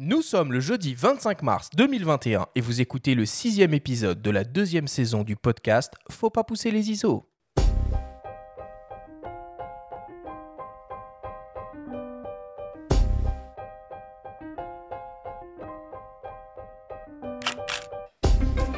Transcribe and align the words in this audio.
Nous 0.00 0.22
sommes 0.22 0.52
le 0.52 0.60
jeudi 0.60 0.94
25 0.94 1.42
mars 1.42 1.70
2021 1.74 2.46
et 2.54 2.60
vous 2.60 2.80
écoutez 2.80 3.16
le 3.16 3.26
sixième 3.26 3.74
épisode 3.74 4.22
de 4.22 4.30
la 4.30 4.44
deuxième 4.44 4.86
saison 4.86 5.24
du 5.24 5.34
podcast 5.34 5.92
Faut 6.08 6.30
pas 6.30 6.44
pousser 6.44 6.70
les 6.70 6.92
ISO. 6.92 7.28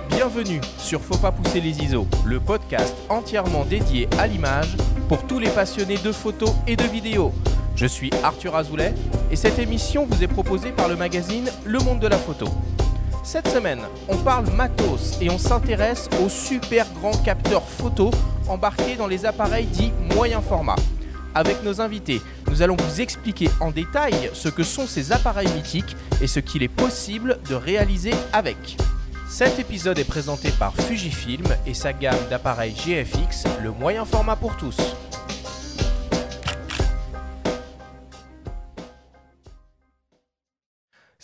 Bienvenue 0.08 0.62
sur 0.78 1.02
Faut 1.02 1.18
pas 1.18 1.32
pousser 1.32 1.60
les 1.60 1.82
ISO, 1.82 2.06
le 2.24 2.40
podcast 2.40 2.96
entièrement 3.10 3.66
dédié 3.66 4.08
à 4.18 4.26
l'image 4.26 4.74
pour 5.06 5.26
tous 5.26 5.38
les 5.38 5.50
passionnés 5.50 5.98
de 5.98 6.12
photos 6.12 6.54
et 6.66 6.76
de 6.76 6.84
vidéos. 6.84 7.34
Je 7.76 7.86
suis 7.86 8.10
Arthur 8.22 8.56
Azoulay 8.56 8.94
et 9.30 9.36
cette 9.36 9.58
émission 9.58 10.06
vous 10.06 10.22
est 10.22 10.28
proposée 10.28 10.72
par 10.72 10.88
le 10.88 10.96
magazine 10.96 11.48
Le 11.64 11.78
Monde 11.78 12.00
de 12.00 12.08
la 12.08 12.18
Photo. 12.18 12.46
Cette 13.22 13.48
semaine, 13.48 13.80
on 14.08 14.16
parle 14.16 14.50
matos 14.50 15.18
et 15.20 15.30
on 15.30 15.38
s'intéresse 15.38 16.08
aux 16.24 16.28
super 16.28 16.86
grands 17.00 17.16
capteurs 17.24 17.66
photo 17.66 18.10
embarqués 18.48 18.96
dans 18.96 19.06
les 19.06 19.24
appareils 19.24 19.66
dits 19.66 19.92
moyen 20.14 20.40
format. 20.40 20.76
Avec 21.34 21.62
nos 21.62 21.80
invités, 21.80 22.20
nous 22.48 22.62
allons 22.62 22.76
vous 22.76 23.00
expliquer 23.00 23.48
en 23.60 23.70
détail 23.70 24.30
ce 24.32 24.48
que 24.48 24.64
sont 24.64 24.86
ces 24.86 25.12
appareils 25.12 25.52
mythiques 25.52 25.96
et 26.20 26.26
ce 26.26 26.40
qu'il 26.40 26.62
est 26.62 26.68
possible 26.68 27.38
de 27.48 27.54
réaliser 27.54 28.12
avec. 28.32 28.76
Cet 29.28 29.60
épisode 29.60 29.98
est 30.00 30.04
présenté 30.04 30.50
par 30.50 30.74
Fujifilm 30.74 31.46
et 31.66 31.74
sa 31.74 31.92
gamme 31.92 32.18
d'appareils 32.28 32.74
GFX, 32.74 33.44
le 33.62 33.70
moyen 33.70 34.04
format 34.04 34.34
pour 34.34 34.56
tous. 34.56 34.76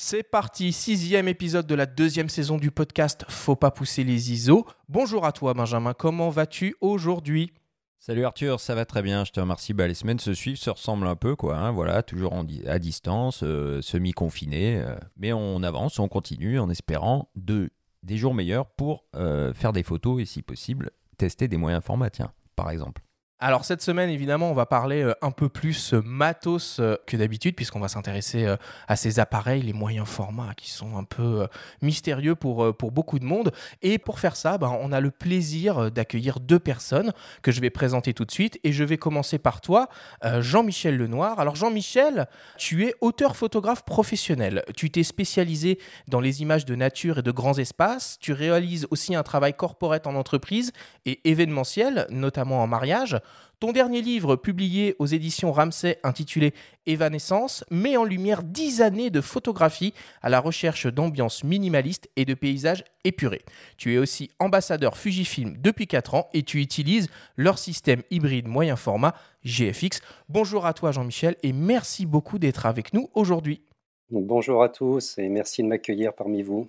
C'est 0.09 0.23
parti, 0.23 0.73
sixième 0.73 1.27
épisode 1.27 1.67
de 1.67 1.75
la 1.75 1.85
deuxième 1.85 2.29
saison 2.29 2.59
du 2.59 2.71
podcast 2.71 3.25
Faut 3.29 3.57
pas 3.57 3.73
pousser 3.73 4.05
les 4.05 4.31
ISO. 4.31 4.65
Bonjour 4.89 5.27
à 5.27 5.33
toi 5.33 5.53
Benjamin, 5.53 5.95
comment 5.95 6.31
vas-tu 6.31 6.77
aujourd'hui? 6.81 7.53
Salut 7.99 8.25
Arthur, 8.25 8.61
ça 8.61 8.77
va 8.77 8.85
très 8.85 9.03
bien, 9.03 9.25
je 9.25 9.33
te 9.33 9.41
remercie. 9.41 9.73
Bah, 9.73 9.89
les 9.89 9.95
semaines 9.95 10.21
se 10.21 10.33
suivent, 10.33 10.59
se 10.59 10.71
ressemblent 10.71 11.09
un 11.09 11.17
peu, 11.17 11.35
quoi. 11.35 11.57
hein, 11.57 11.73
voilà, 11.73 12.05
toujours 12.05 12.41
à 12.69 12.79
distance, 12.79 13.41
euh, 13.43 13.83
semi-confiné, 13.83 14.77
euh, 14.77 14.95
mais 15.17 15.33
on 15.33 15.65
avance, 15.65 15.99
on 15.99 16.07
continue 16.07 16.61
en 16.61 16.71
espérant 16.71 17.29
de, 17.35 17.71
des 18.05 18.17
jours 18.17 18.33
meilleurs 18.33 18.67
pour 18.67 19.07
euh, 19.17 19.53
faire 19.55 19.73
des 19.73 19.83
photos 19.83 20.23
et 20.23 20.25
si 20.25 20.41
possible 20.41 20.93
tester 21.19 21.49
des 21.49 21.57
moyens 21.57 21.83
formats, 21.83 22.11
tiens, 22.11 22.33
par 22.55 22.71
exemple. 22.71 23.03
Alors 23.39 23.67
cette 23.67 23.83
semaine 23.83 24.09
évidemment 24.09 24.51
on 24.51 24.55
va 24.55 24.65
parler 24.65 25.03
euh, 25.03 25.13
un 25.21 25.31
peu 25.31 25.51
plus 25.51 25.93
euh, 25.93 26.01
matos 26.03 26.79
euh, 26.81 26.97
que 27.07 27.19
d'habitude 27.19 27.55
puisqu'on 27.55 27.81
va 27.81 27.89
s'intéresser 27.89 28.47
à 28.89 28.97
ces 28.97 29.21
appareils, 29.21 29.61
les 29.61 29.75
moyens 29.75 30.09
formats 30.09 30.55
qui 30.57 30.71
sont 30.71 30.97
un 30.97 31.05
peu 31.05 31.47
mystérieux 31.83 32.35
pour, 32.35 32.75
pour 32.77 32.93
beaucoup 32.93 33.19
de 33.19 33.25
monde. 33.25 33.53
Et 33.83 33.99
pour 33.99 34.21
faire 34.21 34.37
ça, 34.37 34.57
ben, 34.57 34.75
on 34.81 34.93
a 34.93 35.01
le 35.01 35.11
plaisir 35.11 35.91
d'accueillir 35.91 36.41
deux 36.41 36.59
personnes 36.59 37.13
que 37.43 37.53
je 37.53 37.61
vais 37.61 37.71
présenter 37.71 38.15
tout 38.15 38.25
de 38.25 38.31
suite 38.31 38.59
et 38.65 38.73
je 38.73 38.85
vais 38.85 38.97
commencer 38.97 39.39
par 39.39 39.61
toi, 39.61 39.89
Jean-Michel 40.23 40.97
Lenoir. 40.97 41.39
Alors 41.41 41.57
Jean-Michel, 41.57 42.27
tu 42.57 42.85
es 42.87 42.95
auteur 43.01 43.37
photographe 43.37 43.85
professionnel. 43.85 44.63
Tu 44.77 44.91
t'es 44.91 45.03
spécialisé 45.03 45.79
dans 46.09 46.21
les 46.21 46.43
images 46.43 46.65
de 46.65 46.75
nature 46.75 47.19
et 47.19 47.23
de 47.23 47.31
grands 47.31 47.59
espaces. 47.59 48.19
Tu 48.21 48.33
réalises 48.33 48.87
aussi 48.91 49.15
un 49.15 49.23
travail 49.23 49.55
corporate 49.55 50.07
en 50.07 50.15
entreprise 50.15 50.73
et 51.05 51.29
événementiel, 51.29 52.07
notamment 52.11 52.63
en 52.63 52.67
mariage. 52.67 53.19
Ton 53.59 53.73
dernier 53.73 54.03
livre, 54.03 54.37
publié 54.37 54.97
aux 54.99 55.07
éditions 55.07 55.51
Ramsay, 55.51 55.99
intitulé 56.03 56.53
Évanescence, 56.85 57.65
met 57.71 57.97
en 57.97 58.05
lumière 58.05 58.43
10 58.43 58.83
années 58.83 59.09
de 59.09 59.23
photographie 59.23 59.95
à 60.21 60.29
la 60.29 60.41
recherche 60.41 60.87
d'ambiances 60.87 61.43
minimalistes 61.43 62.11
et 62.17 62.27
de 62.27 62.35
paysages 62.35 62.85
épurés. 63.05 63.47
Tu 63.79 63.95
es 63.95 63.99
aussi 63.99 64.31
ambassadeur 64.41 64.99
Fujifilm 64.99 65.57
depuis 65.59 65.87
4 65.87 66.15
ans 66.15 66.29
et 66.35 66.43
tu 66.43 66.61
utilises 66.61 67.09
leur 67.37 67.59
système 67.59 68.03
hybride 68.11 68.47
moyen 68.47 68.77
format 68.77 69.15
GFX. 69.47 70.03
Bonjour 70.29 70.67
à 70.67 70.75
toi 70.75 70.93
Jean-Michel 70.93 71.37
et 71.43 71.55
merci 71.55 72.05
beaucoup 72.05 72.39
d'être 72.39 72.67
avec 72.67 72.93
nous 72.93 73.09
aujourd'hui. 73.15 73.63
Bonjour 74.11 74.63
à 74.63 74.69
tous 74.69 75.17
et 75.17 75.31
merci 75.31 75.63
de 75.63 75.69
m'accueillir 75.69 76.13
parmi 76.13 76.43
vous. 76.43 76.69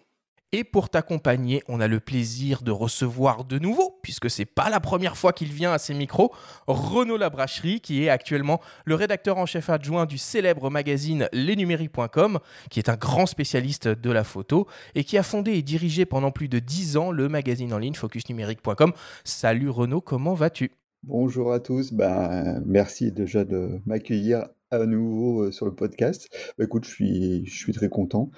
Et 0.53 0.63
pour 0.63 0.89
t'accompagner, 0.89 1.61
on 1.67 1.81
a 1.81 1.89
le 1.89 1.99
plaisir 1.99 2.61
de 2.61 2.71
recevoir 2.71 3.43
de 3.43 3.59
nouveau, 3.59 3.99
puisque 4.01 4.29
c'est 4.29 4.45
pas 4.45 4.69
la 4.69 4.79
première 4.79 5.17
fois 5.17 5.33
qu'il 5.33 5.51
vient 5.51 5.73
à 5.73 5.77
ces 5.77 5.93
micros, 5.93 6.33
Renaud 6.67 7.17
Labracherie, 7.17 7.81
qui 7.81 8.05
est 8.05 8.09
actuellement 8.09 8.61
le 8.85 8.95
rédacteur 8.95 9.37
en 9.39 9.45
chef 9.45 9.69
adjoint 9.69 10.05
du 10.05 10.17
célèbre 10.17 10.69
magazine 10.69 11.27
lesnumériques.com, 11.33 12.39
qui 12.69 12.79
est 12.79 12.87
un 12.87 12.95
grand 12.95 13.25
spécialiste 13.25 13.89
de 13.89 14.09
la 14.09 14.23
photo 14.23 14.67
et 14.95 15.03
qui 15.03 15.17
a 15.17 15.23
fondé 15.23 15.51
et 15.51 15.63
dirigé 15.63 16.05
pendant 16.05 16.31
plus 16.31 16.47
de 16.47 16.59
10 16.59 16.95
ans 16.95 17.11
le 17.11 17.27
magazine 17.27 17.73
en 17.73 17.77
ligne 17.77 17.95
focusnumérique.com. 17.95 18.93
Salut 19.25 19.69
Renaud, 19.69 19.99
comment 19.99 20.33
vas-tu? 20.33 20.71
Bonjour 21.03 21.51
à 21.51 21.59
tous, 21.59 21.91
ben, 21.91 22.63
merci 22.65 23.11
déjà 23.11 23.43
de 23.43 23.81
m'accueillir 23.85 24.47
à 24.71 24.85
nouveau 24.85 25.43
euh, 25.43 25.51
sur 25.51 25.65
le 25.65 25.73
podcast. 25.73 26.29
Bah, 26.57 26.65
écoute, 26.65 26.85
je 26.85 26.89
suis, 26.89 27.45
je 27.45 27.57
suis 27.57 27.73
très 27.73 27.89
content 27.89 28.31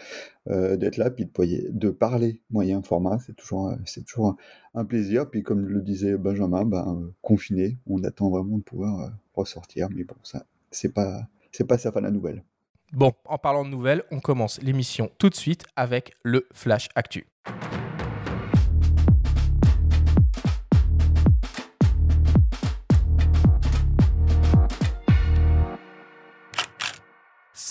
euh, 0.50 0.78
d'être 0.78 0.98
là, 0.98 1.10
puis 1.10 1.26
de, 1.26 1.70
de 1.72 1.90
parler 1.90 2.42
moyen 2.50 2.82
format, 2.82 3.20
c'est 3.20 3.36
toujours, 3.36 3.74
c'est 3.86 4.06
toujours 4.06 4.36
un, 4.74 4.86
plaisir. 4.86 5.30
Puis 5.30 5.44
comme 5.44 5.66
le 5.66 5.82
disait 5.82 6.18
Benjamin, 6.18 6.66
ben, 6.66 6.86
euh, 6.88 7.14
confiné, 7.22 7.78
on 7.88 8.04
attend 8.04 8.30
vraiment 8.30 8.58
de 8.58 8.64
pouvoir 8.64 9.12
ressortir, 9.34 9.90
mais 9.96 10.04
bon, 10.04 10.16
ça, 10.24 10.46
c'est 10.72 10.94
pas, 10.94 11.28
c'est 11.52 11.68
pas 11.68 11.78
ça 11.78 11.92
fin 11.92 12.02
la 12.02 12.12
nouvelle. 12.12 12.44
Bon, 12.92 13.14
en 13.26 13.38
parlant 13.38 13.64
de 13.64 13.70
nouvelles, 13.70 14.04
on 14.12 14.20
commence 14.20 14.60
l'émission 14.62 15.12
tout 15.20 15.30
de 15.30 15.36
suite 15.36 15.66
avec 15.76 16.14
le 16.24 16.48
Flash 16.54 16.90
Actu. 16.96 17.28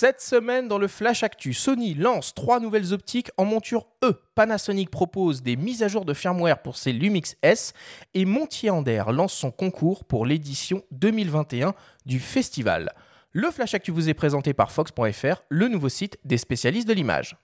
Cette 0.00 0.20
semaine, 0.20 0.69
dans 0.69 0.78
le 0.78 0.86
Flash 0.86 1.25
Actu, 1.25 1.53
Sony 1.53 1.94
lance 1.94 2.32
trois 2.32 2.60
nouvelles 2.60 2.92
optiques 2.92 3.32
en 3.36 3.44
monture 3.44 3.88
E. 4.04 4.12
Panasonic 4.36 4.91
propose 4.91 5.42
des 5.42 5.56
mises 5.56 5.82
à 5.82 5.88
jour 5.88 6.04
de 6.04 6.14
firmware 6.14 6.62
pour 6.62 6.76
ses 6.76 6.92
Lumix 6.92 7.34
S 7.42 7.72
et 8.14 8.25
Montier 8.25 8.70
Ander 8.70 9.03
lance 9.10 9.32
son 9.32 9.50
concours 9.50 10.04
pour 10.04 10.25
l'édition 10.25 10.84
2021 10.92 11.75
du 12.06 12.20
festival. 12.20 12.92
Le 13.32 13.50
Flash 13.50 13.75
Actu 13.75 13.91
vous 13.91 14.09
est 14.09 14.14
présenté 14.14 14.54
par 14.54 14.70
Fox.fr, 14.70 15.42
le 15.48 15.66
nouveau 15.66 15.88
site 15.88 16.16
des 16.22 16.38
spécialistes 16.38 16.86
de 16.86 16.94
l'image. 16.94 17.36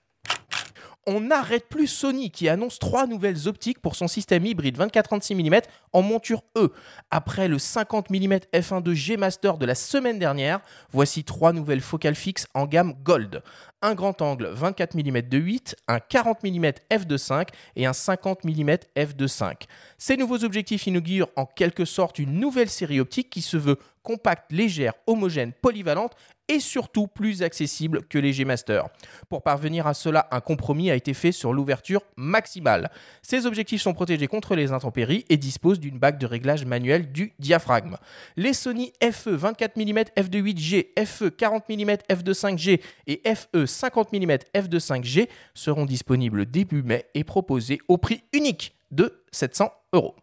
On 1.07 1.21
n'arrête 1.21 1.69
plus 1.69 1.87
Sony 1.87 2.31
qui 2.31 2.49
annonce 2.49 2.79
trois 2.79 3.07
nouvelles 3.07 3.47
optiques 3.47 3.81
pour 3.81 3.95
son 3.95 4.09
système 4.09 4.47
hybride 4.47 4.79
24-36 4.79 5.35
mm 5.35 5.61
en 5.93 6.01
monture 6.01 6.43
E. 6.57 6.73
Après 7.11 7.47
le 7.47 7.59
50 7.59 8.09
mm 8.09 8.39
f1.2 8.55 9.19
Master 9.19 9.59
de 9.59 9.67
la 9.67 9.75
semaine 9.75 10.19
dernière, 10.19 10.61
voici 10.91 11.23
trois 11.23 11.53
nouvelles 11.53 11.83
focales 11.83 12.15
fixes 12.15 12.47
en 12.55 12.67
gamme 12.67 12.95
Gold. 13.03 13.43
Un 13.83 13.95
grand 13.95 14.23
angle 14.23 14.47
24 14.47 14.95
mm 14.95 15.23
de 15.29 15.37
8, 15.37 15.77
un 15.89 16.01
40 16.01 16.43
mm 16.43 16.71
f2.5 16.91 17.49
et 17.77 17.85
un 17.85 17.93
50 17.93 18.45
mm 18.45 18.71
f2.5. 18.97 19.65
Ces 19.99 20.17
nouveaux 20.17 20.43
objectifs 20.43 20.87
inaugurent 20.87 21.29
en 21.37 21.45
quelque 21.45 21.85
sorte 21.85 22.19
une 22.19 22.41
nouvelle 22.41 22.71
série 22.71 23.01
optique 23.01 23.29
qui 23.29 23.43
se 23.43 23.59
veut 23.59 23.79
compacte, 24.03 24.53
légère, 24.53 24.95
homogène, 25.07 25.53
polyvalente 25.53 26.15
et 26.49 26.61
surtout 26.61 27.07
plus 27.07 27.43
accessible 27.43 28.03
que 28.05 28.19
les 28.19 28.33
G-Master. 28.33 28.89
Pour 29.29 29.43
parvenir 29.43 29.87
à 29.87 29.95
cela, 29.95 30.29
un 30.31 30.41
compromis 30.41 30.91
a 30.91 30.95
été 30.95 31.15
fait 31.15 31.33
sur 31.33 31.53
l'ouverture 31.53 32.03
maximale. 32.17 32.91
Ces 33.23 33.47
objectifs 33.47 33.83
sont 33.83 33.95
protégés 33.95 34.27
contre 34.27 34.55
les 34.55 34.73
intempéries 34.73 35.25
et 35.29 35.37
disposent 35.37 35.81
d'une 35.81 35.99
bague 35.99 36.19
de 36.19 36.27
réglage 36.27 36.65
manuel 36.65 37.13
du 37.13 37.33
diaphragme. 37.39 37.97
Les 38.37 38.53
Sony 38.53 38.93
FE 39.03 39.31
24 39.31 39.77
mm 39.77 39.99
f2.8G, 40.17 41.07
FE 41.07 41.31
40 41.31 41.69
mm 41.69 41.91
f2.5G 42.11 42.81
et 43.07 43.23
FE 43.35 43.67
50 43.67 44.13
mm 44.13 44.33
f2.5G 44.55 45.29
seront 45.55 45.87
disponibles 45.87 46.47
début 46.47 46.83
mai 46.83 47.07
et 47.15 47.25
proposés 47.25 47.79
au 47.89 47.99
prix 47.99 48.23
unique 48.33 48.75
de 48.91 49.23
700 49.33 49.73
euros. 49.93 50.15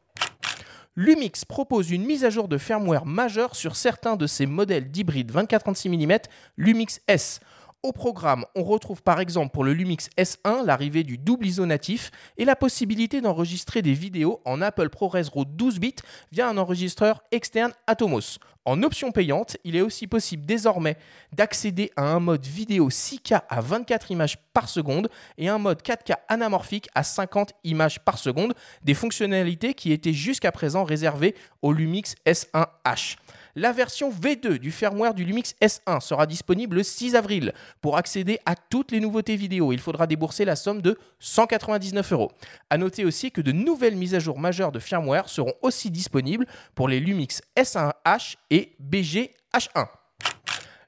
Lumix 0.98 1.46
propose 1.46 1.90
une 1.90 2.06
mise 2.06 2.26
à 2.26 2.30
jour 2.30 2.50
de 2.50 2.58
firmware 2.58 3.06
majeure 3.06 3.56
sur 3.56 3.78
certains 3.78 4.18
de 4.18 4.28
ses 4.28 4.46
modèles 4.46 4.92
d'hybride 4.92 5.32
24-36 5.32 5.88
mm 5.88 6.18
Lumix 6.58 7.00
S. 7.08 7.40
Au 7.84 7.94
programme, 7.94 8.46
on 8.54 8.62
retrouve 8.62 9.02
par 9.02 9.20
exemple 9.20 9.54
pour 9.54 9.64
le 9.64 9.74
Lumix 9.74 10.08
S1 10.16 10.64
l'arrivée 10.64 11.04
du 11.04 11.18
double 11.18 11.48
ISO 11.48 11.66
natif 11.66 12.12
et 12.38 12.46
la 12.46 12.56
possibilité 12.56 13.22
d'enregistrer 13.22 13.82
des 13.82 13.94
vidéos 13.94 14.40
en 14.46 14.62
Apple 14.62 14.90
ProRes 14.90 15.18
RAW 15.34 15.46
12 15.46 15.80
bits 15.80 15.96
via 16.32 16.48
un 16.48 16.60
enregistreur 16.60 17.24
externe 17.32 17.74
Atomos. 17.88 18.38
En 18.66 18.84
option 18.84 19.12
payante, 19.12 19.58
il 19.64 19.76
est 19.76 19.82
aussi 19.82 20.06
possible 20.06 20.46
désormais 20.46 20.96
d'accéder 21.34 21.90
à 21.96 22.04
un 22.04 22.20
mode 22.20 22.46
vidéo 22.46 22.90
6K 22.90 23.42
à 23.50 23.62
24 23.62 24.12
images 24.12 24.38
par 24.54 24.70
seconde 24.70 25.10
et 25.40 25.50
un 25.50 25.58
mode 25.58 25.82
4K 25.82 26.18
anamorphique 26.28 26.88
à 26.94 27.02
50 27.02 27.54
images 27.64 28.00
par 28.00 28.20
seconde, 28.20 28.54
des 28.84 28.94
fonctionnalités 28.94 29.74
qui 29.74 29.92
étaient 29.92 30.14
jusqu'à 30.14 30.52
présent 30.52 30.84
réservées 30.84 31.34
au 31.64 31.74
Lumix 31.74 32.14
S1H. 32.28 33.16
La 33.56 33.72
version 33.74 34.10
V2 34.10 34.58
du 34.60 34.72
firmware 34.72 35.14
du 35.14 35.26
Lumix 35.26 35.56
S1 35.62 36.00
sera 36.00 36.26
disponible 36.26 36.78
le 36.78 36.84
6 36.84 37.16
avril. 37.16 37.54
Pour 37.82 37.98
accéder 37.98 38.40
à 38.46 38.56
toutes 38.56 38.92
les 38.92 39.00
nouveautés 39.00 39.36
vidéo, 39.36 39.74
il 39.74 39.80
faudra 39.80 40.08
débourser 40.08 40.46
la 40.46 40.56
somme 40.56 40.82
de 40.82 40.98
199 41.20 42.14
euros. 42.14 42.32
A 42.70 42.78
noter 42.78 43.06
aussi 43.06 43.32
que 43.32 43.42
de 43.42 43.52
nouvelles 43.52 43.96
mises 43.96 44.16
à 44.16 44.20
jour 44.20 44.40
majeures 44.40 44.72
de 44.72 44.80
firmware 44.80 45.30
seront 45.30 45.54
aussi 45.62 45.92
disponibles 45.92 46.46
pour 46.76 46.88
les 46.88 47.00
Lumix 47.00 47.42
S1H 47.58 48.36
et 48.50 48.76
BG-H1. 48.80 50.01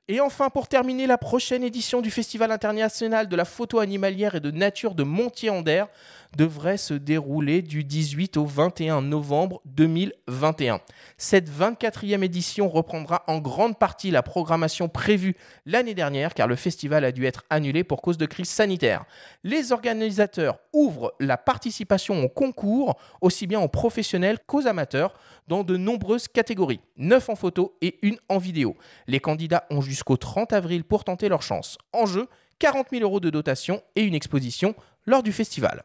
Et 0.09 0.19
enfin, 0.19 0.49
pour 0.49 0.67
terminer, 0.67 1.07
la 1.07 1.17
prochaine 1.17 1.63
édition 1.63 2.01
du 2.01 2.11
Festival 2.11 2.51
international 2.51 3.29
de 3.29 3.35
la 3.37 3.45
photo 3.45 3.79
animalière 3.79 4.35
et 4.35 4.41
de 4.41 4.51
nature 4.51 4.95
de 4.95 5.03
Montier-en-Der 5.03 5.87
devrait 6.35 6.75
se 6.75 6.93
dérouler 6.93 7.61
du 7.61 7.85
18 7.85 8.35
au 8.35 8.45
21 8.45 9.01
novembre 9.01 9.61
2021. 9.63 10.81
Cette 11.17 11.49
24e 11.49 12.21
édition 12.21 12.67
reprendra 12.67 13.23
en 13.27 13.39
grande 13.39 13.77
partie 13.77 14.11
la 14.11 14.23
programmation 14.23 14.89
prévue 14.89 15.37
l'année 15.65 15.93
dernière 15.93 16.33
car 16.33 16.47
le 16.47 16.57
festival 16.57 17.05
a 17.05 17.13
dû 17.13 17.25
être 17.25 17.45
annulé 17.49 17.85
pour 17.85 18.01
cause 18.01 18.17
de 18.17 18.25
crise 18.25 18.49
sanitaire. 18.49 19.05
Les 19.45 19.71
organisateurs 19.71 20.57
ouvrent 20.73 21.13
la 21.21 21.37
participation 21.37 22.21
au 22.23 22.29
concours 22.29 22.97
aussi 23.21 23.47
bien 23.47 23.61
aux 23.61 23.69
professionnels 23.69 24.39
qu'aux 24.45 24.67
amateurs 24.67 25.13
dans 25.47 25.63
de 25.63 25.77
nombreuses 25.77 26.27
catégories, 26.27 26.81
9 26.97 27.29
en 27.29 27.35
photo 27.35 27.77
et 27.81 27.99
une 28.01 28.17
en 28.29 28.37
vidéo. 28.37 28.75
Les 29.07 29.19
candidats 29.19 29.65
ont 29.69 29.81
jusqu'au 29.81 30.17
30 30.17 30.53
avril 30.53 30.83
pour 30.83 31.03
tenter 31.03 31.29
leur 31.29 31.43
chance. 31.43 31.77
En 31.91 32.05
jeu, 32.05 32.27
40 32.59 32.87
000 32.91 33.03
euros 33.03 33.19
de 33.19 33.29
dotation 33.29 33.81
et 33.95 34.03
une 34.03 34.15
exposition 34.15 34.75
lors 35.05 35.23
du 35.23 35.31
festival. 35.31 35.83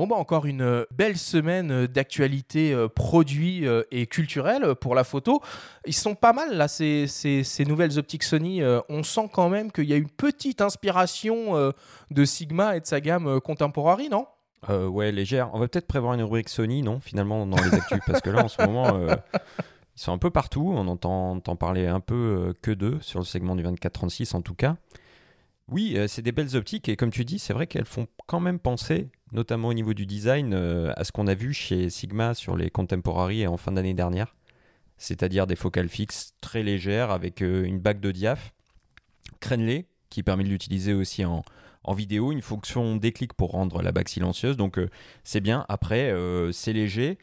Bon 0.00 0.06
bah 0.06 0.16
encore 0.16 0.46
une 0.46 0.62
euh, 0.62 0.86
belle 0.90 1.18
semaine 1.18 1.70
euh, 1.70 1.86
d'actualité 1.86 2.72
euh, 2.72 2.88
produits 2.88 3.66
et 3.90 4.06
culturelle 4.06 4.74
pour 4.76 4.94
la 4.94 5.04
photo. 5.04 5.42
Ils 5.84 5.92
sont 5.92 6.14
pas 6.14 6.32
mal 6.32 6.56
là 6.56 6.68
ces, 6.68 7.06
ces, 7.06 7.64
nouvelles 7.66 7.98
optiques 7.98 8.22
Sony. 8.22 8.62
on 8.88 9.02
sent 9.02 9.28
quand 9.30 9.50
même 9.50 9.70
qu'il 9.70 9.84
y 9.84 9.92
a 9.92 9.96
une 9.96 10.08
petite 10.08 10.62
inspiration 10.62 11.72
de 12.10 12.24
Sigma 12.24 12.76
et 12.76 12.80
de 12.80 12.86
sa 12.86 13.02
gamme 13.02 13.42
Contemporary, 13.42 14.08
non? 14.08 14.26
Ouais, 14.70 15.12
légère. 15.12 15.50
On 15.52 15.58
va 15.58 15.68
peut-être 15.68 15.86
prévoir 15.86 16.14
une 16.14 16.22
rubrique 16.22 16.48
Sony, 16.48 16.80
non? 16.80 17.00
Finalement 17.00 17.46
dans 17.46 17.58
les 17.58 17.74
actus 17.74 18.00
parce 18.06 18.22
que 18.22 18.30
là 18.30 18.42
en 18.42 18.48
ce 18.48 18.62
moment 18.62 19.00
ils 19.96 20.00
sont 20.00 20.12
un 20.12 20.18
peu 20.18 20.30
partout. 20.30 20.72
On 20.74 20.88
entend, 20.88 21.32
entend 21.32 21.56
parler 21.56 21.86
un 21.86 22.00
peu 22.00 22.54
que 22.62 22.70
d'eux 22.70 22.96
sur 23.02 23.18
le 23.18 23.26
segment 23.26 23.54
du 23.54 23.64
24-36 23.64 24.34
en 24.34 24.40
tout 24.40 24.54
cas. 24.54 24.76
Oui, 25.70 25.96
c'est 26.08 26.22
des 26.22 26.32
belles 26.32 26.56
optiques 26.56 26.88
et 26.88 26.96
comme 26.96 27.10
tu 27.10 27.24
dis, 27.24 27.38
c'est 27.38 27.52
vrai 27.52 27.66
qu'elles 27.66 27.84
font 27.84 28.06
quand 28.26 28.40
même 28.40 28.58
penser 28.58 29.10
notamment 29.32 29.68
au 29.68 29.74
niveau 29.74 29.94
du 29.94 30.06
design, 30.06 30.52
euh, 30.54 30.92
à 30.96 31.04
ce 31.04 31.12
qu'on 31.12 31.26
a 31.26 31.34
vu 31.34 31.52
chez 31.52 31.90
Sigma 31.90 32.34
sur 32.34 32.56
les 32.56 32.70
Contemporary 32.70 33.46
en 33.46 33.56
fin 33.56 33.72
d'année 33.72 33.94
dernière. 33.94 34.34
C'est-à-dire 34.98 35.46
des 35.46 35.56
focales 35.56 35.88
fixes 35.88 36.34
très 36.40 36.62
légères 36.62 37.10
avec 37.10 37.42
euh, 37.42 37.64
une 37.64 37.78
bague 37.78 38.00
de 38.00 38.10
diaph 38.10 38.52
crénelée 39.40 39.86
qui 40.10 40.22
permet 40.22 40.44
de 40.44 40.48
l'utiliser 40.48 40.92
aussi 40.92 41.24
en, 41.24 41.42
vidéo, 41.94 42.30
une 42.30 42.42
fonction 42.42 42.96
déclic 42.96 43.32
pour 43.32 43.52
rendre 43.52 43.82
la 43.82 43.92
bague 43.92 44.08
silencieuse. 44.08 44.56
Donc 44.56 44.78
euh, 44.78 44.90
c'est 45.24 45.40
bien. 45.40 45.64
Après, 45.68 46.14
c'est 46.52 46.72
léger. 46.72 47.18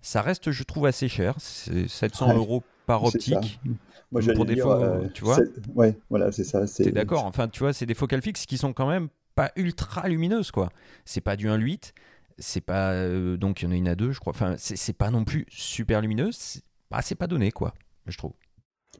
Ça 0.00 0.22
reste, 0.22 0.50
je 0.50 0.62
trouve, 0.62 0.86
assez 0.86 1.08
cher. 1.08 1.34
C'est 1.38 1.88
700 1.88 2.34
euros 2.34 2.62
par 2.86 3.04
optique. 3.04 3.60
Moi, 4.10 4.22
pour 4.34 4.46
des 4.46 4.56
fois, 4.56 5.00
tu 5.12 5.24
vois. 5.24 5.38
Ouais, 5.74 5.98
voilà, 6.08 6.32
c'est 6.32 6.44
ça. 6.44 6.64
T'es 6.66 6.92
d'accord. 6.92 7.24
Enfin, 7.26 7.48
tu 7.48 7.60
vois, 7.60 7.72
c'est 7.72 7.86
des 7.86 7.94
focales 7.94 8.22
fixes 8.22 8.46
qui 8.46 8.56
sont 8.56 8.72
quand 8.72 8.88
même 8.88 9.08
pas 9.38 9.52
ultra 9.54 10.08
lumineuse, 10.08 10.50
quoi. 10.50 10.70
C'est 11.04 11.20
pas 11.20 11.36
du 11.36 11.46
1.8, 11.46 11.92
c'est 12.38 12.60
pas. 12.60 12.92
Euh, 12.92 13.36
donc 13.36 13.62
il 13.62 13.66
y 13.66 13.68
en 13.68 13.70
a 13.70 13.76
une 13.76 13.86
à 13.86 13.94
deux, 13.94 14.10
je 14.10 14.18
crois. 14.18 14.32
Enfin, 14.32 14.56
c'est 14.58 14.96
pas 14.96 15.12
non 15.12 15.24
plus 15.24 15.46
super 15.48 16.00
lumineuse. 16.00 16.60
Bah, 16.90 17.02
c'est 17.02 17.14
pas 17.14 17.28
donné, 17.28 17.52
quoi, 17.52 17.72
je 18.06 18.18
trouve. 18.18 18.32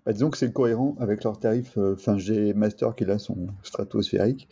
Bah, 0.07 0.13
disons 0.13 0.31
que 0.31 0.39
c'est 0.39 0.53
cohérent 0.53 0.95
avec 1.01 1.25
leur 1.25 1.41
tarif 1.41 1.77
euh, 1.77 1.97
fin 1.97 2.19
G 2.19 2.55
Master 2.55 2.95
qui 2.95 3.05
là 3.05 3.19
sont 3.19 3.49
stratosphériques. 3.65 4.49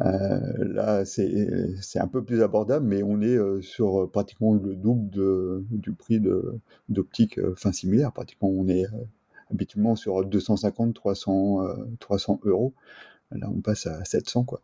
Euh, 0.00 0.38
là, 0.58 1.04
c'est 1.04 1.98
un 1.98 2.06
peu 2.06 2.22
plus 2.22 2.40
abordable, 2.40 2.86
mais 2.86 3.02
on 3.02 3.20
est 3.20 3.36
sur 3.60 4.08
pratiquement 4.12 4.54
le 4.54 4.76
double 4.76 5.10
de, 5.10 5.64
du 5.70 5.94
prix 5.94 6.20
d'optique 6.88 7.40
similaire. 7.72 8.12
Pratiquement, 8.12 8.50
on 8.50 8.68
est 8.68 8.84
habituellement 9.50 9.96
sur 9.96 10.24
250, 10.24 10.94
300, 10.94 11.66
300 12.00 12.40
euros. 12.44 12.74
Là, 13.30 13.48
on 13.50 13.60
passe 13.60 13.86
à 13.86 14.04
700, 14.04 14.44
quoi 14.44 14.62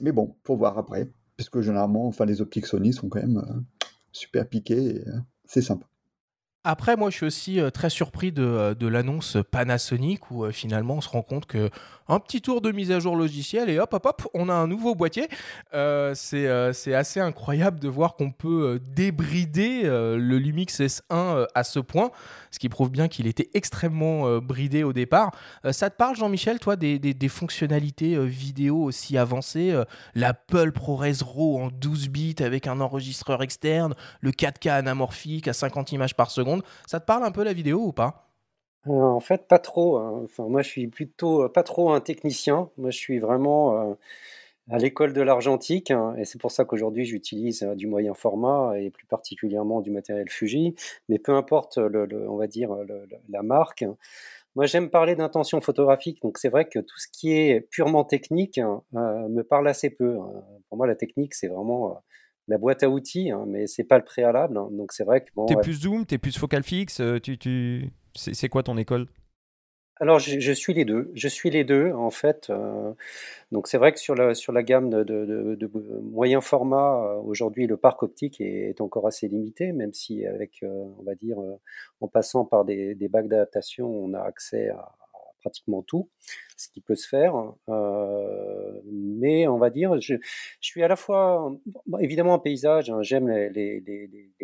mais 0.00 0.12
bon, 0.12 0.34
pour 0.42 0.56
voir 0.56 0.78
après, 0.78 1.10
puisque 1.36 1.60
généralement, 1.60 2.06
enfin, 2.06 2.24
les 2.24 2.40
optiques 2.40 2.66
Sony 2.66 2.92
sont 2.92 3.08
quand 3.08 3.20
même 3.20 3.38
euh, 3.38 3.60
super 4.12 4.48
piquées 4.48 4.96
et 4.96 5.08
euh, 5.08 5.18
c'est 5.44 5.62
sympa. 5.62 5.86
Après, 6.64 6.96
moi, 6.96 7.10
je 7.10 7.16
suis 7.16 7.26
aussi 7.26 7.60
euh, 7.60 7.70
très 7.70 7.90
surpris 7.90 8.30
de, 8.30 8.74
de 8.74 8.86
l'annonce 8.86 9.36
Panasonic 9.50 10.30
où 10.30 10.50
finalement 10.52 10.94
on 10.94 11.00
se 11.00 11.08
rend 11.08 11.22
compte 11.22 11.46
que 11.46 11.70
un 12.12 12.20
petit 12.20 12.42
tour 12.42 12.60
de 12.60 12.70
mise 12.72 12.90
à 12.90 13.00
jour 13.00 13.16
logiciel 13.16 13.70
et 13.70 13.78
hop, 13.78 13.92
hop, 13.94 14.06
hop, 14.06 14.28
on 14.34 14.48
a 14.48 14.54
un 14.54 14.66
nouveau 14.66 14.94
boîtier. 14.94 15.28
Euh, 15.74 16.14
euh, 16.34 16.72
c'est 16.72 16.94
assez 16.94 17.20
incroyable 17.20 17.80
de 17.80 17.88
voir 17.88 18.16
qu'on 18.16 18.30
peut 18.30 18.74
euh, 18.74 18.78
débrider 18.94 19.82
le 19.82 20.38
Lumix 20.38 20.80
S1 20.80 21.46
à 21.54 21.64
ce 21.64 21.78
point, 21.78 22.10
ce 22.50 22.58
qui 22.58 22.68
prouve 22.68 22.90
bien 22.90 23.08
qu'il 23.08 23.26
était 23.26 23.48
extrêmement 23.54 24.38
bridé 24.38 24.84
au 24.84 24.92
départ. 24.92 25.30
ça 25.70 25.90
te 25.90 25.96
parle, 25.96 26.16
Jean-Michel, 26.16 26.58
toi, 26.58 26.76
des, 26.76 26.98
des, 26.98 27.28
fonctionnalités 27.28 28.18
vidéo 28.26 28.82
aussi 28.82 29.16
avancées 29.16 29.74
L'Apple 30.14 30.72
ProRes 30.72 31.22
RAW 31.22 31.62
en 31.62 31.68
12 31.68 32.08
bits 32.08 32.36
avec 32.40 32.66
un 32.66 32.80
enregistreur 32.80 33.42
externe, 33.42 33.94
le 34.20 34.30
4K 34.30 34.70
anamorphique 34.70 35.48
à 35.48 35.52
50 35.52 35.92
images 35.92 36.14
par 36.14 36.30
seconde. 36.30 36.62
Ça 36.86 37.00
te 37.00 37.06
parle 37.06 37.24
un 37.24 37.30
peu 37.30 37.42
la 37.42 37.52
vidéo 37.52 37.80
ou 37.86 37.92
pas? 37.92 38.31
Euh, 38.88 38.90
en 38.90 39.20
fait, 39.20 39.46
pas 39.46 39.58
trop, 39.58 39.96
hein. 39.98 40.22
Enfin, 40.24 40.48
moi, 40.48 40.62
je 40.62 40.68
suis 40.68 40.88
plutôt, 40.88 41.44
euh, 41.44 41.48
pas 41.48 41.62
trop 41.62 41.92
un 41.92 42.00
technicien. 42.00 42.70
Moi, 42.76 42.90
je 42.90 42.98
suis 42.98 43.18
vraiment, 43.18 43.90
euh, 43.90 43.94
à 44.70 44.78
l'école 44.78 45.12
de 45.12 45.22
l'argentique, 45.22 45.90
hein, 45.90 46.14
et 46.18 46.24
c'est 46.24 46.40
pour 46.40 46.50
ça 46.52 46.64
qu'aujourd'hui 46.64 47.04
j'utilise, 47.04 47.62
du 47.76 47.86
moyen 47.88 48.14
format 48.14 48.78
et 48.78 48.90
plus 48.90 49.06
particulièrement 49.06 49.80
du 49.80 49.90
matériel 49.90 50.28
Fuji. 50.30 50.74
Mais 51.08 51.18
peu 51.18 51.32
importe 51.34 51.78
le 51.78 52.08
on 52.30 52.36
va 52.36 52.46
dire, 52.46 52.70
la 53.28 53.42
marque, 53.42 53.84
moi 54.54 54.66
j'aime 54.66 54.88
parler 54.88 55.16
d'intention 55.16 55.60
photographique, 55.60 56.22
donc 56.22 56.38
c'est 56.38 56.48
vrai 56.48 56.68
que 56.68 56.78
tout 56.78 56.98
ce 56.98 57.08
qui 57.08 57.32
est 57.32 57.60
purement 57.60 58.04
technique, 58.04 58.60
me 58.92 59.42
parle 59.42 59.66
assez 59.66 59.90
peu, 59.90 60.16
Pour 60.68 60.78
moi, 60.78 60.86
la 60.86 60.94
technique, 60.94 61.34
c'est 61.34 61.48
vraiment, 61.48 62.00
la 62.46 62.56
boîte 62.56 62.84
à 62.84 62.88
outils, 62.88 63.32
hein, 63.32 63.44
mais 63.48 63.66
c'est 63.66 63.84
pas 63.84 63.98
le 63.98 64.04
préalable, 64.04 64.54
donc 64.54 64.92
c'est 64.92 65.04
vrai 65.04 65.22
que 65.22 65.30
bon, 65.34 65.46
Tu 65.46 65.56
plus 65.56 65.82
zoom, 65.82 66.06
tu 66.06 66.14
es 66.14 66.18
plus 66.18 66.38
focal 66.38 66.62
fixe, 66.62 67.02
tu 67.20 67.36
tu 67.36 67.90
c'est 68.14 68.48
quoi 68.48 68.62
ton 68.62 68.76
école? 68.76 69.08
Alors, 70.02 70.18
je, 70.18 70.52
suis 70.52 70.74
les 70.74 70.84
deux. 70.84 71.12
Je 71.14 71.28
suis 71.28 71.50
les 71.50 71.62
deux, 71.62 71.92
en 71.92 72.10
fait. 72.10 72.50
Euh, 72.50 72.92
donc, 73.52 73.68
c'est 73.68 73.78
vrai 73.78 73.92
que 73.92 74.00
sur 74.00 74.16
la, 74.16 74.34
sur 74.34 74.52
la 74.52 74.64
gamme 74.64 74.90
de, 74.90 75.04
de, 75.04 75.70
moyens 76.02 76.42
formats, 76.42 77.04
euh, 77.04 77.20
aujourd'hui, 77.20 77.68
le 77.68 77.76
parc 77.76 78.02
optique 78.02 78.40
est, 78.40 78.80
encore 78.80 79.06
assez 79.06 79.28
limité, 79.28 79.70
même 79.70 79.92
si, 79.92 80.26
avec, 80.26 80.64
euh, 80.64 80.86
on 80.98 81.04
va 81.04 81.14
dire, 81.14 81.38
en 82.00 82.08
passant 82.08 82.44
par 82.44 82.64
des, 82.64 82.96
des 82.96 83.08
bacs 83.08 83.28
d'adaptation, 83.28 83.86
on 83.88 84.12
a 84.14 84.20
accès 84.20 84.70
à, 84.70 84.92
pratiquement 85.42 85.82
tout, 85.82 86.08
ce 86.62 86.68
qui 86.68 86.80
peut 86.80 86.94
se 86.94 87.08
faire. 87.08 87.34
Euh, 87.68 88.80
mais 88.86 89.46
on 89.48 89.58
va 89.58 89.70
dire, 89.70 90.00
je, 90.00 90.14
suis 90.60 90.82
à 90.82 90.88
la 90.88 90.96
fois, 90.96 91.54
évidemment, 92.00 92.34
en 92.34 92.38
paysage, 92.38 92.90
hein, 92.90 93.02
j'aime 93.02 93.28
les, 93.28 93.82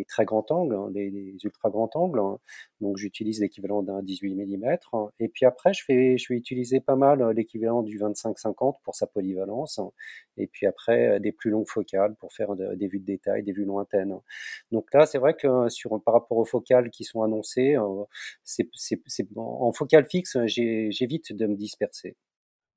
très 0.08 0.24
grands 0.24 0.44
angles, 0.50 0.74
hein, 0.74 0.90
les, 0.92 1.36
ultra 1.44 1.70
grands 1.70 1.90
angles, 1.94 2.18
hein. 2.18 2.38
donc 2.80 2.96
j'utilise 2.96 3.40
l'équivalent 3.40 3.82
d'un 3.82 4.02
18 4.02 4.34
mm. 4.34 4.78
et 5.20 5.28
puis 5.28 5.46
après, 5.46 5.72
je, 5.74 5.84
fais, 5.84 6.18
je 6.18 6.32
vais 6.32 6.36
utiliser 6.36 6.80
pas 6.80 6.96
mal 6.96 7.22
euh, 7.22 7.32
l'équivalent 7.32 7.82
du 7.82 7.98
25-50 7.98 8.76
pour 8.82 8.94
sa 8.94 9.06
polyvalence, 9.06 9.80
et 10.36 10.46
puis 10.46 10.66
après, 10.66 11.08
euh, 11.08 11.18
des 11.18 11.32
plus 11.32 11.50
longues 11.50 11.68
focales 11.68 12.14
pour 12.16 12.32
faire 12.32 12.54
des 12.56 12.88
vues 12.88 13.00
de 13.00 13.06
détail, 13.06 13.42
des 13.42 13.52
vues 13.52 13.64
lointaines. 13.64 14.18
Donc 14.72 14.92
là, 14.92 15.06
c'est 15.06 15.18
vrai 15.18 15.34
que 15.34 15.68
sur, 15.68 16.00
par 16.02 16.14
rapport 16.14 16.38
aux 16.38 16.44
focales 16.44 16.90
qui 16.90 17.04
sont 17.04 17.22
annoncées, 17.22 17.76
c'est, 18.44 18.68
en 19.36 19.72
focale 19.72 20.06
fixe, 20.06 20.36
j'évite 20.46 21.32
de 21.32 21.46
me 21.46 21.56
disperser. 21.56 22.07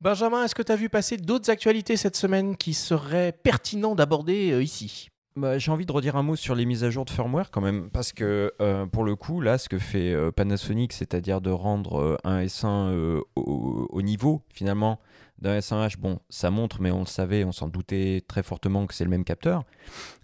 Benjamin, 0.01 0.43
est-ce 0.43 0.55
que 0.55 0.63
tu 0.63 0.71
as 0.71 0.75
vu 0.75 0.89
passer 0.89 1.15
d'autres 1.17 1.51
actualités 1.51 1.95
cette 1.95 2.15
semaine 2.15 2.57
qui 2.57 2.73
seraient 2.73 3.31
pertinentes 3.31 3.99
d'aborder 3.99 4.51
euh, 4.51 4.63
ici? 4.63 5.09
Bah, 5.35 5.59
J'ai 5.59 5.69
envie 5.69 5.85
de 5.85 5.91
redire 5.91 6.15
un 6.15 6.23
mot 6.23 6.35
sur 6.35 6.55
les 6.55 6.65
mises 6.65 6.83
à 6.83 6.89
jour 6.89 7.05
de 7.05 7.11
firmware 7.11 7.51
quand 7.51 7.61
même, 7.61 7.91
parce 7.91 8.11
que 8.11 8.51
euh, 8.61 8.87
pour 8.87 9.03
le 9.03 9.15
coup, 9.15 9.41
là, 9.41 9.59
ce 9.59 9.69
que 9.69 9.77
fait 9.77 10.11
euh, 10.11 10.31
Panasonic, 10.31 10.91
c'est-à-dire 10.91 11.39
de 11.39 11.51
rendre 11.51 12.17
un 12.23 12.41
S1 12.41 13.21
au, 13.35 14.01
niveau 14.01 14.41
finalement 14.51 14.99
d'un 15.37 15.59
S1H, 15.59 15.99
bon, 15.99 16.17
ça 16.29 16.49
montre, 16.49 16.81
mais 16.81 16.89
on 16.89 17.01
le 17.01 17.05
savait, 17.05 17.43
on 17.43 17.51
s'en 17.51 17.67
doutait 17.67 18.23
très 18.27 18.41
fortement 18.41 18.87
que 18.87 18.95
c'est 18.95 19.03
le 19.03 19.11
même 19.11 19.23
capteur. 19.23 19.65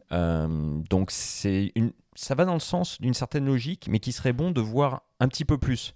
donc 0.10 1.12
ça 1.12 2.34
va 2.34 2.46
dans 2.46 2.56
le 2.56 2.60
sens 2.60 3.00
d'une 3.00 3.14
certaine 3.14 3.46
logique, 3.46 3.88
mais 3.92 4.00
qui 4.00 4.12
serait 4.12 4.34
bon 4.34 4.50
de 4.50 4.60
voir 4.60 5.04
un 5.20 5.28
petit 5.28 5.46
peu 5.46 5.60
plus. 5.60 5.94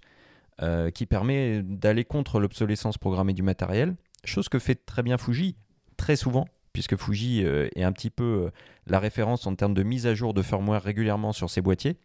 Euh, 0.62 0.90
qui 0.90 1.06
permet 1.06 1.60
d'aller 1.64 2.04
contre 2.04 2.38
l'obsolescence 2.38 2.96
programmée 2.96 3.32
du 3.32 3.42
matériel, 3.42 3.96
chose 4.22 4.48
que 4.48 4.60
fait 4.60 4.76
très 4.76 5.02
bien 5.02 5.18
Fuji, 5.18 5.56
très 5.96 6.14
souvent, 6.14 6.46
puisque 6.72 6.94
Fuji 6.94 7.44
euh, 7.44 7.68
est 7.74 7.82
un 7.82 7.90
petit 7.90 8.10
peu 8.10 8.22
euh, 8.22 8.50
la 8.86 9.00
référence 9.00 9.44
en 9.48 9.56
termes 9.56 9.74
de 9.74 9.82
mise 9.82 10.06
à 10.06 10.14
jour 10.14 10.34
de 10.34 10.40
firmware 10.40 10.80
régulièrement 10.80 11.32
sur 11.32 11.50
ses 11.50 11.62
boîtiers. 11.62 11.96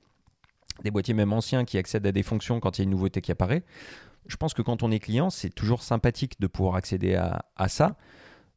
Des 0.84 0.90
boîtiers 0.90 1.14
même 1.14 1.34
anciens 1.34 1.66
qui 1.66 1.78
accèdent 1.78 2.08
à 2.08 2.12
des 2.12 2.24
fonctions 2.24 2.60
quand 2.60 2.80
il 2.80 2.82
y 2.82 2.84
a 2.84 2.86
une 2.86 2.90
nouveauté 2.90 3.22
qui 3.22 3.32
apparaît. 3.32 3.64
Je 4.26 4.38
pense 4.38 4.56
que 4.56 4.64
quand 4.64 4.82
on 4.82 4.90
est 4.90 5.00
client, 5.00 5.30
c'est 5.30 5.54
toujours 5.54 5.84
sympathique 5.84 6.40
de 6.40 6.48
pouvoir 6.48 6.78
accéder 6.78 7.14
à, 7.14 7.68
ça. 7.68 7.96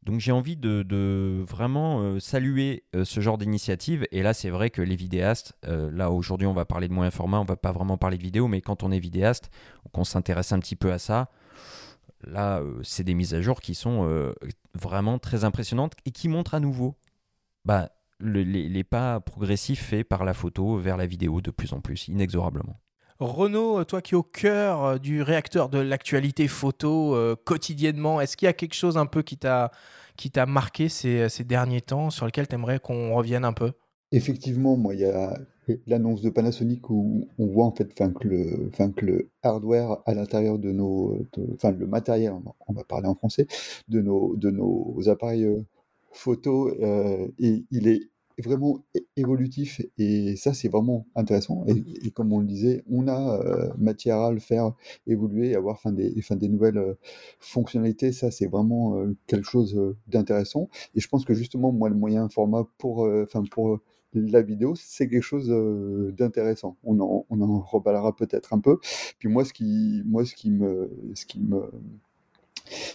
Donc 0.03 0.19
j'ai 0.19 0.31
envie 0.31 0.57
de, 0.57 1.43
vraiment 1.47 2.01
euh, 2.01 2.19
saluer 2.19 2.83
ce 3.03 3.19
genre 3.19 3.37
d'initiative. 3.37 4.07
Et 4.11 4.23
là, 4.23 4.33
c'est 4.33 4.49
vrai 4.49 4.69
que 4.69 4.81
les 4.81 4.95
vidéastes, 4.95 5.53
là 5.63 6.11
aujourd'hui 6.11 6.47
on 6.47 6.53
va 6.53 6.65
parler 6.65 6.87
de 6.87 6.93
moyen 6.93 7.11
format, 7.11 7.39
on 7.39 7.45
va 7.45 7.55
pas 7.55 7.71
vraiment 7.71 7.97
parler 7.97 8.17
de 8.17 8.23
vidéo, 8.23 8.47
mais 8.47 8.61
quand 8.61 8.83
on 8.83 8.91
est 8.91 8.99
vidéaste, 8.99 9.51
qu'on 9.91 10.03
s'intéresse 10.03 10.51
un 10.51 10.59
petit 10.59 10.75
peu 10.75 10.91
à 10.91 10.97
ça, 10.97 11.29
Là, 12.23 12.59
euh, 12.59 12.79
c'est 12.83 13.03
des 13.03 13.13
mises 13.13 13.33
à 13.33 13.41
jour 13.41 13.61
qui 13.61 13.75
sont 13.75 14.07
euh, 14.07 14.33
vraiment 14.73 15.19
très 15.19 15.43
impressionnantes 15.43 15.93
et 16.05 16.11
qui 16.11 16.27
montrent 16.27 16.53
à 16.53 16.59
nouveau 16.59 16.95
bah, 17.65 17.89
les, 18.19 18.83
pas 18.83 19.19
progressifs 19.19 19.83
faits 19.83 20.07
par 20.07 20.23
la 20.23 20.33
photo 20.33 20.77
vers 20.77 20.97
la 20.97 21.05
vidéo 21.05 21.41
de 21.41 21.51
plus 21.51 21.73
en 21.73 21.81
plus, 21.81 22.07
inexorablement. 22.07 22.79
Renaud, 23.25 23.83
toi 23.85 24.01
qui 24.01 24.13
es 24.13 24.17
au 24.17 24.23
cœur 24.23 24.83
euh, 24.83 24.97
du 24.97 25.21
réacteur 25.21 25.69
de 25.69 25.79
l'actualité 25.79 26.47
photo 26.47 27.15
quotidiennement, 27.45 28.21
est-ce 28.21 28.35
qu'il 28.37 28.47
y 28.47 28.49
a 28.49 28.53
quelque 28.53 28.75
chose 28.75 28.97
un 28.97 29.05
peu 29.05 29.21
qui 29.21 29.37
t'a 29.37 29.71
marqué 30.47 30.89
ces, 30.89 31.29
derniers 31.43 31.81
temps 31.81 32.09
sur 32.09 32.25
lequel 32.25 32.47
tu 32.47 32.55
aimerais 32.55 32.79
qu'on 32.79 33.13
revienne 33.13 33.45
un 33.45 33.53
peu? 33.53 33.71
Effectivement, 34.11 34.75
moi, 34.75 34.93
il 34.93 35.01
y 35.01 35.05
a 35.05 35.37
l'annonce 35.87 36.21
de 36.21 36.29
Panasonic 36.29 36.89
où 36.89 37.27
on 37.37 37.47
voit 37.47 37.65
en 37.65 37.71
fait 37.71 37.93
que 37.93 38.27
le, 38.27 38.69
que 38.69 39.05
le 39.05 39.29
hardware 39.43 40.01
à 40.05 40.13
l'intérieur 40.13 40.59
de 40.59 40.71
nos, 40.71 41.17
enfin 41.53 41.71
le 41.71 41.87
matériel, 41.87 42.33
on 42.67 42.73
va 42.73 42.83
parler 42.83 43.07
en 43.07 43.15
français, 43.15 43.47
de 43.87 44.01
nos, 44.01 45.09
appareils 45.09 45.45
euh, 45.45 45.61
photo, 46.11 46.69
euh, 46.69 47.27
et 47.39 47.63
il 47.71 47.87
est 47.87 48.09
vraiment 48.37 48.79
évolutif 49.15 49.81
et 49.97 50.35
ça 50.35 50.53
c'est 50.53 50.69
vraiment 50.69 51.05
intéressant 51.15 51.65
et, 51.67 52.11
comme 52.11 52.33
on 52.33 52.39
le 52.39 52.45
disait 52.45 52.83
on 52.89 53.07
a 53.07 53.39
euh, 53.39 53.69
matière 53.77 54.17
à 54.17 54.31
le 54.31 54.39
faire 54.39 54.73
évoluer 55.07 55.55
avoir 55.55 55.79
fin 55.79 55.91
des, 55.91 56.21
fin 56.21 56.35
des 56.35 56.49
nouvelles 56.49 56.97
fonctionnalités 57.39 58.11
ça 58.11 58.31
c'est 58.31 58.47
vraiment 58.47 59.05
quelque 59.27 59.47
chose 59.47 59.95
d'intéressant 60.07 60.69
et 60.95 60.99
je 60.99 61.07
pense 61.07 61.25
que 61.25 61.33
justement 61.33 61.71
moi 61.71 61.89
le 61.89 61.95
moyen 61.95 62.29
format 62.29 62.67
pour 62.77 62.99
enfin 63.01 63.43
pour 63.49 63.79
la 64.13 64.41
vidéo, 64.41 64.73
c'est 64.75 65.07
quelque 65.07 65.23
chose 65.23 65.47
d'intéressant. 66.17 66.77
On 66.83 66.99
en, 66.99 67.25
on 67.29 67.41
en 67.41 67.59
reparlera 67.61 68.15
peut-être 68.15 68.53
un 68.53 68.59
peu. 68.59 68.77
Puis 69.19 69.29
moi, 69.29 69.45
ce 69.45 69.53
qui, 69.53 70.03
moi, 70.05 70.25
ce 70.25 70.35
qui 70.35 70.51
me, 70.51 70.91
ce 71.13 71.25
qui 71.25 71.39
me, 71.39 71.71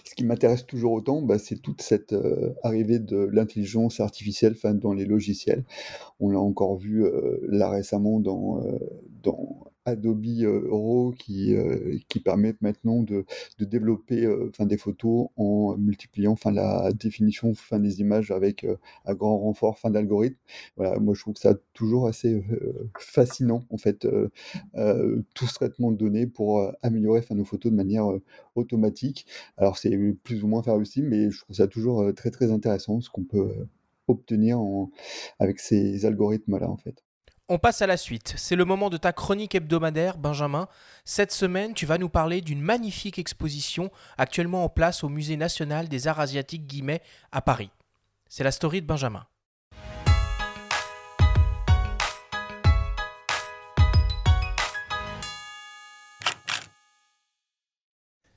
ce 0.03 0.15
qui 0.15 0.25
m'intéresse 0.25 0.65
toujours 0.65 0.93
autant, 0.93 1.21
bah, 1.21 1.37
c'est 1.39 1.61
toute 1.61 1.81
cette 1.81 2.15
arrivée 2.63 2.99
de 2.99 3.17
l'intelligence 3.17 3.99
artificielle 3.99 4.55
dans 4.75 4.93
les 4.93 5.05
logiciels. 5.05 5.63
On 6.19 6.29
l'a 6.29 6.39
encore 6.39 6.77
vu 6.77 7.05
là 7.47 7.69
récemment 7.69 8.19
dans, 8.19 8.61
dans 9.23 9.67
Adobe 9.87 10.25
euh, 10.41 10.67
RAW 10.69 11.13
qui, 11.17 11.55
euh, 11.55 11.97
qui 12.09 12.19
permet 12.19 12.55
maintenant 12.59 13.03
de, 13.03 13.25
développer 13.59 14.25
euh, 14.25 14.49
enfin, 14.49 14.65
des 14.65 14.77
photos 14.77 15.29
en 15.37 15.77
multipliant 15.77 16.33
enfin, 16.33 16.51
la 16.51 16.91
définition 16.91 17.53
fin, 17.55 17.79
des 17.79 18.01
images 18.01 18.31
avec 18.31 18.65
un 19.05 19.13
grand 19.15 19.37
renfort 19.39 19.79
fin 19.79 19.89
d'algorithme. 19.89 20.37
Voilà, 20.75 20.99
moi 20.99 21.13
je 21.13 21.21
trouve 21.21 21.35
que 21.35 21.39
ça 21.39 21.55
toujours 21.73 22.07
assez 22.07 22.43
fascinant 22.99 23.63
en 23.69 23.77
fait 23.77 24.07
tout 25.33 25.47
ce 25.47 25.53
traitement 25.53 25.91
de 25.91 25.97
données 25.97 26.27
pour 26.27 26.71
améliorer 26.81 27.21
fin, 27.21 27.35
nos 27.35 27.45
photos 27.45 27.71
de 27.71 27.77
manière 27.77 28.07
automatique. 28.55 29.25
Alors 29.57 29.77
c'est 29.77 29.95
plus 30.23 30.43
ou 30.43 30.47
moins 30.47 30.63
faire 30.63 30.75
aussi, 30.75 31.01
mais 31.01 31.31
je 31.31 31.39
trouve 31.41 31.55
ça 31.55 31.67
toujours 31.67 32.13
très 32.15 32.31
très 32.31 32.51
intéressant 32.51 32.99
ce 33.01 33.09
qu'on 33.09 33.23
peut 33.23 33.67
obtenir 34.07 34.59
en, 34.59 34.91
avec 35.39 35.59
ces 35.59 36.05
algorithmes-là 36.05 36.69
en 36.69 36.77
fait. 36.77 37.06
On 37.49 37.59
passe 37.59 37.81
à 37.81 37.87
la 37.87 37.95
suite. 37.95 38.33
C'est 38.35 38.57
le 38.57 38.65
moment 38.65 38.89
de 38.89 38.97
ta 38.97 39.13
chronique 39.13 39.55
hebdomadaire, 39.55 40.17
Benjamin. 40.17 40.67
Cette 41.05 41.31
semaine, 41.31 41.73
tu 41.73 41.85
vas 41.85 41.97
nous 41.97 42.09
parler 42.09 42.41
d'une 42.41 42.59
magnifique 42.59 43.19
exposition 43.19 43.89
actuellement 44.17 44.65
en 44.65 44.69
place 44.69 45.01
au 45.01 45.07
Musée 45.07 45.37
national 45.37 45.87
des 45.87 46.09
arts 46.09 46.19
asiatiques 46.19 46.67
Guimet 46.67 47.01
à 47.31 47.41
Paris. 47.41 47.69
C'est 48.27 48.43
la 48.43 48.51
story 48.51 48.81
de 48.81 48.85
Benjamin. 48.85 49.25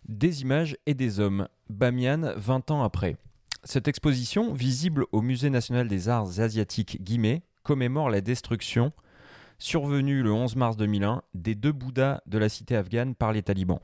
Des 0.08 0.42
images 0.42 0.76
et 0.86 0.94
des 0.94 1.18
hommes. 1.18 1.48
Bamiyan, 1.68 2.34
20 2.36 2.70
ans 2.70 2.84
après. 2.84 3.16
Cette 3.64 3.88
exposition, 3.88 4.54
visible 4.54 5.06
au 5.10 5.20
Musée 5.20 5.50
national 5.50 5.88
des 5.88 6.08
arts 6.08 6.38
asiatiques 6.40 7.02
Guimet, 7.02 7.42
commémore 7.62 8.10
la 8.10 8.20
destruction 8.20 8.92
survenue 9.58 10.22
le 10.22 10.32
11 10.32 10.56
mars 10.56 10.76
2001 10.76 11.22
des 11.34 11.54
deux 11.54 11.72
Bouddhas 11.72 12.20
de 12.26 12.38
la 12.38 12.48
cité 12.48 12.76
afghane 12.76 13.14
par 13.14 13.32
les 13.32 13.42
talibans. 13.42 13.80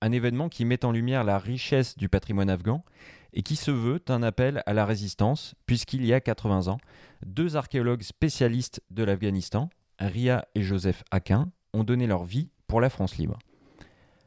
Un 0.00 0.12
événement 0.12 0.48
qui 0.48 0.64
met 0.64 0.84
en 0.84 0.92
lumière 0.92 1.24
la 1.24 1.38
richesse 1.38 1.96
du 1.96 2.08
patrimoine 2.08 2.50
afghan 2.50 2.82
et 3.32 3.42
qui 3.42 3.56
se 3.56 3.70
veut 3.70 4.02
un 4.08 4.22
appel 4.22 4.62
à 4.66 4.74
la 4.74 4.84
résistance, 4.84 5.54
puisqu'il 5.66 6.04
y 6.04 6.12
a 6.12 6.20
80 6.20 6.68
ans, 6.68 6.78
deux 7.24 7.56
archéologues 7.56 8.02
spécialistes 8.02 8.82
de 8.90 9.02
l'Afghanistan, 9.02 9.70
Ria 9.98 10.46
et 10.54 10.62
Joseph 10.62 11.02
Aquin, 11.10 11.50
ont 11.72 11.84
donné 11.84 12.06
leur 12.06 12.24
vie 12.24 12.50
pour 12.66 12.80
la 12.80 12.90
France 12.90 13.16
libre. 13.16 13.38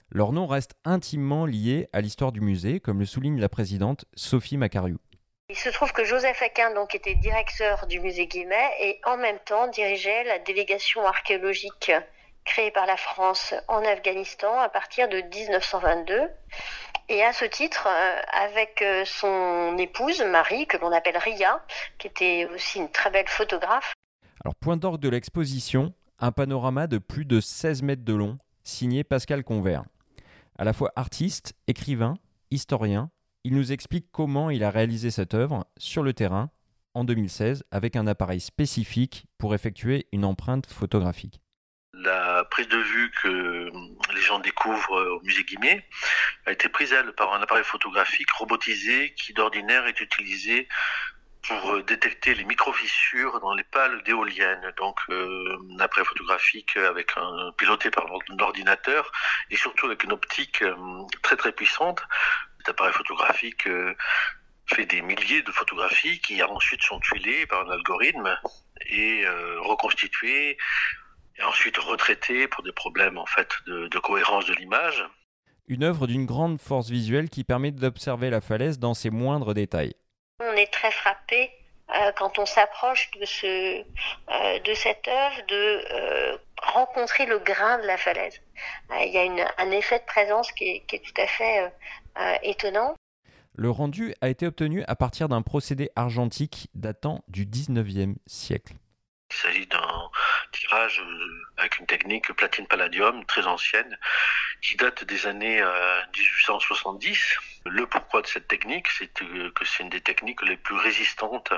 Leur 0.10 0.32
nom 0.32 0.48
reste 0.48 0.76
intimement 0.84 1.46
lié 1.46 1.90
à 1.94 2.02
l'histoire 2.02 2.32
du 2.32 2.42
musée, 2.42 2.80
comme 2.80 3.00
le 3.00 3.06
souligne 3.06 3.40
la 3.40 3.50
présidente 3.50 4.06
Sophie 4.16 4.58
Macariou. 4.58 4.98
Il 5.50 5.56
se 5.56 5.70
trouve 5.70 5.94
que 5.94 6.04
Joseph 6.04 6.42
Aquin 6.42 6.74
donc 6.74 6.94
était 6.94 7.16
directeur 7.16 7.88
du 7.88 8.02
musée 8.02 8.28
Guimet 8.28 8.70
et 8.82 9.00
en 9.06 9.16
même 9.16 9.40
temps 9.46 9.68
dirigeait 9.70 10.26
la 10.26 10.40
délégation 10.40 11.06
archéologique 11.06 11.94
créée 12.44 12.70
par 12.72 12.86
la 12.86 12.98
France 12.98 13.54
en 13.70 13.82
Afghanistan 13.86 14.60
à 14.60 14.68
partir 14.68 15.08
de 15.08 15.22
1922. 15.22 16.30
Et 17.08 17.24
à 17.24 17.32
ce 17.32 17.46
titre, 17.46 17.88
euh, 17.88 18.22
avec 18.34 18.82
euh, 18.82 19.06
son 19.06 19.78
épouse 19.78 20.22
Marie, 20.22 20.68
que 20.68 20.76
l'on 20.76 20.92
appelle 20.92 21.18
Ria, 21.18 21.64
qui 21.98 22.08
était 22.08 22.46
aussi 22.54 22.80
une 22.80 22.92
très 22.92 23.10
belle 23.10 23.30
photographe. 23.30 23.94
Alors, 24.44 24.56
point 24.56 24.76
d'orgue 24.76 25.00
de 25.00 25.08
l'exposition, 25.08 25.94
un 26.20 26.34
panorama 26.34 26.88
de 26.88 26.98
plus 26.98 27.24
de 27.24 27.40
16 27.40 27.84
mètres 27.84 28.04
de 28.04 28.14
long, 28.14 28.38
signé 28.66 29.06
Pascal 29.06 29.46
Convert. 29.46 29.84
À 30.60 30.66
la 30.66 30.74
fois 30.74 30.92
artiste, 30.98 31.54
écrivain, 31.68 32.16
historien, 32.52 33.10
il 33.48 33.56
nous 33.56 33.72
explique 33.72 34.12
comment 34.12 34.50
il 34.50 34.62
a 34.66 34.70
réalisé 34.70 35.10
cette 35.10 35.34
œuvre 35.34 35.66
sur 35.78 36.04
le 36.04 36.12
terrain 36.12 36.50
en 36.94 37.06
2016 37.06 37.64
avec 37.72 37.96
un 37.96 38.06
appareil 38.06 38.42
spécifique 38.42 39.26
pour 39.38 39.56
effectuer 39.56 40.06
une 40.12 40.26
empreinte 40.26 40.66
photographique. 40.68 41.40
La 41.94 42.44
prise 42.52 42.68
de 42.68 42.78
vue 42.78 43.10
que 43.24 43.72
les 44.14 44.20
gens 44.20 44.40
découvrent 44.40 45.16
au 45.16 45.22
musée 45.22 45.46
Guimet 45.46 45.86
a 46.46 46.52
été 46.52 46.68
prise 46.68 46.92
elle 46.92 47.14
par 47.14 47.34
un 47.34 47.42
appareil 47.42 47.64
photographique 47.64 48.30
robotisé 48.32 49.14
qui 49.14 49.32
d'ordinaire 49.32 49.88
est 49.88 50.02
utilisé 50.02 50.68
pour 51.48 51.82
détecter 51.84 52.36
les 52.36 52.44
micro-fissures 52.44 53.40
dans 53.40 53.54
les 53.54 53.64
pales 53.64 54.04
d'éoliennes. 54.04 54.74
Donc 54.76 55.00
euh, 55.10 55.58
un 55.74 55.80
appareil 55.80 56.06
photographique 56.06 56.76
avec 56.76 57.12
un 57.16 57.54
piloté 57.58 57.92
par 57.92 58.08
l'ordinateur 58.38 59.10
et 59.50 59.56
surtout 59.56 59.86
avec 59.86 60.04
une 60.04 60.12
optique 60.12 60.62
euh, 60.64 60.76
très 61.24 61.38
très 61.38 61.54
puissante 61.54 62.04
appareil 62.70 62.94
photographique 62.94 63.68
euh, 63.68 63.96
fait 64.66 64.86
des 64.86 65.02
milliers 65.02 65.42
de 65.42 65.52
photographies 65.52 66.20
qui 66.20 66.42
ensuite 66.44 66.82
sont 66.82 67.00
tuilées 67.00 67.46
par 67.46 67.68
un 67.68 67.72
algorithme 67.72 68.38
et 68.90 69.26
euh, 69.26 69.62
reconstituées 69.62 70.58
et 71.38 71.44
ensuite 71.44 71.78
retraitées 71.78 72.48
pour 72.48 72.64
des 72.64 72.72
problèmes 72.72 73.18
en 73.18 73.26
fait 73.26 73.50
de, 73.66 74.00
cohérence 74.00 74.46
de 74.46 74.54
l'image. 74.56 75.04
Une 75.68 75.84
œuvre 75.84 76.08
d'une 76.08 76.26
grande 76.26 76.60
force 76.60 76.90
visuelle 76.90 77.30
qui 77.30 77.44
permet 77.44 77.72
d'observer 77.72 78.30
la 78.30 78.42
falaise 78.42 78.80
dans 78.80 78.94
ses 78.94 79.10
moindres 79.10 79.54
détails. 79.54 79.94
On 80.40 80.54
est 80.54 80.72
très 80.72 80.92
frappé 80.92 81.52
euh, 81.90 82.12
quand 82.18 82.40
on 82.40 82.46
s'approche 82.46 83.12
de, 83.20 83.26
ce, 83.26 83.82
de 83.82 84.74
cette 84.74 85.08
œuvre 85.08 85.46
de 85.48 86.40
rencontrer 86.62 87.26
le 87.26 87.40
grain 87.40 87.80
de 87.80 87.86
la 87.86 87.98
falaise. 87.98 88.42
Il 88.92 89.12
y 89.12 89.18
a 89.18 89.54
un 89.58 89.72
effet 89.72 90.00
de 90.00 90.06
présence 90.06 90.52
qui 90.52 90.70
est, 90.70 90.86
qui 90.88 90.98
est 90.98 91.00
tout 91.00 91.22
à 91.22 91.28
fait 91.28 91.72
euh, 92.20 92.36
étonnant. 92.44 92.96
Le 93.56 93.70
rendu 93.70 94.14
a 94.22 94.30
été 94.30 94.48
obtenu 94.48 94.84
à 94.88 94.96
partir 94.96 95.30
d'un 95.30 95.42
procédé 95.42 95.90
argentique 95.96 96.70
datant 96.74 97.24
du 97.28 97.46
19e 97.46 98.16
siècle. 98.28 98.74
Il 99.32 99.36
s'agit 99.36 99.68
d'un 99.68 100.10
tirage 100.52 101.02
euh, 101.02 101.46
avec 101.58 101.80
une 101.80 101.86
technique 101.86 102.32
platine-palladium 102.34 103.26
très 103.26 103.46
ancienne 103.46 103.98
qui 104.62 104.76
date 104.78 105.04
des 105.04 105.28
années 105.28 105.62
1870. 106.16 107.18
Euh, 107.68 107.70
Le 107.70 107.86
pourquoi 107.88 108.22
de 108.22 108.28
cette 108.28 108.48
technique, 108.48 108.88
c'est 108.90 109.12
que 109.14 109.66
c'est 109.66 109.84
une 109.84 109.90
des 109.90 110.02
techniques 110.02 110.42
les 110.44 110.58
plus 110.58 110.78
résistantes 110.78 111.52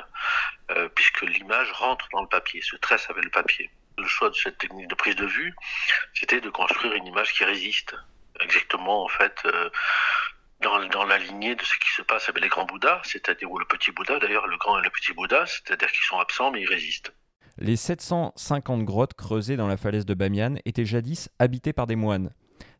puisque 0.96 1.22
l'image 1.22 1.72
rentre 1.72 2.08
dans 2.12 2.22
le 2.22 2.28
papier, 2.28 2.62
se 2.62 2.76
tresse 2.76 3.10
avec 3.10 3.24
le 3.24 3.32
papier. 3.32 3.70
Le 4.00 4.08
choix 4.08 4.30
de 4.30 4.36
cette 4.36 4.58
technique 4.58 4.88
de 4.88 4.96
prise 4.96 5.16
de 5.16 5.26
vue, 5.26 5.54
c'était 6.14 6.42
de 6.42 6.50
construire 6.50 6.94
une 6.94 7.06
image 7.06 7.34
qui 7.34 7.44
résiste. 7.44 7.96
Exactement, 8.40 9.04
en 9.04 9.08
fait, 9.10 9.46
dans, 10.62 10.86
dans, 10.88 11.04
la 11.06 11.18
lignée 11.18 11.56
de 11.56 11.64
ce 11.64 11.78
qui 11.80 11.90
se 11.96 12.02
passe 12.02 12.30
avec 12.30 12.42
les 12.42 12.50
grands 12.50 12.66
Bouddhas, 12.66 13.02
c'est-à-dire 13.04 13.52
ou 13.52 13.60
le 13.60 13.66
petit 13.66 13.92
Bouddha, 13.92 14.20
d'ailleurs 14.20 14.48
le 14.48 14.58
grand 14.58 14.80
et 14.80 14.84
le 14.84 14.90
petit 14.90 15.14
Bouddha, 15.14 15.46
c'est-à-dire 15.46 15.92
qu'ils 15.92 16.04
sont 16.04 16.18
absents 16.18 16.52
mais 16.52 16.62
ils 16.62 16.70
résistent. 16.70 17.14
Les 17.58 17.76
750 17.76 18.86
grottes 18.86 19.16
creusées 19.16 19.58
dans 19.58 19.68
la 19.68 19.76
falaise 19.76 20.06
de 20.06 20.14
Bamiyan 20.14 20.56
étaient 20.64 20.86
jadis 20.86 21.30
habitées 21.40 21.74
par 21.74 21.88
des 21.88 21.98
moines. 21.98 22.32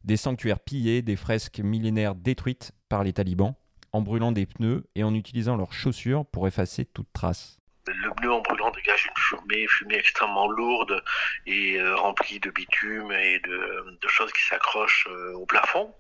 Des 0.06 0.16
sanctuaires 0.16 0.62
pillés, 0.62 1.02
des 1.02 1.18
fresques 1.18 1.60
millénaires 1.60 2.16
détruites 2.16 2.72
par 2.88 3.04
les 3.04 3.12
talibans, 3.12 3.56
en 3.92 4.02
brûlant 4.02 4.32
des 4.32 4.46
pneus 4.46 4.86
et 4.96 5.04
en 5.04 5.14
utilisant 5.14 5.58
leurs 5.58 5.74
chaussures 5.74 6.26
pour 6.26 6.48
effacer 6.48 6.86
toute 6.86 7.12
trace 7.12 7.60
le 7.94 8.12
pneu 8.12 8.32
en 8.32 8.42
brûlant 8.42 8.69
dégage 8.90 9.06
une 9.06 9.22
fumée, 9.22 9.68
fumée 9.68 9.96
extrêmement 9.96 10.48
lourde 10.48 11.04
et 11.46 11.80
euh, 11.80 11.96
remplie 11.96 12.40
de 12.40 12.50
bitume 12.50 13.12
et 13.12 13.40
de, 13.40 14.08
choses 14.08 14.32
qui 14.34 14.44
s'accrochent 14.44 15.08
euh, 15.10 15.34
au 15.34 15.46
plafond 15.46 15.94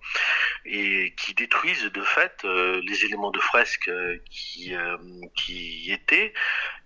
et 0.65 1.13
qui 1.15 1.33
détruisent 1.35 1.91
de 1.91 2.01
fait 2.01 2.43
euh, 2.43 2.81
les 2.83 3.05
éléments 3.05 3.31
de 3.31 3.39
fresque 3.39 3.89
qui, 4.31 4.73
qui 5.35 5.91
étaient, 5.91 6.33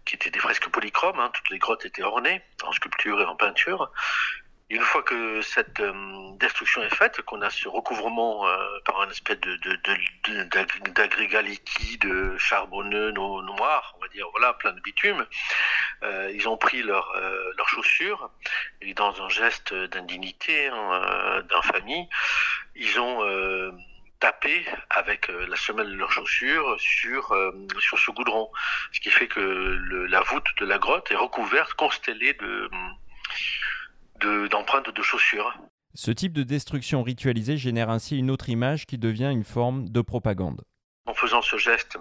qui 0.05 0.15
étaient 0.15 0.29
des 0.29 0.39
fresques 0.39 0.67
polychromes. 0.69 1.19
Hein. 1.19 1.31
toutes 1.33 1.49
les 1.49 1.59
grottes 1.59 1.85
étaient 1.85 2.03
ornées 2.03 2.41
en 2.63 2.71
sculpture 2.73 3.21
et 3.21 3.25
en 3.25 3.35
peinture 3.35 3.91
une 4.73 4.81
fois 4.81 5.03
que 5.03 5.41
cette 5.41 5.79
euh, 5.81 5.93
destruction 6.39 6.81
est 6.81 6.95
faite, 6.95 7.21
qu'on 7.21 7.41
a 7.41 7.49
ce 7.51 7.67
recouvrement 7.67 8.47
euh, 8.47 8.57
par 8.85 9.01
un 9.01 9.09
espèce 9.09 9.39
de, 9.39 10.89
d'agrégat 10.95 11.43
liquide 11.43 12.11
charbonneux 12.37 13.11
noir, 13.11 13.93
on 13.95 14.01
va 14.01 14.07
dire, 14.07 14.25
voilà, 14.31 14.53
plein 14.53 14.73
de 14.73 14.81
bitume, 14.81 15.25
euh, 16.01 16.31
ils 16.33 16.49
ont 16.49 16.57
pris 16.57 16.81
leurs 16.81 17.13
leur 17.55 17.69
chaussures 17.69 18.31
et 18.81 18.95
dans 18.95 19.21
un 19.21 19.29
geste 19.29 19.73
d'indignité, 19.73 20.67
hein, 20.67 21.43
d'infamie, 21.49 22.09
ils 22.75 22.99
ont 22.99 23.21
tapé 24.19 24.65
avec 24.89 25.27
la 25.27 25.55
semelle 25.55 25.89
de 25.89 25.95
leurs 25.95 26.11
chaussures 26.11 26.75
sur 26.79 27.35
sur 27.79 27.99
ce 27.99 28.11
goudron, 28.11 28.49
ce 28.91 28.99
qui 29.01 29.11
fait 29.11 29.27
que 29.27 29.39
la 30.09 30.21
voûte 30.21 30.47
de 30.57 30.65
la 30.65 30.79
grotte 30.79 31.11
est 31.11 31.15
recouverte, 31.15 31.73
constellée 31.75 32.33
de 32.33 32.69
d'empreintes 34.49 34.89
de, 34.89 35.01
chaussures. 35.01 35.53
Ce 35.93 36.11
type 36.11 36.33
de 36.33 36.43
destruction 36.43 37.03
ritualisée 37.03 37.57
génère 37.57 37.89
ainsi 37.89 38.17
une 38.17 38.31
autre 38.31 38.49
image 38.49 38.85
qui 38.85 38.97
devient 38.97 39.29
une 39.31 39.43
forme 39.43 39.89
de 39.89 40.01
propagande. 40.01 40.63
En 41.05 41.13
faisant 41.13 41.41
ce 41.41 41.57
geste 41.57 41.97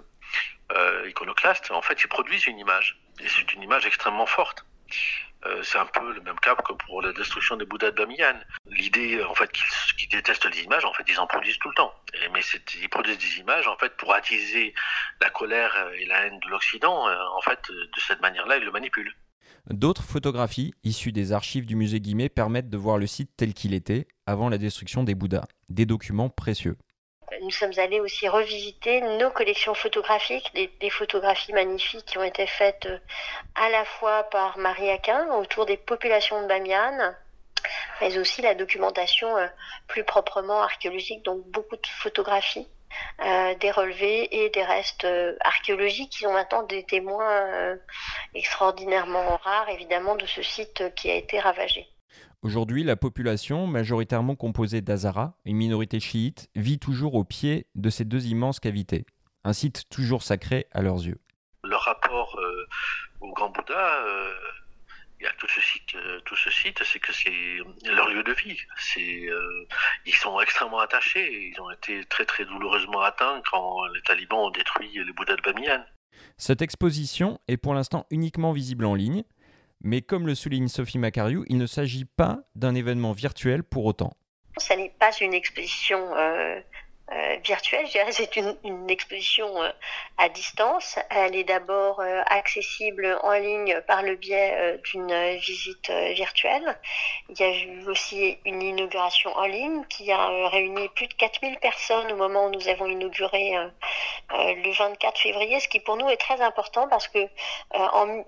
euh, 0.73 1.09
iconoclaste, 1.09 1.71
en 1.71 1.83
fait, 1.83 2.03
ils 2.03 2.09
produisent 2.09 2.47
une 2.47 2.59
image. 2.59 2.99
Et 3.21 3.29
c'est 3.29 3.53
une 3.53 3.63
image 3.63 3.87
extrêmement 3.87 4.27
forte. 4.27 4.65
Euh, 5.45 5.63
c'est 5.63 5.79
un 5.79 5.87
peu 5.87 6.13
le 6.13 6.21
même 6.21 6.39
cas 6.39 6.55
que 6.55 6.73
pour 6.73 7.03
la 7.03 7.13
destruction 7.13 7.57
des 7.57 7.67
Bouddhas 7.67 7.91
de 7.91 7.97
Bamiyan. 7.97 8.39
L'idée, 8.67 9.23
en 9.25 9.35
fait, 9.35 9.51
qu'ils 9.53 10.09
détestent 10.09 10.45
les 10.45 10.63
images, 10.63 10.85
en 10.85 10.93
fait, 10.93 11.05
ils 11.09 11.19
en 11.19 11.27
produisent 11.27 11.59
tout 11.59 11.69
le 11.69 11.75
temps. 11.75 11.93
mais 12.33 12.41
ils 12.81 12.89
produisent 12.89 13.19
des 13.19 13.41
images, 13.41 13.67
en 13.67 13.77
fait, 13.77 13.97
pour 13.97 14.15
attiser 14.15 14.73
la 15.21 15.31
colère 15.31 15.75
et 15.99 16.07
la 16.07 16.27
haine 16.27 16.39
de 16.39 16.49
l'Occident. 16.49 17.09
Euh, 17.09 17.17
en 17.37 17.41
fait, 17.41 17.61
de 17.71 18.01
cette 18.01 18.21
manière-là, 18.21 18.59
ils 18.59 18.65
le 18.65 18.71
manipulent. 18.71 19.15
D'autres 19.71 20.03
photographies 20.03 20.75
issues 20.83 21.13
des 21.13 21.33
archives 21.33 21.67
du 21.67 21.77
musée 21.77 22.01
Guimet 22.01 22.29
permettent 22.29 22.69
de 22.69 22.77
voir 22.77 22.99
le 22.99 23.07
site 23.07 23.31
tel 23.37 23.55
qu'il 23.55 23.75
était 23.75 24.09
avant 24.27 24.49
la 24.49 24.59
destruction 24.59 25.05
des 25.05 25.15
Bouddhas. 25.15 25.45
Des 25.69 25.87
documents 25.87 26.29
précieux. 26.29 26.77
Nous 27.41 27.51
sommes 27.51 27.73
allés 27.79 28.01
aussi 28.01 28.29
revisiter 28.29 29.01
nos 29.19 29.31
collections 29.31 29.75
photographiques, 29.75 30.53
des, 30.55 30.91
photographies 30.91 31.53
magnifiques 31.53 32.05
qui 32.05 32.19
ont 32.19 32.25
été 32.25 32.47
faites 32.47 32.87
euh, 32.87 32.99
à 33.55 33.71
la 33.71 33.85
fois 33.85 34.25
par 34.25 34.59
Marie 34.59 34.91
Aquin 34.91 35.27
autour 35.37 35.65
des 35.65 35.77
populations 35.77 36.43
de 36.43 36.49
Bamiyan, 36.49 37.15
mais 38.01 38.19
aussi 38.19 38.43
la 38.43 38.55
documentation 38.55 39.37
euh, 39.37 39.47
plus 39.87 40.05
proprement 40.05 40.61
archéologique, 40.61 41.25
donc 41.25 41.47
beaucoup 41.47 41.77
de 41.77 41.87
photographies 41.87 42.69
euh, 43.25 43.55
des 43.61 43.71
relevés 43.71 44.45
et 44.45 44.51
des 44.51 44.63
restes 44.63 45.05
euh, 45.05 45.37
archéologiques 45.41 46.11
qui 46.11 46.25
sont 46.25 46.33
maintenant 46.33 46.63
des 46.65 46.85
témoins 46.85 47.31
euh, 47.31 47.77
extraordinairement 48.35 49.37
rares, 49.37 49.69
évidemment, 49.69 50.17
de 50.17 50.27
ce 50.27 50.43
site 50.43 50.95
qui 50.97 51.11
a 51.11 51.15
été 51.15 51.39
ravagé. 51.39 51.87
Aujourd'hui, 52.43 52.83
la 52.83 52.97
population, 52.97 53.67
majoritairement 53.67 54.35
composée 54.35 54.81
d'Azara, 54.81 55.35
une 55.45 55.57
minorité 55.57 56.01
chiite, 56.01 56.49
vit 56.57 56.79
toujours 56.79 57.15
au 57.15 57.25
pied 57.25 57.67
de 57.75 57.89
ces 57.89 58.05
deux 58.05 58.27
immenses 58.27 58.59
cavités, 58.59 59.07
un 59.45 59.53
site 59.53 59.89
toujours 59.91 60.23
sacré 60.23 60.67
à 60.73 60.83
leurs 60.83 61.07
yeux. 61.07 61.21
Le 61.63 61.77
rapport 61.77 62.37
au 63.21 63.33
Grand 63.33 63.51
Bouddha 63.51 64.05
il 65.23 65.27
y 65.27 65.29
a 65.29 65.33
tout 65.39 65.47
ce 65.47 65.61
site, 65.61 65.95
euh, 65.95 66.21
tout 66.25 66.35
ce 66.35 66.51
site, 66.51 66.83
c'est 66.83 66.99
que 66.99 67.13
c'est 67.13 67.59
leur 67.89 68.09
lieu 68.09 68.25
de 68.25 68.33
vie. 68.33 68.59
C'est, 68.77 69.29
euh, 69.29 69.69
ils 70.05 70.15
sont 70.15 70.41
extrêmement 70.41 70.81
attachés. 70.81 71.53
Ils 71.53 71.61
ont 71.61 71.71
été 71.71 72.05
très 72.07 72.25
très 72.25 72.45
douloureusement 72.45 73.03
atteints 73.03 73.41
quand 73.49 73.87
les 73.95 74.03
talibans 74.03 74.41
ont 74.41 74.51
détruit 74.51 74.91
les 74.95 75.13
Bouddhas 75.13 75.37
de 75.37 75.43
Bamiyan. 75.43 75.85
Cette 76.39 76.61
exposition 76.61 77.39
est 77.47 77.57
pour 77.57 77.73
l'instant 77.73 78.05
uniquement 78.11 78.51
visible 78.51 78.85
en 78.85 78.97
ligne, 78.97 79.23
mais 79.81 80.03
comme 80.03 80.27
le 80.27 80.35
souligne 80.35 80.67
Sophie 80.67 80.99
Macariou, 80.99 81.45
il 81.49 81.59
ne 81.59 81.67
s'agit 81.67 82.05
pas 82.05 82.41
d'un 82.57 82.75
événement 82.75 83.13
virtuel 83.13 83.63
pour 83.63 83.85
autant. 83.85 84.17
Ce 84.59 84.73
n'est 84.73 84.95
pas 84.99 85.13
une 85.21 85.35
exposition 85.35 86.17
euh, 86.17 86.61
euh, 87.15 87.37
virtuelle. 87.45 87.87
Je 87.87 87.93
dirais 87.93 88.13
c'est 88.13 88.37
une, 88.37 88.89
exposition 88.89 89.63
euh, 89.63 89.71
à 90.17 90.29
distance. 90.31 90.99
Elle 91.11 91.37
est 91.37 91.45
d'abord 91.45 92.01
euh, 92.01 92.23
accessible 92.27 93.19
en 93.23 93.33
ligne 93.33 93.81
par 93.87 94.03
le 94.03 94.17
biais 94.17 94.81
d'une 94.85 95.37
visite 95.37 95.91
virtuelle. 95.91 96.79
Il 97.29 97.39
y 97.39 97.43
a 97.43 97.55
eu 97.55 97.87
aussi 97.87 98.39
une 98.47 98.63
inauguration 98.63 99.31
en 99.37 99.45
ligne 99.45 99.85
qui 99.91 100.11
a 100.11 100.49
réuni 100.49 100.89
plus 100.91 101.07
de 101.07 101.15
4000 101.15 101.59
personnes 101.59 102.13
au 102.13 102.17
moment 102.17 102.47
où 102.47 102.51
nous 102.51 102.69
avons 102.69 102.87
inauguré 102.87 103.53
le 104.31 104.73
24 104.73 105.21
février, 105.21 105.61
ce 105.61 105.69
qui 105.69 105.81
pour 105.81 105.97
nous 105.97 106.09
est 106.09 106.17
très 106.17 106.41
important 106.41 106.89
parce 106.89 107.09
que 107.09 107.29
en, 107.71 108.25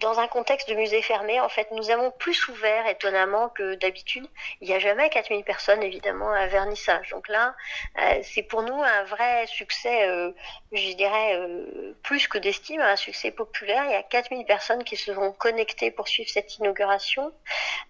dans 0.00 0.18
un 0.18 0.28
contexte 0.28 0.68
de 0.68 0.74
musée 0.74 1.02
fermé, 1.02 1.40
en 1.40 1.48
fait, 1.48 1.68
nous 1.72 1.90
avons 1.90 2.10
plus 2.10 2.48
ouvert 2.48 2.86
étonnamment 2.86 3.48
que 3.50 3.74
d'habitude. 3.74 4.26
Il 4.60 4.68
n'y 4.68 4.74
a 4.74 4.78
jamais 4.78 5.08
4000 5.08 5.44
personnes, 5.44 5.82
évidemment, 5.82 6.30
à 6.32 6.46
vernissage. 6.46 7.10
Donc 7.10 7.28
là, 7.28 7.54
euh, 7.98 8.20
c'est 8.22 8.42
pour 8.42 8.62
nous 8.62 8.82
un 8.82 9.04
vrai 9.04 9.46
succès, 9.46 10.08
euh, 10.08 10.32
je 10.72 10.92
dirais, 10.92 11.36
euh, 11.36 11.96
plus 12.02 12.28
que 12.28 12.38
d'estime, 12.38 12.80
un 12.80 12.96
succès 12.96 13.30
populaire. 13.30 13.84
Il 13.84 13.92
y 13.92 13.94
a 13.94 14.02
4000 14.02 14.44
personnes 14.44 14.84
qui 14.84 14.96
se 14.96 15.14
sont 15.14 15.32
connectées 15.32 15.90
pour 15.90 16.08
suivre 16.08 16.30
cette 16.30 16.56
inauguration. 16.58 17.32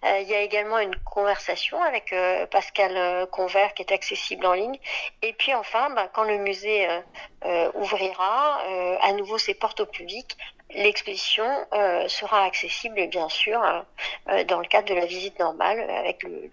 il 0.03 0.27
y 0.27 0.35
a 0.35 0.41
également 0.41 0.79
une 0.79 0.95
conversation 0.97 1.81
avec 1.81 2.13
Pascal 2.51 3.27
Convert 3.31 3.73
qui 3.73 3.81
est 3.81 3.91
accessible 3.91 4.45
en 4.45 4.53
ligne. 4.53 4.79
Et 5.21 5.33
puis 5.33 5.53
enfin, 5.53 5.89
bah, 5.89 6.09
quand 6.13 6.23
le 6.23 6.37
musée 6.37 6.87
ouvrira 7.73 8.61
à 9.01 9.11
nouveau 9.13 9.37
ses 9.37 9.55
portes 9.55 9.79
au 9.79 9.85
public, 9.85 10.37
L'exposition 10.75 11.45
euh, 11.73 12.07
sera 12.09 12.43
accessible, 12.43 13.07
bien 13.07 13.29
sûr, 13.29 13.63
euh, 13.63 13.81
euh, 14.29 14.43
dans 14.43 14.59
le 14.59 14.67
cadre 14.67 14.89
de 14.89 14.95
la 14.95 15.05
visite 15.05 15.39
normale, 15.39 15.79
avec 15.89 16.23
le, 16.23 16.49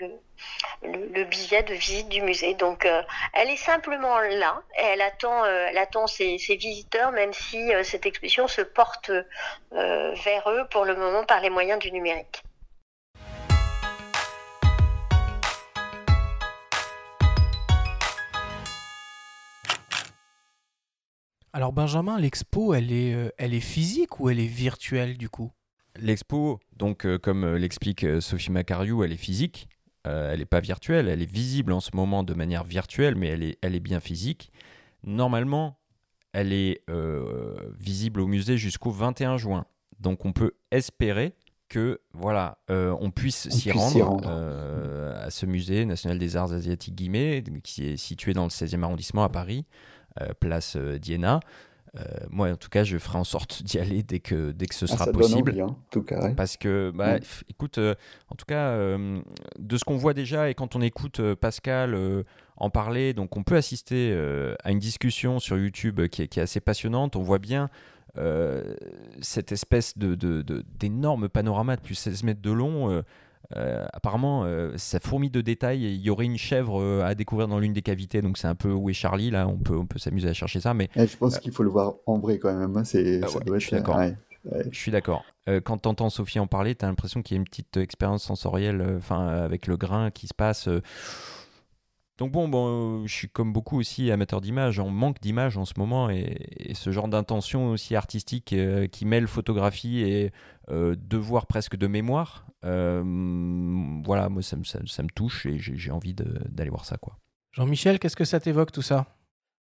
le, 0.82 1.24
billet 1.24 1.64
de 1.64 1.74
visite 1.74 2.08
du 2.08 2.22
musée. 2.22 2.54
Donc, 2.54 2.86
elle 3.32 3.50
est 3.50 3.56
simplement 3.56 4.20
là, 4.20 4.62
et 4.78 4.82
elle 4.82 5.02
attend, 5.02 5.44
elle 5.44 5.78
attend 5.78 6.06
ses, 6.06 6.38
ses, 6.38 6.56
visiteurs, 6.56 7.10
même 7.10 7.32
si 7.32 7.72
cette 7.82 8.06
exposition 8.06 8.46
se 8.46 8.60
porte 8.60 9.10
vers 9.72 10.50
eux 10.50 10.66
pour 10.70 10.84
le 10.84 10.94
moment 10.96 11.24
par 11.24 11.40
les 11.40 11.50
moyens 11.50 11.78
du 11.80 11.90
numérique. 11.90 12.42
Alors 21.54 21.72
Benjamin, 21.72 22.18
l'expo, 22.18 22.74
elle 22.74 22.90
est, 22.90 23.14
euh, 23.14 23.30
elle 23.38 23.54
est 23.54 23.60
physique 23.60 24.18
ou 24.18 24.28
elle 24.28 24.40
est 24.40 24.46
virtuelle 24.46 25.16
du 25.16 25.28
coup? 25.28 25.52
L'expo, 25.96 26.58
donc 26.76 27.06
euh, 27.06 27.16
comme 27.16 27.44
euh, 27.44 27.58
l'explique 27.58 28.04
Sophie 28.20 28.50
Macariou, 28.50 29.04
elle 29.04 29.12
est 29.12 29.16
physique. 29.16 29.68
elle 30.02 30.40
n'est 30.40 30.46
pas 30.46 30.58
virtuelle, 30.58 31.08
elle 31.08 31.22
est 31.22 31.30
visible 31.30 31.72
en 31.72 31.78
ce 31.78 31.90
moment 31.94 32.24
de 32.24 32.34
manière 32.34 32.64
virtuelle, 32.64 33.14
mais 33.14 33.28
elle 33.28 33.44
est, 33.44 33.58
elle 33.62 33.76
est 33.76 33.80
bien 33.80 34.00
physique. 34.00 34.50
Normalement, 35.04 35.78
elle 36.32 36.52
est 36.52 36.82
visible 37.78 38.20
au 38.20 38.26
musée 38.26 38.58
jusqu'au 38.58 38.90
21 38.90 39.36
juin. 39.36 39.64
Donc 40.00 40.24
on 40.24 40.32
peut 40.32 40.54
espérer 40.72 41.36
que 41.68 42.00
voilà, 42.12 42.58
on 42.68 43.12
puisse 43.12 43.48
s'y 43.48 43.70
rendre, 43.70 44.26
à 44.26 45.30
ce 45.30 45.46
musée 45.46 45.84
national 45.86 46.18
des 46.18 46.36
arts 46.36 46.52
asiatiques 46.52 46.96
qui 47.62 47.86
est 47.86 47.96
situé 47.96 48.32
dans 48.34 48.44
le 48.44 48.50
16e 48.50 48.82
arrondissement 48.82 49.22
à 49.22 49.28
Paris. 49.28 49.64
Euh, 50.20 50.28
place 50.38 50.76
euh, 50.76 50.96
Diana. 50.96 51.40
Euh, 51.96 52.02
moi, 52.30 52.48
en 52.52 52.56
tout 52.56 52.68
cas, 52.68 52.84
je 52.84 52.98
ferai 52.98 53.18
en 53.18 53.24
sorte 53.24 53.64
d'y 53.64 53.80
aller 53.80 54.04
dès 54.04 54.20
que, 54.20 54.52
dès 54.52 54.66
que 54.66 54.74
ce 54.76 54.84
ah, 54.84 54.88
sera 54.88 55.06
possible. 55.06 55.60
Hein, 55.60 55.76
tout 55.90 56.02
cas, 56.02 56.32
Parce 56.36 56.56
que, 56.56 56.92
bah, 56.94 57.16
écoute, 57.48 57.78
en 57.78 58.34
tout 58.36 58.46
cas, 58.46 58.76
de 58.76 59.76
ce 59.76 59.84
qu'on 59.84 59.96
voit 59.96 60.14
déjà 60.14 60.50
et 60.50 60.54
quand 60.54 60.76
on 60.76 60.82
écoute 60.82 61.20
Pascal 61.34 61.96
en 62.56 62.70
parler, 62.70 63.12
donc 63.12 63.36
on 63.36 63.44
peut 63.44 63.54
assister 63.54 64.12
à 64.64 64.72
une 64.72 64.80
discussion 64.80 65.38
sur 65.38 65.56
YouTube 65.56 66.08
qui 66.08 66.22
est, 66.22 66.28
qui 66.28 66.40
est 66.40 66.42
assez 66.42 66.58
passionnante. 66.60 67.14
On 67.14 67.22
voit 67.22 67.38
bien 67.38 67.70
cette 69.20 69.52
espèce 69.52 69.96
de, 69.96 70.16
d'énorme 70.80 71.28
panorama 71.28 71.76
de 71.76 71.80
plus 71.80 71.94
16 71.94 72.24
mètres 72.24 72.42
de 72.42 72.50
long 72.50 73.04
apparemment, 73.92 74.46
ça 74.76 75.00
fourmille 75.00 75.30
de 75.30 75.40
détails. 75.40 75.82
Il 75.82 76.00
y 76.00 76.10
aurait 76.10 76.24
une 76.24 76.38
chèvre 76.38 77.02
à 77.04 77.14
découvrir 77.14 77.48
dans 77.48 77.58
l'une 77.58 77.72
des 77.72 77.82
cavités, 77.82 78.22
donc 78.22 78.38
c'est 78.38 78.48
un 78.48 78.54
peu 78.54 78.70
où 78.72 78.90
est 78.90 78.94
Charlie 78.94 79.30
là. 79.30 79.46
On 79.46 79.56
peut, 79.56 79.76
on 79.76 79.86
peut 79.86 79.98
s'amuser 79.98 80.28
à 80.28 80.32
chercher 80.32 80.60
ça, 80.60 80.74
mais 80.74 80.88
je 80.96 81.16
pense 81.16 81.38
qu'il 81.38 81.52
faut 81.52 81.62
le 81.62 81.70
voir 81.70 81.94
en 82.06 82.18
vrai 82.18 82.38
quand 82.38 82.54
même. 82.54 82.76
Hein, 82.76 82.84
c'est, 82.84 83.20
ah 83.22 83.28
je 83.46 83.58
suis 83.58 83.70
d'accord. 83.72 84.00
Je 84.70 84.78
suis 84.78 84.90
d'accord. 84.90 85.24
quand 85.64 85.78
tu 85.78 85.88
entends 85.88 86.10
Sophie 86.10 86.38
en 86.38 86.46
parler, 86.46 86.74
tu 86.74 86.84
as 86.84 86.88
l'impression 86.88 87.22
qu'il 87.22 87.36
y 87.36 87.38
a 87.38 87.40
une 87.40 87.48
petite 87.48 87.76
expérience 87.76 88.22
sensorielle, 88.22 88.84
enfin 88.96 89.26
avec 89.26 89.66
le 89.66 89.76
grain 89.76 90.10
qui 90.10 90.26
se 90.26 90.34
passe. 90.34 90.68
Donc 92.18 92.30
bon, 92.30 92.48
bon, 92.48 93.02
euh, 93.02 93.06
je 93.06 93.12
suis 93.12 93.28
comme 93.28 93.52
beaucoup 93.52 93.76
aussi 93.78 94.12
amateur 94.12 94.40
d'images, 94.40 94.78
on 94.78 94.90
manque 94.90 95.20
d'images 95.20 95.58
en 95.58 95.64
ce 95.64 95.74
moment 95.76 96.10
et, 96.10 96.72
ce 96.74 96.92
genre 96.92 97.08
d'intention 97.08 97.70
aussi 97.70 97.96
artistique 97.96 98.52
euh, 98.52 98.86
qui 98.86 99.04
mêle 99.04 99.26
photographie 99.26 100.02
et 100.02 100.32
euh, 100.70 100.94
devoir 100.96 101.46
presque 101.46 101.76
de 101.76 101.88
mémoire, 101.88 102.43
voilà, 102.64 104.28
moi 104.28 104.42
ça, 104.42 104.56
me 104.56 105.14
touche 105.14 105.46
et 105.46 105.58
j'ai 105.58 105.90
envie 105.90 106.14
d'aller 106.14 106.70
voir 106.70 106.84
ça. 106.84 106.96
quoi. 106.96 107.16
Jean-Michel, 107.52 107.98
qu'est-ce 107.98 108.16
que 108.16 108.24
ça 108.24 108.40
t'évoque 108.40 108.72
tout 108.72 108.82
ça? 108.82 109.06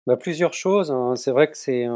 Bah, 0.07 0.17
Plusieurs 0.17 0.53
choses. 0.53 0.91
Hein. 0.91 1.15
C'est 1.15 1.31
vrai 1.31 1.49
que 1.49 1.57
c'est 1.57 1.87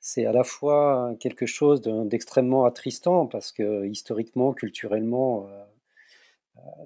c'est 0.00 0.26
à 0.26 0.32
la 0.32 0.44
fois 0.44 1.14
quelque 1.18 1.46
chose 1.46 1.80
d'extrêmement 1.80 2.66
attristant 2.66 3.26
parce 3.26 3.52
que 3.52 3.86
historiquement, 3.86 4.52
culturellement, 4.52 5.48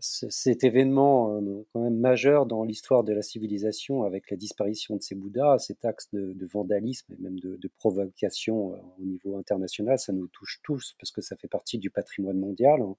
cet 0.01 0.65
événement 0.65 1.37
euh, 1.37 1.67
quand 1.73 1.83
même 1.83 1.99
majeur 1.99 2.47
dans 2.47 2.65
l'histoire 2.65 3.05
de 3.05 3.13
la 3.13 3.23
civilisation 3.23 4.03
avec 4.03 4.31
la 4.31 4.37
disparition 4.37 4.97
de 4.97 5.03
ces 5.03 5.15
Bouddhas, 5.15 5.59
cet 5.59 5.85
axe 5.85 6.09
de, 6.13 6.47
vandalisme 6.47 7.13
et 7.13 7.17
même 7.21 7.39
de, 7.39 7.71
provocation 7.77 8.73
euh, 8.73 8.77
au 9.01 9.05
niveau 9.05 9.37
international, 9.37 9.99
ça 9.99 10.13
nous 10.13 10.29
touche 10.29 10.61
tous 10.63 10.95
parce 10.99 11.11
que 11.11 11.21
ça 11.21 11.37
fait 11.37 11.49
partie 11.49 11.79
du 11.79 11.91
patrimoine 11.91 12.39
mondial. 12.39 12.81
Hein. 12.81 12.97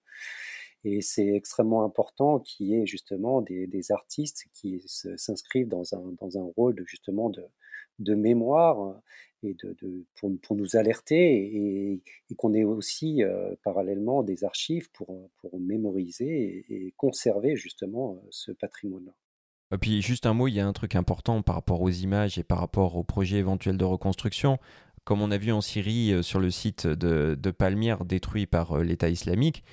Et 0.86 1.02
c'est 1.02 1.28
extrêmement 1.28 1.84
important 1.84 2.40
qu'il 2.40 2.68
y 2.68 2.76
ait 2.76 2.86
justement 2.86 3.42
des, 3.42 3.92
artistes 3.92 4.46
qui 4.54 4.82
s'inscrivent 4.86 5.68
dans 5.68 5.94
un, 5.94 6.14
dans 6.20 6.38
un 6.38 6.50
rôle 6.56 6.82
justement 6.86 7.30
de 8.00 8.16
mémoire 8.16 9.02
et 9.44 9.56
de, 9.64 10.06
pour, 10.16 10.56
nous 10.56 10.76
alerter 10.76 11.96
et, 12.30 12.36
qu'on 12.38 12.54
ait 12.54 12.64
aussi 12.64 13.24
euh, 13.24 13.56
parallèlement 13.64 14.24
des 14.24 14.44
archives 14.44 14.90
pour, 14.92 15.30
pour 15.38 15.60
mémoriser 15.60 16.66
et, 16.70 16.94
conserver 16.98 17.56
justement 17.56 18.14
euh, 18.14 18.28
ce 18.30 18.52
patrimoine-là. 18.52 19.14
Et 19.72 19.78
puis 19.78 20.02
juste 20.02 20.26
un 20.26 20.34
mot, 20.34 20.48
il 20.48 20.56
y 20.56 20.60
a 20.60 20.68
un 20.68 20.74
truc 20.74 20.96
important 20.96 21.42
par 21.42 21.56
rapport 21.56 21.82
aux 21.82 21.90
images 21.90 22.38
et 22.38 22.44
par 22.44 22.60
rapport 22.60 22.96
aux 22.96 23.04
projets 23.04 23.38
éventuels 23.38 23.78
de 23.78 23.86
reconstruction. 23.86 24.58
Comme 25.04 25.22
on 25.22 25.32
a 25.32 25.38
vu 25.38 25.52
en 25.52 25.62
Syrie 25.62 26.14
euh, 26.14 26.22
sur 26.22 26.40
le 26.40 26.52
site 26.52 26.88
de, 26.88 27.36
de 27.40 27.52
Palmyre 27.52 28.06
détruit 28.06 28.46
par 28.46 28.80
l'État 28.80 29.10
islamique, 29.10 29.64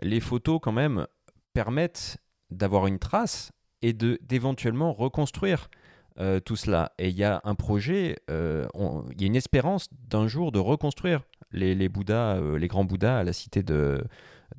les 0.00 0.20
photos 0.20 0.58
quand 0.62 0.72
même 0.72 1.06
permettent 1.52 2.18
d'avoir 2.50 2.86
une 2.86 2.98
trace 2.98 3.52
et 3.82 3.92
d'éventuellement 3.92 4.92
reconstruire. 4.92 5.68
Euh, 6.18 6.40
tout 6.40 6.56
cela. 6.56 6.92
Et 6.98 7.08
il 7.08 7.16
y 7.16 7.24
a 7.24 7.40
un 7.44 7.54
projet, 7.54 8.16
euh, 8.30 8.66
il 9.12 9.20
y 9.20 9.24
a 9.24 9.26
une 9.26 9.36
espérance 9.36 9.88
d'un 10.10 10.26
jour 10.26 10.52
de 10.52 10.58
reconstruire 10.58 11.22
les, 11.52 11.74
les 11.74 11.88
Bouddhas, 11.88 12.36
euh, 12.36 12.58
les 12.58 12.68
grands 12.68 12.84
Bouddhas 12.84 13.18
à 13.18 13.24
la 13.24 13.32
cité 13.32 13.62
de, 13.62 14.04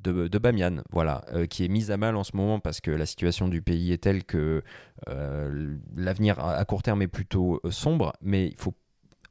de, 0.02 0.38
Bamiyan, 0.38 0.82
voilà, 0.90 1.24
qui 1.48 1.64
est 1.64 1.68
mise 1.68 1.92
à 1.92 1.96
mal 1.96 2.16
en 2.16 2.24
ce 2.24 2.36
moment 2.36 2.58
parce 2.58 2.80
que 2.80 2.90
la 2.90 3.06
situation 3.06 3.46
du 3.46 3.62
pays 3.62 3.92
est 3.92 4.02
telle 4.02 4.24
que 4.24 4.62
l'avenir 5.06 6.44
à, 6.44 6.64
court 6.64 6.82
terme 6.82 7.02
est 7.02 7.08
plutôt 7.08 7.60
sombre, 7.70 8.12
mais 8.20 8.48
il 8.48 8.56
faut, 8.56 8.74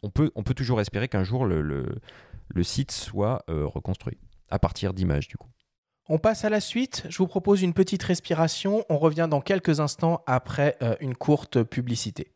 on, 0.01 0.09
peut, 0.09 0.31
on 0.35 0.43
peut 0.43 0.53
toujours 0.53 0.79
espérer 0.79 1.09
qu'un 1.09 1.23
jour 1.25 1.45
le, 1.45 1.61
le 1.61 2.63
site 2.63 2.91
soit 2.91 3.43
reconstruit 3.47 4.17
à 4.49 4.59
partir 4.59 4.93
d'images 4.93 5.27
du 5.27 5.35
coup. 5.35 5.49
On 6.09 6.17
passe 6.17 6.43
à 6.43 6.49
la 6.49 6.59
suite. 6.59 7.03
Je 7.07 7.17
vous 7.17 7.27
propose 7.27 7.61
une 7.61 7.73
petite 7.73 8.03
respiration. 8.03 8.83
On 8.89 8.97
revient 8.97 9.27
dans 9.29 9.39
quelques 9.39 9.79
instants 9.79 10.21
après 10.27 10.75
euh, 10.81 10.95
une 10.99 11.15
courte 11.15 11.63
publicité. 11.63 12.33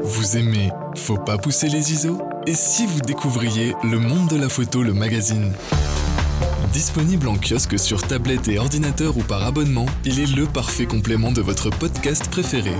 Vous 0.00 0.36
aimez 0.36 0.70
Faut 0.96 1.16
pas 1.16 1.38
pousser 1.38 1.68
les 1.68 1.92
ISO? 1.92 2.20
Et 2.46 2.54
si 2.54 2.86
vous 2.86 3.00
découvriez 3.00 3.74
Le 3.84 4.00
Monde 4.00 4.28
de 4.28 4.36
la 4.36 4.48
Photo, 4.48 4.82
le 4.82 4.92
magazine? 4.92 5.52
Disponible 6.72 7.28
en 7.28 7.36
kiosque 7.36 7.78
sur 7.78 8.02
tablette 8.02 8.48
et 8.48 8.58
ordinateur 8.58 9.16
ou 9.16 9.22
par 9.22 9.44
abonnement, 9.44 9.86
il 10.04 10.18
est 10.18 10.34
le 10.34 10.46
parfait 10.46 10.86
complément 10.86 11.30
de 11.30 11.40
votre 11.40 11.70
podcast 11.70 12.28
préféré. 12.28 12.74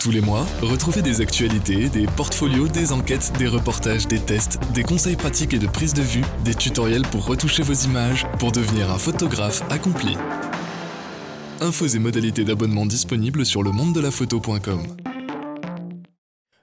Tous 0.00 0.12
les 0.12 0.20
mois, 0.20 0.46
retrouvez 0.62 1.02
des 1.02 1.20
actualités, 1.20 1.88
des 1.88 2.06
portfolios, 2.06 2.68
des 2.68 2.92
enquêtes, 2.92 3.32
des 3.36 3.48
reportages, 3.48 4.06
des 4.06 4.20
tests, 4.20 4.60
des 4.72 4.84
conseils 4.84 5.16
pratiques 5.16 5.54
et 5.54 5.58
de 5.58 5.66
prise 5.66 5.92
de 5.92 6.02
vue, 6.02 6.24
des 6.44 6.54
tutoriels 6.54 7.02
pour 7.02 7.26
retoucher 7.26 7.64
vos 7.64 7.72
images, 7.72 8.24
pour 8.38 8.52
devenir 8.52 8.92
un 8.92 8.98
photographe 8.98 9.60
accompli. 9.70 10.16
Infos 11.60 11.88
et 11.88 11.98
modalités 11.98 12.44
d'abonnement 12.44 12.86
disponibles 12.86 13.44
sur 13.44 13.64
le 13.64 13.72
monde 13.72 13.92
de 13.92 14.00
la 14.00 14.12
photo.com. 14.12 14.86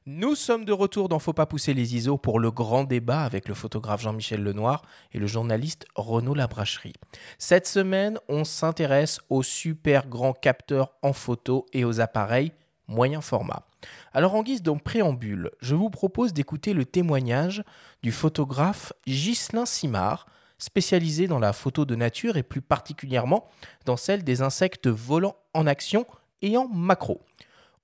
Nous 0.05 0.35
sommes 0.35 0.63
de 0.63 0.71
retour 0.71 1.09
dans 1.09 1.19
Faut 1.19 1.33
pas 1.33 1.45
pousser 1.45 1.73
les 1.73 1.97
ISO 1.97 2.17
pour 2.17 2.39
le 2.39 2.51
grand 2.51 2.85
débat 2.85 3.23
avec 3.23 3.49
le 3.49 3.53
photographe 3.53 4.01
Jean-Michel 4.01 4.41
Lenoir 4.41 4.81
et 5.11 5.19
le 5.19 5.27
journaliste 5.27 5.87
Renaud 5.95 6.35
Labracherie. 6.35 6.93
Cette 7.37 7.67
semaine, 7.67 8.17
on 8.29 8.45
s'intéresse 8.45 9.19
aux 9.29 9.43
super 9.43 10.07
grands 10.07 10.31
capteurs 10.31 10.93
en 11.01 11.11
photo 11.11 11.65
et 11.73 11.83
aux 11.83 11.99
appareils 11.99 12.53
moyen 12.87 13.21
format. 13.21 13.67
Alors 14.13 14.35
en 14.35 14.43
guise 14.43 14.61
d'un 14.61 14.77
préambule, 14.77 15.51
je 15.61 15.75
vous 15.75 15.89
propose 15.89 16.33
d'écouter 16.33 16.73
le 16.73 16.85
témoignage 16.85 17.63
du 18.01 18.11
photographe 18.11 18.93
Ghislain 19.07 19.65
Simard, 19.65 20.25
spécialisé 20.57 21.27
dans 21.27 21.39
la 21.39 21.53
photo 21.53 21.85
de 21.85 21.95
nature 21.95 22.37
et 22.37 22.43
plus 22.43 22.61
particulièrement 22.61 23.47
dans 23.85 23.97
celle 23.97 24.23
des 24.23 24.41
insectes 24.41 24.87
volants 24.87 25.35
en 25.53 25.67
action 25.67 26.05
et 26.41 26.57
en 26.57 26.67
macro. 26.67 27.21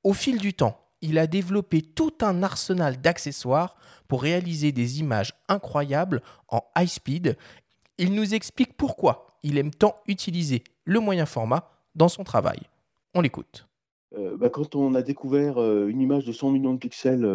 Au 0.03 0.13
fil 0.13 0.37
du 0.37 0.53
temps, 0.53 0.79
il 1.01 1.17
a 1.17 1.27
développé 1.27 1.81
tout 1.81 2.13
un 2.21 2.43
arsenal 2.43 3.01
d'accessoires 3.01 3.75
pour 4.07 4.21
réaliser 4.21 4.71
des 4.71 4.99
images 4.99 5.33
incroyables 5.47 6.21
en 6.47 6.61
high 6.77 6.87
speed. 6.87 7.37
Il 7.97 8.13
nous 8.13 8.33
explique 8.33 8.77
pourquoi 8.77 9.27
il 9.43 9.57
aime 9.57 9.71
tant 9.71 9.95
utiliser 10.07 10.63
le 10.85 10.99
moyen 10.99 11.25
format 11.25 11.71
dans 11.95 12.09
son 12.09 12.23
travail. 12.23 12.59
On 13.13 13.21
l'écoute. 13.21 13.67
Euh, 14.17 14.37
bah, 14.37 14.49
quand 14.49 14.75
on 14.75 14.93
a 14.95 15.01
découvert 15.01 15.57
euh, 15.57 15.87
une 15.87 16.01
image 16.01 16.25
de 16.25 16.31
100 16.31 16.51
millions 16.51 16.73
de 16.73 16.79
pixels 16.79 17.25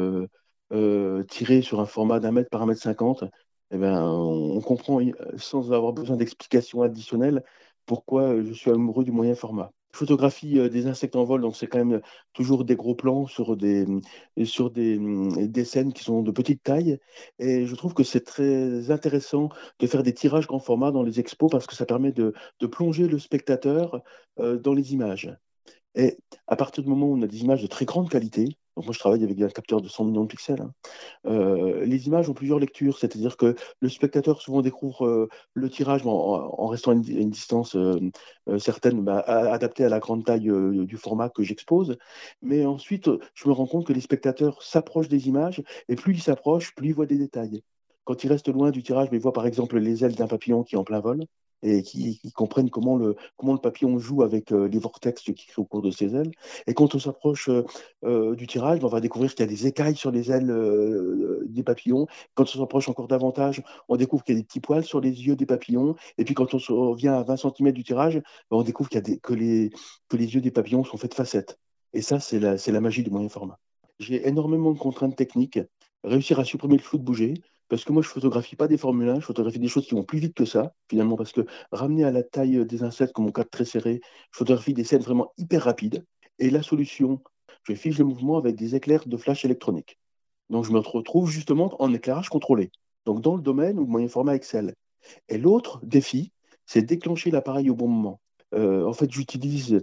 euh, 0.73 1.23
tirée 1.25 1.63
sur 1.63 1.81
un 1.81 1.87
format 1.87 2.21
d'un 2.21 2.33
mètre 2.33 2.51
par 2.51 2.63
un 2.63 2.67
mètre 2.67 2.83
cinquante, 2.83 3.25
eh 3.71 3.79
ben, 3.79 4.03
on, 4.05 4.61
comprend 4.61 5.01
sans 5.37 5.73
avoir 5.73 5.93
besoin 5.93 6.17
d'explications 6.17 6.83
additionnelles 6.83 7.43
pourquoi 7.87 8.43
je 8.43 8.53
suis 8.53 8.71
amoureux 8.71 9.05
du 9.05 9.13
moyen 9.13 9.35
format. 9.35 9.73
Photographie 9.93 10.69
des 10.71 10.87
insectes 10.87 11.17
en 11.17 11.25
vol, 11.25 11.41
donc 11.41 11.57
c'est 11.57 11.67
quand 11.69 11.79
même 11.85 12.03
toujours 12.35 12.65
des 12.65 12.77
gros 12.77 12.95
plans 12.95 13.27
sur 13.27 13.57
des, 13.57 13.87
sur 14.45 14.71
des, 14.71 14.99
des, 15.49 15.65
scènes 15.65 15.93
qui 15.93 16.05
sont 16.05 16.23
de 16.23 16.31
petite 16.33 16.63
taille. 16.63 16.99
Et 17.39 17.67
je 17.67 17.75
trouve 17.75 17.95
que 17.95 18.03
c'est 18.03 18.25
très 18.25 18.91
intéressant 18.91 19.49
de 19.79 19.87
faire 19.87 20.03
des 20.03 20.15
tirages 20.15 20.47
grand 20.47 20.59
format 20.61 20.91
dans 20.93 21.03
les 21.03 21.19
expos 21.21 21.51
parce 21.51 21.67
que 21.67 21.75
ça 21.75 21.87
permet 21.87 22.13
de, 22.13 22.35
de 22.61 22.67
plonger 22.67 23.09
le 23.09 23.19
spectateur 23.19 24.03
dans 24.39 24.75
les 24.75 24.93
images. 24.93 25.35
Et 25.97 26.19
à 26.47 26.57
partir 26.57 26.83
du 26.85 26.91
moment 26.91 27.07
où 27.07 27.17
on 27.17 27.23
a 27.23 27.27
des 27.27 27.43
images 27.43 27.63
de 27.63 27.67
très 27.67 27.87
grande 27.87 28.11
qualité, 28.11 28.59
donc 28.77 28.85
moi 28.85 28.93
je 28.93 28.99
travaille 28.99 29.25
avec 29.25 29.41
un 29.41 29.49
capteur 29.49 29.81
de 29.81 29.89
100 29.89 30.05
millions 30.05 30.25
de 30.25 30.29
pixels, 30.29 30.61
hein, 30.61 30.73
euh, 31.27 31.85
les 31.87 32.07
images 32.07 32.29
ont 32.29 32.35
plusieurs 32.35 32.59
lectures, 32.59 32.99
c'est-à-dire 32.99 33.39
que 33.39 33.55
le 33.81 33.89
spectateur 33.89 34.43
souvent 34.43 34.61
découvre 34.61 35.07
euh, 35.07 35.29
le 35.55 35.71
tirage 35.71 36.03
en, 36.05 36.67
restant 36.67 36.91
à 36.91 36.95
une, 36.95 37.31
distance 37.31 37.77
euh, 37.77 38.11
certaine, 38.59 39.03
bah, 39.03 39.21
adaptée 39.21 39.85
à 39.85 39.89
la 39.89 39.99
grande 39.99 40.25
taille 40.25 40.51
du 40.51 40.97
format 40.99 41.31
que 41.31 41.43
j'expose. 41.43 41.97
Mais 42.43 42.67
ensuite, 42.67 43.09
je 43.35 43.49
me 43.49 43.55
rends 43.55 43.67
compte 43.67 43.87
que 43.87 43.95
les 43.95 44.03
spectateurs 44.03 44.63
s'approchent 44.63 45.09
des 45.09 45.29
images, 45.29 45.63
et 45.89 45.97
plus 45.97 46.15
ils 46.15 46.23
s'approchent, 46.23 46.75
plus 46.75 46.89
ils 46.89 46.95
voient 46.95 47.07
des 47.07 47.19
détails. 47.19 47.63
Quand 48.05 48.23
ils 48.25 48.29
restent 48.29 48.49
loin 48.49 48.71
du 48.71 48.83
tirage, 48.83 49.09
mais 49.11 49.17
ils 49.19 49.23
voient 49.23 49.33
par 49.33 49.47
exemple 49.47 49.79
les 49.79 50.05
ailes 50.05 50.15
d'un 50.15 50.29
papillon 50.29 50.63
qui 50.63 50.75
est 50.75 50.79
en 50.79 50.85
plein 50.85 51.01
vol, 51.01 51.25
et 51.63 51.83
qui, 51.83 52.21
comprennent 52.35 52.71
comment 52.71 52.97
le, 52.97 53.17
comment 53.37 53.53
le 53.53 53.59
papillon 53.59 53.99
joue 53.99 54.23
avec 54.23 54.53
euh, 54.53 54.69
les 54.69 54.79
vortex 54.79 55.23
qui 55.23 55.35
créent 55.35 55.61
au 55.61 55.65
cours 55.65 55.83
de 55.83 55.91
ses 55.91 56.15
ailes. 56.15 56.31
Et 56.67 56.75
quand 56.75 56.95
on 56.95 56.99
s'approche 56.99 57.49
euh, 57.49 57.65
euh, 58.05 58.35
du 58.35 58.47
tirage, 58.47 58.79
on 58.83 58.89
va 58.89 59.01
découvrir 59.01 59.35
qu'il 59.35 59.41
y 59.41 59.49
a 59.49 59.51
des 59.51 59.67
écailles 59.67 59.97
sur 59.97 60.11
les 60.11 60.31
ailes 60.31 60.53
des 61.47 61.63
papillons. 61.63 62.07
Quand 62.35 62.45
on 62.45 62.59
s'approche 62.59 62.89
encore 62.89 63.09
davantage, 63.09 63.63
on 63.89 63.97
découvre 63.97 64.25
qu'il 64.25 64.35
y 64.35 64.39
a 64.39 64.41
des 64.41 64.47
petits 64.47 64.61
poils 64.61 64.85
sur 64.85 65.01
les 65.01 65.27
yeux 65.27 65.37
des 65.37 65.47
papillons. 65.47 65.95
Et 66.19 66.25
puis 66.25 66.35
quand 66.35 66.55
on 66.55 66.59
revient 66.91 67.09
à 67.09 67.23
20 67.23 67.37
cm 67.37 67.73
du 67.73 67.85
tirage, 67.85 68.21
on 68.51 68.63
découvre 68.63 68.89
qu'il 68.89 69.01
y 69.07 69.13
a 69.13 69.17
que, 69.17 69.35
les, 69.35 69.71
que 70.09 70.17
les 70.17 70.35
yeux 70.35 70.41
des 70.41 70.51
papillons 70.51 70.85
sont 70.85 70.97
faits 70.97 71.13
de 71.13 71.17
facettes. 71.17 71.59
Et 71.93 72.03
ça, 72.03 72.21
c'est 72.21 72.39
la, 72.39 72.57
la 72.67 72.81
magie 72.81 73.03
du 73.03 73.11
moyen 73.11 73.29
format. 73.29 73.59
J'ai 73.99 74.29
énormément 74.29 74.73
de 74.73 74.79
contraintes 74.79 75.17
techniques. 75.17 75.59
Réussir 76.05 76.39
à 76.39 76.45
supprimer 76.45 76.77
le 76.77 76.83
flou 76.83 76.99
de 76.99 77.03
bouger, 77.03 77.35
parce 77.69 77.85
que 77.85 77.93
moi, 77.93 78.03
je 78.03 78.09
photographie 78.09 78.57
pas 78.57 78.69
des 78.69 78.79
Formule 78.79 79.09
1, 79.09 79.21
je 79.21 79.27
photographie 79.27 79.59
des 79.59 79.69
choses 79.69 79.87
qui 79.87 79.95
vont 79.95 80.05
plus 80.05 80.19
vite 80.19 80.35
que 80.35 80.45
ça, 80.45 80.75
finalement, 80.89 81.17
parce 81.17 81.33
que 81.33 81.47
ramener 81.73 82.05
à 82.05 82.13
la 82.13 82.23
taille 82.23 82.65
des 82.65 82.83
insectes, 82.85 83.13
comme 83.13 83.25
mon 83.25 83.33
cadre 83.33 83.51
très 83.51 83.65
serré, 83.65 84.01
je 84.31 84.39
photographie 84.39 84.75
des 84.75 84.85
scènes 84.85 85.03
vraiment 85.03 85.33
hyper 85.37 85.65
rapides. 85.65 86.05
Et 86.39 86.51
la 86.51 86.63
solution, 86.63 87.21
je 87.65 87.75
fiche 87.75 87.99
le 87.99 88.05
mouvement 88.05 88.37
avec 88.37 88.57
des 88.57 88.77
éclairs 88.77 89.07
de 89.07 89.17
flash 89.17 89.45
électronique. 89.45 89.99
Donc, 90.51 90.65
je 90.65 90.71
me 90.71 90.79
retrouve 90.79 91.29
justement 91.29 91.75
en 91.83 91.93
éclairage 91.93 92.29
contrôlé. 92.29 92.71
Donc, 93.05 93.21
dans 93.21 93.35
le 93.35 93.43
domaine 93.43 93.79
où 93.81 93.87
moyen 93.87 94.09
format 94.09 94.37
Excel. 94.37 94.75
Et 95.29 95.39
l'autre 95.39 95.81
défi, 95.83 96.33
c'est 96.67 96.83
déclencher 96.83 97.31
l'appareil 97.31 97.71
au 97.71 97.75
bon 97.75 97.89
moment. 97.89 98.21
en 98.55 98.93
fait, 98.93 99.11
j'utilise 99.11 99.83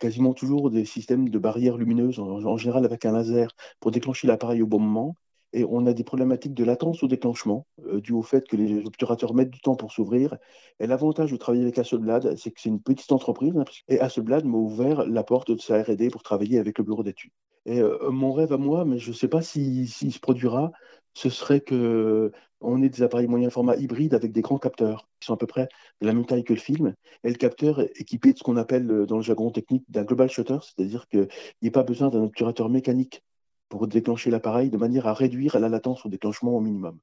quasiment 0.00 0.34
toujours 0.34 0.70
des 0.70 0.84
systèmes 0.84 1.28
de 1.28 1.38
barrières 1.38 1.76
lumineuses, 1.76 2.18
en, 2.18 2.56
général 2.56 2.84
avec 2.84 3.04
un 3.04 3.12
laser, 3.12 3.54
pour 3.80 3.92
déclencher 3.92 4.26
l'appareil 4.26 4.62
au 4.62 4.66
bon 4.66 4.80
moment. 4.80 5.14
Et 5.56 5.64
on 5.68 5.86
a 5.86 5.94
des 5.94 6.04
problématiques 6.04 6.54
de 6.54 6.64
latence 6.64 7.02
au 7.02 7.08
déclenchement, 7.08 7.66
dû 8.02 8.12
au 8.12 8.22
fait 8.22 8.46
que 8.46 8.56
les 8.56 8.84
obturateurs 8.84 9.32
mettent 9.34 9.50
du 9.50 9.60
temps 9.60 9.74
pour 9.74 9.90
s'ouvrir. 9.90 10.36
Et 10.80 10.86
l'avantage 10.86 11.32
de 11.32 11.36
travailler 11.36 11.62
avec 11.62 11.78
Hasselblad, 11.78 12.36
c'est 12.36 12.50
que 12.50 12.60
c'est 12.60 12.68
une 12.68 12.82
petite 12.82 13.10
entreprise. 13.10 13.54
Et 13.88 13.98
Hasselblad 13.98 14.44
m'a 14.44 14.58
ouvert 14.58 15.06
la 15.06 15.24
porte 15.24 15.50
de 15.50 15.60
sa 15.60 15.82
RD 15.82 16.10
pour 16.10 16.22
travailler 16.22 16.58
avec 16.58 16.76
le 16.78 16.84
bureau 16.84 17.02
d'études. 17.02 17.32
Et 17.64 17.80
mon 18.10 18.32
rêve 18.32 18.52
à 18.52 18.58
moi, 18.58 18.84
mais 18.84 18.98
je 18.98 19.08
ne 19.08 19.14
sais 19.14 19.28
pas 19.28 19.40
s'il 19.40 19.88
se 19.88 20.20
produira, 20.20 20.72
ce 21.14 21.30
serait 21.30 21.60
que 21.60 22.30
on 22.60 22.82
ait 22.82 22.88
des 22.88 23.02
appareils 23.02 23.26
moyen 23.26 23.50
format 23.50 23.76
hybrides 23.76 24.14
avec 24.14 24.32
des 24.32 24.42
grands 24.42 24.58
capteurs 24.58 25.08
qui 25.20 25.26
sont 25.26 25.34
à 25.34 25.36
peu 25.36 25.46
près 25.46 25.68
de 26.00 26.06
la 26.06 26.12
même 26.12 26.26
taille 26.26 26.44
que 26.44 26.52
le 26.52 26.58
film, 26.58 26.94
et 27.24 27.28
le 27.28 27.36
capteur 27.36 27.80
équipé 27.98 28.32
de 28.32 28.38
ce 28.38 28.42
qu'on 28.42 28.56
appelle 28.56 28.90
euh, 28.90 29.06
dans 29.06 29.16
le 29.16 29.22
jargon 29.22 29.50
technique 29.50 29.84
d'un 29.88 30.04
global 30.04 30.30
shutter, 30.30 30.58
c'est-à-dire 30.62 31.06
qu'il 31.08 31.28
n'y 31.62 31.68
a 31.68 31.72
pas 31.72 31.82
besoin 31.82 32.08
d'un 32.08 32.22
obturateur 32.22 32.68
mécanique 32.68 33.22
pour 33.68 33.86
déclencher 33.86 34.30
l'appareil 34.30 34.70
de 34.70 34.76
manière 34.76 35.06
à 35.06 35.14
réduire 35.14 35.58
la 35.58 35.68
latence 35.68 36.06
au 36.06 36.08
déclenchement 36.08 36.56
au 36.56 36.60
minimum. 36.60 36.98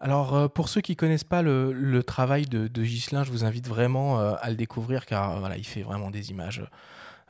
Alors, 0.00 0.34
euh, 0.34 0.48
pour 0.48 0.68
ceux 0.68 0.80
qui 0.80 0.92
ne 0.92 0.96
connaissent 0.96 1.24
pas 1.24 1.42
le, 1.42 2.02
travail 2.02 2.46
de, 2.46 2.66
de 2.66 2.84
je 2.84 3.30
vous 3.30 3.44
invite 3.44 3.68
vraiment 3.68 4.20
euh, 4.20 4.34
à 4.40 4.50
le 4.50 4.56
découvrir 4.56 5.06
car 5.06 5.38
voilà, 5.38 5.56
il 5.56 5.64
fait 5.64 5.82
vraiment 5.82 6.10
des 6.10 6.30
images 6.30 6.62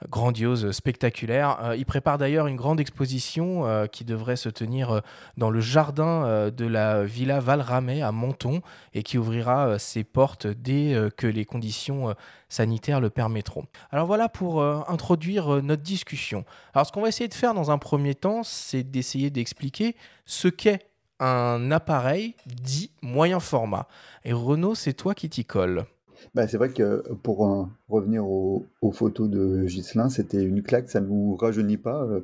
grandiose, 0.09 0.73
spectaculaire. 0.73 1.59
Euh, 1.63 1.77
il 1.77 1.87
prépare 1.87 2.19
d'ailleurs 2.19 2.47
une 2.47 2.57
grande 2.57 2.81
exposition 2.81 3.67
euh, 3.67 3.87
qui 3.87 4.05
devrait 4.05 4.37
se 4.37 4.49
tenir 4.49 4.91
euh, 4.91 5.01
dans 5.37 5.51
le 5.51 5.61
jardin 5.61 6.51
de 6.51 6.67
la 6.67 7.05
Villa 7.05 7.41
Valramé 7.41 8.03
à 8.03 8.13
Menton 8.13 8.61
et 8.93 9.03
qui 9.03 9.19
ouvrira 9.19 9.79
ses 9.79 10.05
portes 10.05 10.47
dès 10.47 10.97
que 11.17 11.27
les 11.27 11.45
conditions 11.45 12.15
sanitaires 12.49 13.01
le 13.01 13.11
permettront. 13.11 13.67
Alors 13.91 14.07
voilà 14.07 14.29
pour 14.29 14.63
introduire 14.63 15.63
notre 15.63 15.83
discussion. 15.83 16.45
Alors 16.75 16.87
ce 16.87 16.93
qu'on 16.93 17.03
va 17.03 17.09
essayer 17.09 17.29
de 17.29 17.35
faire 17.35 17.55
dans 17.55 17.71
un 17.71 17.79
premier 17.79 18.15
temps, 18.15 18.43
c'est 18.43 18.83
d'essayer 18.83 19.31
d'expliquer 19.31 19.97
ce 20.27 20.49
qu'est 20.49 20.87
un 21.21 21.71
appareil 21.71 22.35
dit 22.47 22.91
moyen 23.03 23.41
format. 23.41 23.87
Et 24.25 24.33
Renaud, 24.33 24.75
c'est 24.75 24.95
toi 24.95 25.15
qui 25.15 25.29
t'y 25.29 25.45
colle. 25.45 25.87
Bah, 26.35 26.49
c'est 26.49 26.57
vrai 26.57 26.71
que 26.71 27.03
pour 27.23 27.47
euh, 27.47 27.65
revenir 27.89 28.27
aux, 28.27 28.67
photos 28.93 29.29
de 29.29 29.65
Ghislain, 29.65 30.09
c'était 30.09 30.43
une 30.43 30.63
claque, 30.63 30.91
ça 30.91 31.01
ne 31.01 31.07
nous 31.07 31.37
rajeunit 31.37 31.77
pas. 31.77 32.03
Euh, 32.05 32.21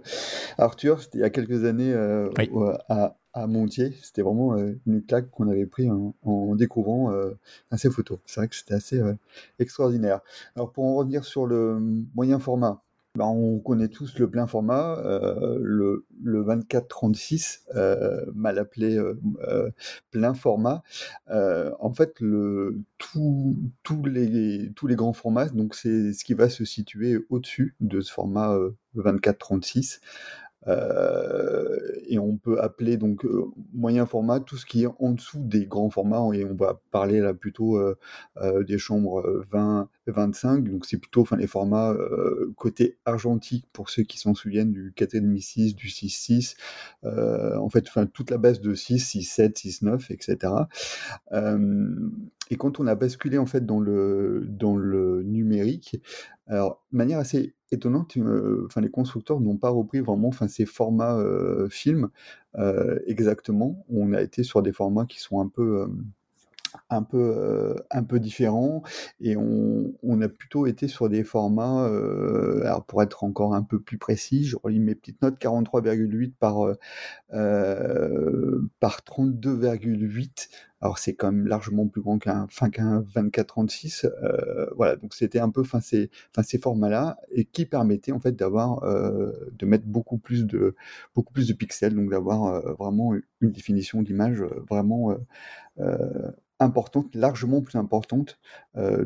Arthur, 0.58 1.02
c'était 1.02 1.18
il 1.18 1.20
y 1.22 1.24
a 1.24 1.30
quelques 1.30 1.64
années 1.64 1.92
euh, 1.92 2.30
à, 2.88 3.16
à, 3.32 3.46
Montier, 3.46 3.94
c'était 4.02 4.22
vraiment 4.22 4.56
une 4.86 5.02
claque 5.02 5.30
qu'on 5.30 5.48
avait 5.48 5.66
pris 5.66 5.88
en, 5.90 6.54
découvrant 6.54 7.12
ces 7.76 7.90
photos. 7.90 8.18
C'est 8.26 8.40
vrai 8.40 8.48
que 8.48 8.56
c'était 8.56 8.74
assez 8.74 9.00
extraordinaire. 9.58 10.20
Alors 10.56 10.72
pour 10.72 10.84
en 10.84 10.94
revenir 10.94 11.24
sur 11.24 11.46
le 11.46 11.78
moyen 12.14 12.38
format, 12.38 12.82
bah, 13.16 13.26
on 13.26 13.58
connaît 13.58 13.88
tous 13.88 14.18
le 14.20 14.30
plein 14.30 14.46
format, 14.46 14.96
euh, 14.98 15.58
le, 15.60 16.06
le 16.22 16.44
24-36, 16.44 17.62
euh, 17.74 18.24
mal 18.34 18.56
appelé 18.58 18.96
euh, 18.96 19.70
plein 20.12 20.32
format. 20.32 20.84
en 21.28 21.92
fait, 21.92 22.14
tous 22.18 24.04
les, 24.04 24.72
grands 24.94 25.12
formats, 25.12 25.48
donc 25.48 25.74
c'est 25.74 26.12
ce 26.12 26.24
qui 26.24 26.34
va 26.34 26.48
se 26.48 26.64
situer 26.64 27.18
au-dessus 27.30 27.74
de 27.80 28.00
ce 28.00 28.12
format 28.12 28.56
24-36. 28.96 30.00
Euh, 30.66 31.78
et 32.06 32.18
on 32.18 32.36
peut 32.36 32.60
appeler 32.60 32.98
donc 32.98 33.24
euh, 33.24 33.46
moyen 33.72 34.04
format 34.04 34.40
tout 34.40 34.58
ce 34.58 34.66
qui 34.66 34.82
est 34.82 34.88
en 34.98 35.12
dessous 35.12 35.38
des 35.40 35.64
grands 35.64 35.88
formats 35.88 36.22
et 36.34 36.44
on 36.44 36.54
va 36.54 36.82
parler 36.90 37.20
là 37.20 37.32
plutôt 37.32 37.78
euh, 37.78 37.96
des 38.64 38.76
chambres 38.76 39.44
20 39.50 39.88
25 40.10 40.68
donc 40.68 40.86
c'est 40.86 40.98
plutôt 40.98 41.22
enfin 41.22 41.36
les 41.36 41.46
formats 41.46 41.96
côté 42.56 42.98
argentique 43.04 43.66
pour 43.72 43.90
ceux 43.90 44.02
qui 44.02 44.18
s'en 44.18 44.34
souviennent 44.34 44.72
du 44.72 44.92
4,5 44.96 45.74
du 45.74 45.88
6 45.88 46.56
en 47.04 47.68
fait 47.68 47.84
toute 48.12 48.30
la 48.30 48.38
base 48.38 48.60
de 48.60 48.74
6 48.74 48.98
6 48.98 49.22
7 49.22 49.58
6 49.58 49.82
9 49.82 50.10
etc 50.10 50.54
et 52.50 52.56
quand 52.56 52.80
on 52.80 52.86
a 52.86 52.94
basculé 52.94 53.38
en 53.38 53.46
fait 53.46 53.64
dans 53.64 53.80
le 53.80 54.46
dans 54.48 54.76
le 54.76 55.22
numérique 55.22 56.00
alors 56.46 56.82
de 56.92 56.96
manière 56.96 57.18
assez 57.18 57.54
étonnante. 57.72 58.16
enfin, 58.66 58.80
les 58.80 58.90
constructeurs 58.90 59.40
n'ont 59.40 59.56
pas 59.56 59.70
repris 59.70 60.00
vraiment 60.00 60.28
enfin, 60.28 60.48
ces 60.48 60.66
formats 60.66 61.16
euh, 61.16 61.68
films 61.68 62.10
euh, 62.56 62.98
exactement. 63.06 63.84
On 63.88 64.12
a 64.12 64.20
été 64.20 64.42
sur 64.42 64.62
des 64.62 64.72
formats 64.72 65.06
qui 65.06 65.20
sont 65.20 65.40
un 65.40 65.48
peu. 65.48 65.86
Euh, 66.74 66.78
un 66.90 67.02
peu, 67.02 67.76
un 67.90 68.02
peu 68.02 68.20
différents 68.20 68.82
et 69.20 69.36
on, 69.36 69.92
on, 70.02 70.20
a 70.20 70.28
plutôt 70.28 70.66
été 70.66 70.88
sur 70.88 71.08
des 71.08 71.24
formats, 71.24 71.84
alors 72.64 72.84
pour 72.84 73.02
être 73.02 73.24
encore 73.24 73.54
un 73.54 73.62
peu 73.62 73.80
plus 73.80 73.98
précis, 73.98 74.44
je 74.44 74.56
relis 74.62 74.80
mes 74.80 74.94
petites 74.94 75.22
notes, 75.22 75.38
43,8 75.40 76.32
par, 76.38 76.66
par 77.30 79.00
32,8 79.00 80.48
alors 80.80 80.98
c'est 80.98 81.14
quand 81.14 81.30
même 81.30 81.46
largement 81.46 81.86
plus 81.88 82.00
grand 82.00 82.18
qu'un 82.18 82.46
fin 82.48 82.70
qu'un 82.70 83.02
24-36. 83.14 84.06
Euh, 84.06 84.66
voilà, 84.76 84.96
donc 84.96 85.14
c'était 85.14 85.38
un 85.38 85.50
peu 85.50 85.62
fin 85.62 85.80
ces, 85.80 86.10
fin, 86.34 86.42
ces 86.42 86.58
formats-là 86.58 87.18
et 87.32 87.44
qui 87.44 87.66
permettaient 87.66 88.12
en 88.12 88.20
fait 88.20 88.32
d'avoir 88.32 88.82
euh, 88.84 89.32
de 89.52 89.66
mettre 89.66 89.84
beaucoup 89.86 90.18
plus 90.18 90.46
de 90.46 90.74
beaucoup 91.14 91.32
plus 91.32 91.48
de 91.48 91.52
pixels, 91.52 91.94
donc 91.94 92.10
d'avoir 92.10 92.46
euh, 92.46 92.72
vraiment 92.74 93.12
une 93.40 93.52
définition 93.52 94.02
d'image 94.02 94.42
vraiment 94.68 95.14
importante, 96.60 97.14
largement 97.14 97.62
plus 97.62 97.78
importante 97.78 98.38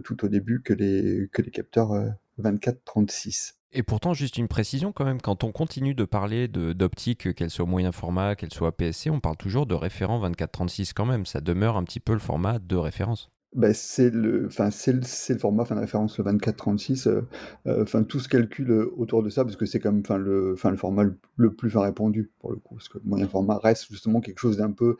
tout 0.04 0.24
au 0.24 0.28
début 0.28 0.62
que 0.62 0.72
les 0.72 1.28
que 1.32 1.42
les 1.42 1.50
capteurs 1.50 1.92
24-36. 2.40 3.54
Et 3.76 3.82
pourtant, 3.82 4.14
juste 4.14 4.38
une 4.38 4.46
précision 4.46 4.92
quand 4.92 5.04
même, 5.04 5.20
quand 5.20 5.42
on 5.42 5.50
continue 5.50 5.96
de 5.96 6.04
parler 6.04 6.46
d'optique, 6.46 7.34
qu'elle 7.34 7.50
soit 7.50 7.66
moyen 7.66 7.90
format, 7.90 8.36
qu'elle 8.36 8.52
soit 8.52 8.76
PSC, 8.76 9.10
on 9.10 9.18
parle 9.18 9.36
toujours 9.36 9.66
de 9.66 9.74
référent 9.74 10.20
24-36 10.30 10.92
quand 10.94 11.06
même. 11.06 11.26
Ça 11.26 11.40
demeure 11.40 11.76
un 11.76 11.82
petit 11.82 11.98
peu 11.98 12.12
le 12.12 12.20
format 12.20 12.60
de 12.60 12.76
référence. 12.76 13.30
Bah, 13.54 13.72
c'est 13.72 14.10
le, 14.10 14.46
enfin 14.46 14.72
c'est 14.72 14.92
le, 14.92 15.00
le, 15.28 15.38
format, 15.38 15.64
fin 15.64 15.76
de 15.76 15.80
référence 15.80 16.18
le 16.18 16.24
24-36. 16.24 17.06
Euh, 17.08 17.22
euh, 17.68 17.84
enfin 17.84 18.02
tout 18.02 18.18
se 18.18 18.28
calcule 18.28 18.72
euh, 18.72 18.92
autour 18.96 19.22
de 19.22 19.30
ça 19.30 19.44
parce 19.44 19.54
que 19.54 19.64
c'est 19.64 19.78
comme, 19.78 20.00
enfin 20.00 20.18
le, 20.18 20.54
enfin 20.54 20.72
le 20.72 20.76
format 20.76 21.04
le, 21.36 21.54
plus 21.54 21.76
répandu 21.76 22.32
pour 22.40 22.50
le 22.50 22.56
coup, 22.56 22.74
parce 22.74 22.88
que 22.88 22.98
le 22.98 23.04
moyen 23.04 23.28
format 23.28 23.58
reste 23.58 23.86
justement 23.92 24.20
quelque 24.20 24.40
chose 24.40 24.56
d'un 24.56 24.72
peu 24.72 24.96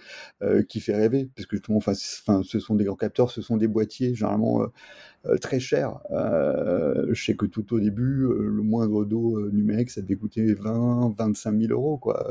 qui 0.69 0.81
fait 0.81 0.95
rêver, 0.95 1.29
parce 1.35 1.47
que 1.47 1.57
justement, 1.57 1.79
enfin 1.79 1.95
ce 1.95 2.61
sont 2.61 2.75
des 2.77 2.85
grands 2.85 2.95
capteurs, 2.95 3.31
ce 3.31 3.43
sont 3.43 3.57
des 3.57 3.67
boîtiers 3.67 4.15
généralement 4.15 4.63
très 5.41 5.61
chers. 5.61 5.99
je 6.11 7.25
sais 7.25 7.35
que 7.35 7.47
tout 7.47 7.75
au 7.75 7.81
début, 7.81 8.27
le 8.29 8.63
moindre 8.63 9.05
dos 9.05 9.51
numérique, 9.51 9.91
ça 9.91 10.03
devait 10.03 10.17
coûter 10.17 10.55
20, 10.55 11.15
25 11.17 11.61
000 11.61 11.73
euros 11.73 11.99
quoi, 11.99 12.27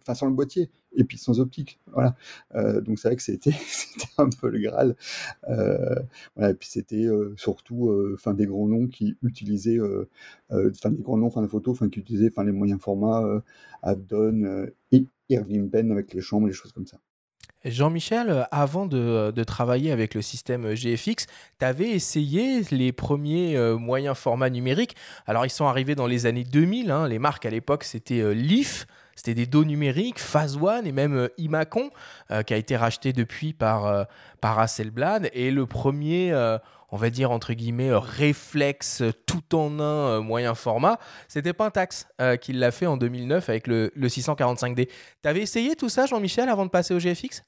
enfin 0.00 0.14
sans 0.14 0.26
le 0.26 0.34
boîtier 0.34 0.70
et 0.96 1.04
puis 1.04 1.18
sans 1.18 1.40
optique, 1.40 1.80
voilà. 1.92 2.16
donc 2.80 2.98
c'est 2.98 3.08
vrai 3.08 3.16
que 3.16 3.22
c'était, 3.22 3.52
un 4.18 4.28
peu 4.28 4.48
le 4.48 4.60
Graal. 4.60 4.96
Euh, 5.48 5.94
et 6.40 6.54
puis 6.54 6.68
c'était 6.68 7.04
euh, 7.06 7.34
surtout 7.36 7.88
euh, 7.88 8.16
fin 8.18 8.34
des 8.34 8.46
grands 8.46 8.66
noms 8.66 8.86
qui 8.86 9.16
utilisaient, 9.22 9.78
enfin 10.50 10.90
des 10.90 11.02
grands 11.02 11.16
noms, 11.16 11.30
fin 11.30 11.42
de 11.42 11.48
photos, 11.48 11.72
enfin 11.76 11.88
qui 11.88 12.00
utilisaient, 12.00 12.30
enfin 12.30 12.44
les 12.44 12.52
moyens 12.52 12.80
formats, 12.80 13.42
Abdon 13.82 14.68
et 14.92 15.06
Irving 15.28 15.70
Penn 15.70 15.92
avec 15.92 16.14
les 16.14 16.20
chambres, 16.20 16.46
les 16.46 16.52
choses 16.52 16.72
comme 16.72 16.86
ça. 16.86 16.98
Jean-Michel, 17.70 18.46
avant 18.50 18.86
de, 18.86 19.32
de, 19.34 19.44
travailler 19.44 19.92
avec 19.92 20.14
le 20.14 20.22
système 20.22 20.74
GFX, 20.74 21.26
tu 21.58 21.64
avais 21.64 21.90
essayé 21.90 22.62
les 22.70 22.92
premiers 22.92 23.58
moyens 23.78 24.16
formats 24.16 24.50
numériques. 24.50 24.96
Alors, 25.26 25.46
ils 25.46 25.50
sont 25.50 25.66
arrivés 25.66 25.94
dans 25.94 26.06
les 26.06 26.26
années 26.26 26.44
2000. 26.44 26.90
Hein. 26.90 27.08
Les 27.08 27.18
marques 27.18 27.46
à 27.46 27.50
l'époque, 27.50 27.84
c'était 27.84 28.34
Leaf, 28.34 28.86
c'était 29.18 29.34
des 29.34 29.46
dos 29.46 29.64
numériques, 29.64 30.20
Phase 30.20 30.56
One 30.56 30.86
et 30.86 30.92
même 30.92 31.16
euh, 31.16 31.28
Imacon, 31.38 31.90
euh, 32.30 32.44
qui 32.44 32.54
a 32.54 32.56
été 32.56 32.76
racheté 32.76 33.12
depuis 33.12 33.52
par, 33.52 33.84
euh, 33.84 34.04
par 34.40 34.60
Hasselblad. 34.60 35.28
Et 35.32 35.50
le 35.50 35.66
premier, 35.66 36.32
on 36.92 36.96
va 36.96 37.10
dire 37.10 37.32
entre 37.32 37.52
guillemets, 37.52 37.90
réflexe 37.92 39.02
tout 39.26 39.56
en 39.56 39.80
un 39.80 40.20
moyen 40.20 40.54
format, 40.54 41.00
c'était 41.26 41.52
Pentax 41.52 42.06
qui 42.40 42.52
l'a 42.52 42.70
fait 42.70 42.86
en 42.86 42.96
2009 42.96 43.48
avec 43.48 43.66
le, 43.66 43.90
645D. 43.96 44.86
Tu 44.86 45.28
avais 45.28 45.40
essayé 45.40 45.74
tout 45.74 45.88
ça, 45.88 46.06
Jean-Michel, 46.06 46.48
avant 46.48 46.64
de 46.64 46.70
passer 46.70 46.94
au 46.94 47.00
GFX 47.00 47.42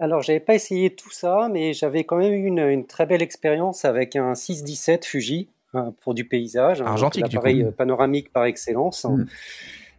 alors, 0.00 0.22
j'avais 0.22 0.40
pas 0.40 0.54
essayé 0.54 0.94
tout 0.94 1.10
ça, 1.10 1.48
mais 1.52 1.72
j'avais 1.72 2.04
quand 2.04 2.16
même 2.16 2.32
eu 2.32 2.46
une, 2.46 2.86
très 2.86 3.04
belle 3.04 3.22
expérience 3.22 3.84
avec 3.84 4.14
un 4.14 4.34
617 4.34 5.04
Fuji 5.04 5.48
hein, 5.74 5.92
pour 6.00 6.14
du 6.14 6.24
paysage, 6.24 6.82
argentique, 6.82 7.24
un 7.24 7.26
appareil 7.26 7.66
panoramique 7.76 8.32
par 8.32 8.44
excellence. 8.44 9.04
Mmh. 9.04 9.26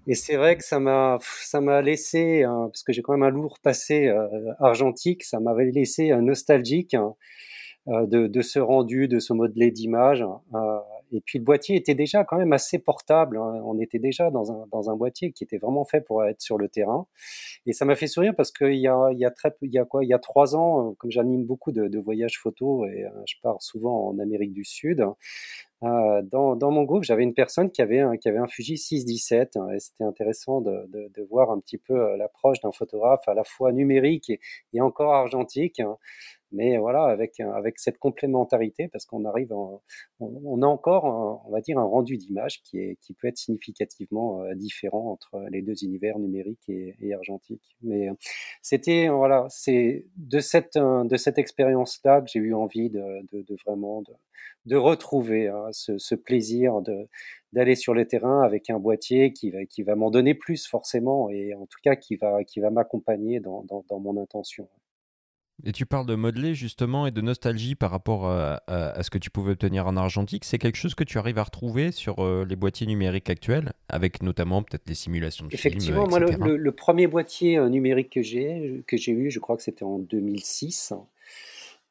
Et 0.07 0.15
c'est 0.15 0.37
vrai 0.37 0.57
que 0.57 0.63
ça 0.63 0.79
m'a, 0.79 1.19
ça 1.21 1.61
m'a 1.61 1.81
laissé, 1.81 2.43
parce 2.45 2.83
que 2.83 2.93
j'ai 2.93 3.01
quand 3.01 3.13
même 3.13 3.23
un 3.23 3.29
lourd 3.29 3.59
passé 3.59 4.07
euh, 4.07 4.27
argentique, 4.59 5.23
ça 5.23 5.39
m'avait 5.39 5.69
laissé 5.69 6.11
un 6.11 6.21
nostalgique 6.21 6.93
hein, 6.95 7.13
euh, 7.89 8.07
de, 8.07 8.27
de, 8.27 8.41
ce 8.41 8.59
rendu, 8.59 9.07
de 9.07 9.19
ce 9.19 9.33
modelé 9.33 9.69
d'image. 9.69 10.21
Euh, 10.21 10.79
Et 11.11 11.21
puis 11.21 11.39
le 11.39 11.45
boîtier 11.45 11.75
était 11.75 11.95
déjà 11.95 12.23
quand 12.23 12.37
même 12.37 12.53
assez 12.53 12.79
portable. 12.79 13.37
Hein. 13.37 13.61
On 13.65 13.79
était 13.79 13.99
déjà 13.99 14.29
dans 14.31 14.51
un, 14.51 14.65
dans 14.71 14.89
un 14.89 14.95
boîtier 14.95 15.31
qui 15.31 15.43
était 15.43 15.57
vraiment 15.57 15.85
fait 15.85 16.01
pour 16.01 16.23
être 16.23 16.41
sur 16.41 16.57
le 16.57 16.69
terrain. 16.69 17.07
Et 17.65 17.73
ça 17.73 17.85
m'a 17.85 17.95
fait 17.95 18.07
sourire 18.07 18.33
parce 18.35 18.51
qu'il 18.51 18.75
y 18.75 18.87
a, 18.87 19.09
il 19.11 19.19
y 19.19 19.25
a 19.25 19.31
très 19.31 19.55
il 19.61 19.73
y 19.73 19.79
a 19.79 19.85
quoi, 19.85 20.03
il 20.03 20.09
y 20.09 20.13
a 20.13 20.19
trois 20.19 20.55
ans, 20.55 20.95
comme 20.97 21.11
j'anime 21.11 21.45
beaucoup 21.45 21.71
de, 21.71 21.99
voyages 21.99 22.39
photos 22.39 22.87
et 22.89 23.03
je 23.27 23.35
pars 23.41 23.61
souvent 23.61 24.07
en 24.07 24.19
Amérique 24.19 24.53
du 24.53 24.63
Sud, 24.63 25.05
euh, 25.83 26.21
dans, 26.23 26.71
mon 26.71 26.83
groupe, 26.83 27.03
j'avais 27.03 27.23
une 27.23 27.33
personne 27.33 27.71
qui 27.71 27.81
avait 27.81 28.01
un, 28.01 28.17
qui 28.17 28.27
avait 28.27 28.37
un 28.37 28.47
Fuji 28.47 28.77
617 28.77 29.55
hein, 29.55 29.69
et 29.73 29.79
c'était 29.79 30.03
intéressant 30.03 30.59
de, 30.59 30.89
de, 30.91 31.21
voir 31.29 31.51
un 31.51 31.59
petit 31.59 31.77
peu 31.77 31.93
euh, 31.93 32.17
l'approche 32.17 32.59
d'un 32.59 32.73
photographe 32.73 33.25
à 33.27 33.33
la 33.33 33.45
fois 33.45 33.71
numérique 33.71 34.29
et, 34.29 34.41
et 34.73 34.81
encore 34.81 35.13
argentique. 35.13 35.79
Hein. 35.79 35.97
Mais 36.51 36.77
voilà, 36.77 37.03
avec, 37.05 37.39
avec 37.39 37.79
cette 37.79 37.99
complémentarité, 37.99 38.87
parce 38.87 39.05
qu'on 39.05 39.25
arrive, 39.25 39.53
on, 39.53 39.81
on, 40.19 40.61
a 40.61 40.65
encore, 40.65 41.43
on 41.45 41.51
va 41.51 41.61
dire, 41.61 41.77
un 41.77 41.83
rendu 41.83 42.17
d'image 42.17 42.61
qui, 42.63 42.97
qui 43.01 43.13
peut 43.13 43.27
être 43.27 43.37
significativement 43.37 44.41
euh, 44.43 44.55
différent 44.55 45.11
entre 45.11 45.45
les 45.51 45.61
deux 45.61 45.83
univers 45.83 46.17
numérique 46.19 46.67
et, 46.67 46.95
et 47.01 47.13
argentique. 47.13 47.77
Mais 47.81 48.09
c'était, 48.61 49.09
voilà, 49.09 49.45
c'est 49.49 50.05
de 50.17 50.39
cette, 50.39 50.77
de 50.77 51.17
cette 51.17 51.37
expérience-là 51.37 52.21
que 52.21 52.27
j'ai 52.31 52.39
eu 52.39 52.53
envie 52.53 52.89
de, 52.89 53.03
de, 53.31 53.55
vraiment 53.65 54.01
de, 54.01 54.13
de 54.65 54.75
retrouver 54.75 55.47
hein, 55.47 55.69
ce, 55.71 56.15
plaisir 56.15 56.81
de 56.81 57.07
d'aller 57.53 57.75
sur 57.75 57.93
le 57.95 58.05
terrain 58.05 58.41
avec 58.43 58.69
un 58.69 58.79
boîtier 58.79 59.33
qui 59.33 59.49
va 59.49 59.65
qui 59.65 59.81
va 59.83 59.95
m'en 59.95 60.11
donner 60.11 60.35
plus 60.35 60.67
forcément 60.67 61.29
et 61.29 61.53
en 61.55 61.65
tout 61.65 61.79
cas 61.83 61.95
qui 61.95 62.15
va 62.15 62.43
qui 62.43 62.59
va 62.59 62.69
m'accompagner 62.69 63.39
dans, 63.39 63.63
dans, 63.63 63.99
mon 63.99 64.21
intention. 64.21 64.67
Et 65.65 65.71
tu 65.71 65.85
parles 65.85 66.05
de 66.05 66.15
modeler 66.15 66.55
justement 66.55 67.05
et 67.05 67.11
de 67.11 67.21
nostalgie 67.21 67.75
par 67.75 67.91
rapport 67.91 68.27
à, 68.27 68.61
à, 68.67 69.03
ce 69.03 69.09
que 69.09 69.17
tu 69.17 69.29
pouvais 69.29 69.51
obtenir 69.51 69.87
en 69.87 69.97
argentique. 69.97 70.45
C'est 70.45 70.57
quelque 70.57 70.77
chose 70.77 70.95
que 70.95 71.03
tu 71.03 71.17
arrives 71.17 71.37
à 71.37 71.43
retrouver 71.43 71.91
sur 71.91 72.19
euh, 72.19 72.45
les 72.47 72.55
boîtiers 72.55 72.87
numériques 72.87 73.29
actuels, 73.29 73.73
avec 73.89 74.23
notamment 74.23 74.63
peut-être 74.63 74.87
les 74.87 74.95
simulations 74.95 75.45
de 75.45 75.53
Effectivement, 75.53 76.07
moi, 76.07 76.19
le, 76.19 76.55
le, 76.55 76.71
premier 76.71 77.07
boîtier 77.07 77.57
euh, 77.57 77.67
numérique 77.67 78.11
que 78.11 78.21
j'ai 78.21 78.83
que 78.87 78.95
j'ai 78.95 79.11
eu, 79.11 79.31
je 79.31 79.39
crois 79.39 79.57
que 79.57 79.63
c'était 79.63 79.83
en 79.83 79.99
2006. 79.99 80.93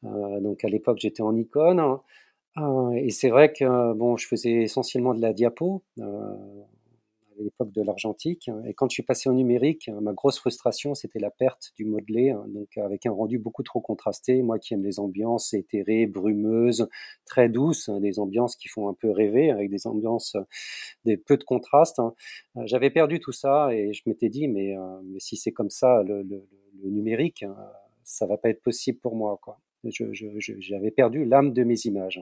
Euh, 0.03 0.39
donc 0.39 0.65
à 0.65 0.69
l'époque, 0.69 0.97
j'étais 0.99 1.21
en 1.21 1.33
Nikon. 1.33 1.99
Et 2.95 3.11
c'est 3.11 3.29
vrai 3.29 3.53
que 3.53 3.93
bon, 3.93 4.17
je 4.17 4.27
faisais 4.27 4.63
essentiellement 4.63 5.13
de 5.13 5.21
la 5.21 5.31
diapo 5.31 5.81
l'époque 7.43 7.71
de 7.71 7.81
l'argentique. 7.81 8.49
Et 8.65 8.73
quand 8.73 8.89
je 8.89 8.93
suis 8.93 9.03
passé 9.03 9.29
au 9.29 9.33
numérique, 9.33 9.89
ma 10.01 10.13
grosse 10.13 10.39
frustration, 10.39 10.95
c'était 10.95 11.19
la 11.19 11.31
perte 11.31 11.71
du 11.75 11.85
modelé, 11.85 12.31
hein, 12.31 12.45
donc 12.47 12.77
avec 12.77 13.05
un 13.05 13.11
rendu 13.11 13.37
beaucoup 13.37 13.63
trop 13.63 13.81
contrasté. 13.81 14.41
Moi 14.41 14.59
qui 14.59 14.73
aime 14.73 14.83
les 14.83 14.99
ambiances 14.99 15.53
éthérées, 15.53 16.05
brumeuses, 16.05 16.89
très 17.25 17.49
douces, 17.49 17.89
hein, 17.89 17.99
des 17.99 18.19
ambiances 18.19 18.55
qui 18.55 18.67
font 18.67 18.89
un 18.89 18.93
peu 18.93 19.11
rêver, 19.11 19.51
avec 19.51 19.69
des 19.69 19.87
ambiances, 19.87 20.35
des 21.05 21.17
peu 21.17 21.37
de 21.37 21.43
contraste. 21.43 21.99
Hein. 21.99 22.13
Euh, 22.57 22.61
j'avais 22.65 22.89
perdu 22.89 23.19
tout 23.19 23.31
ça 23.31 23.73
et 23.73 23.93
je 23.93 24.03
m'étais 24.05 24.29
dit, 24.29 24.47
mais, 24.47 24.77
euh, 24.77 25.01
mais 25.03 25.19
si 25.19 25.37
c'est 25.37 25.51
comme 25.51 25.69
ça, 25.69 26.03
le, 26.03 26.25
numérique, 26.83 27.43
ça 28.03 28.25
va 28.25 28.37
pas 28.37 28.49
être 28.49 28.61
possible 28.61 28.99
pour 28.99 29.15
moi, 29.15 29.37
quoi. 29.41 29.59
J'avais 29.83 30.91
perdu 30.91 31.25
l'âme 31.25 31.51
de 31.53 31.63
mes 31.63 31.75
images. 31.85 32.21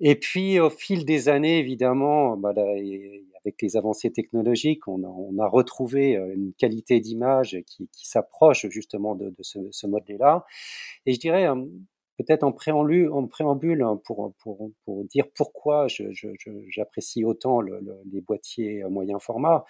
Et 0.00 0.16
puis, 0.16 0.60
au 0.60 0.70
fil 0.70 1.04
des 1.04 1.28
années, 1.28 1.58
évidemment, 1.58 2.36
bah 2.36 2.52
avec 3.44 3.60
les 3.62 3.76
avancées 3.76 4.10
technologiques, 4.10 4.88
on 4.88 5.02
a, 5.04 5.08
on 5.08 5.38
a 5.38 5.46
retrouvé 5.46 6.16
euh, 6.16 6.34
une 6.34 6.52
qualité 6.54 7.00
d'image 7.00 7.58
qui, 7.66 7.88
qui 7.92 8.08
s'approche 8.08 8.66
justement 8.68 9.14
de, 9.14 9.30
de 9.30 9.42
ce, 9.42 9.58
ce 9.70 9.86
modèle-là. 9.86 10.44
Et 11.06 11.12
je 11.12 11.20
dirais, 11.20 11.46
euh, 11.46 11.64
peut-être 12.18 12.44
en 12.44 12.52
préambule, 12.52 13.10
en 13.10 13.26
préambule 13.26 13.82
hein, 13.82 14.00
pour, 14.04 14.32
pour, 14.38 14.70
pour 14.84 15.04
dire 15.04 15.26
pourquoi 15.34 15.86
j'apprécie 16.68 17.24
autant 17.24 17.60
le, 17.60 17.80
le, 17.80 17.96
les 18.12 18.20
boîtiers 18.20 18.84
moyen 18.88 19.18
format 19.18 19.64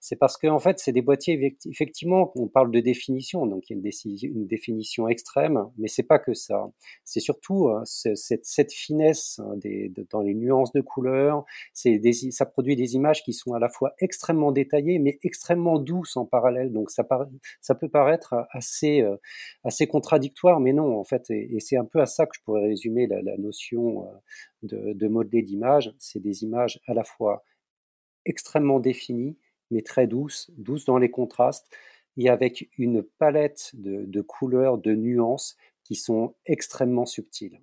c'est 0.00 0.16
parce 0.16 0.38
qu'en 0.38 0.54
en 0.54 0.58
fait, 0.58 0.78
c'est 0.78 0.92
des 0.92 1.02
boîtiers, 1.02 1.56
effectivement, 1.66 2.32
on 2.34 2.48
parle 2.48 2.70
de 2.70 2.80
définition, 2.80 3.46
donc 3.46 3.68
il 3.68 3.74
y 3.74 3.76
a 3.76 4.28
une, 4.28 4.46
définition 4.46 5.08
extrême, 5.08 5.66
mais 5.76 5.88
c'est 5.88 6.02
pas 6.02 6.18
que 6.18 6.32
ça. 6.32 6.70
C'est 7.04 7.20
surtout 7.20 7.68
euh, 7.68 7.82
cette, 7.84 8.72
finesse 8.72 9.40
hein, 9.40 9.56
des, 9.56 9.92
dans 10.10 10.22
les 10.22 10.34
nuances 10.34 10.72
de 10.72 10.80
couleurs. 10.80 11.44
C'est 11.74 12.00
ça 12.30 12.46
produit 12.46 12.76
des 12.76 12.94
images 12.94 13.22
qui 13.22 13.34
sont 13.34 13.52
à 13.52 13.58
la 13.58 13.68
fois 13.68 13.92
extrêmement 14.00 14.52
détaillées, 14.52 14.98
mais 14.98 15.18
extrêmement 15.22 15.78
douces 15.78 16.16
en 16.16 16.24
parallèle. 16.24 16.72
Donc 16.72 16.90
ça, 16.90 17.04
peut 17.04 17.88
paraître 17.90 18.34
assez, 18.52 19.02
euh, 19.02 19.16
assez 19.64 19.86
contradictoire, 19.86 20.60
mais 20.60 20.72
non, 20.72 20.98
en 20.98 21.04
fait, 21.04 21.30
et, 21.30 21.60
c'est 21.60 21.76
un 21.76 21.84
peu 21.84 22.00
à 22.00 22.06
ça 22.06 22.24
que 22.24 22.34
je 22.34 22.40
pourrais 22.42 22.62
résumer 22.62 23.06
la, 23.06 23.20
la 23.20 23.36
notion 23.36 24.04
euh, 24.04 24.06
de, 24.62 24.92
de 24.94 25.08
modeler 25.08 25.42
d'image. 25.42 25.94
C'est 25.98 26.20
des 26.20 26.42
images 26.42 26.80
à 26.86 26.94
la 26.94 27.04
fois 27.04 27.44
extrêmement 28.24 28.80
définies, 28.80 29.36
mais 29.70 29.82
très 29.82 30.06
douce, 30.06 30.50
douce 30.56 30.84
dans 30.84 30.98
les 30.98 31.10
contrastes, 31.10 31.68
et 32.16 32.28
avec 32.28 32.68
une 32.76 33.02
palette 33.02 33.70
de, 33.74 34.20
couleurs, 34.20 34.78
de 34.78 34.94
nuances 34.94 35.56
qui 35.84 35.94
sont 35.94 36.34
extrêmement 36.46 37.06
subtiles. 37.06 37.60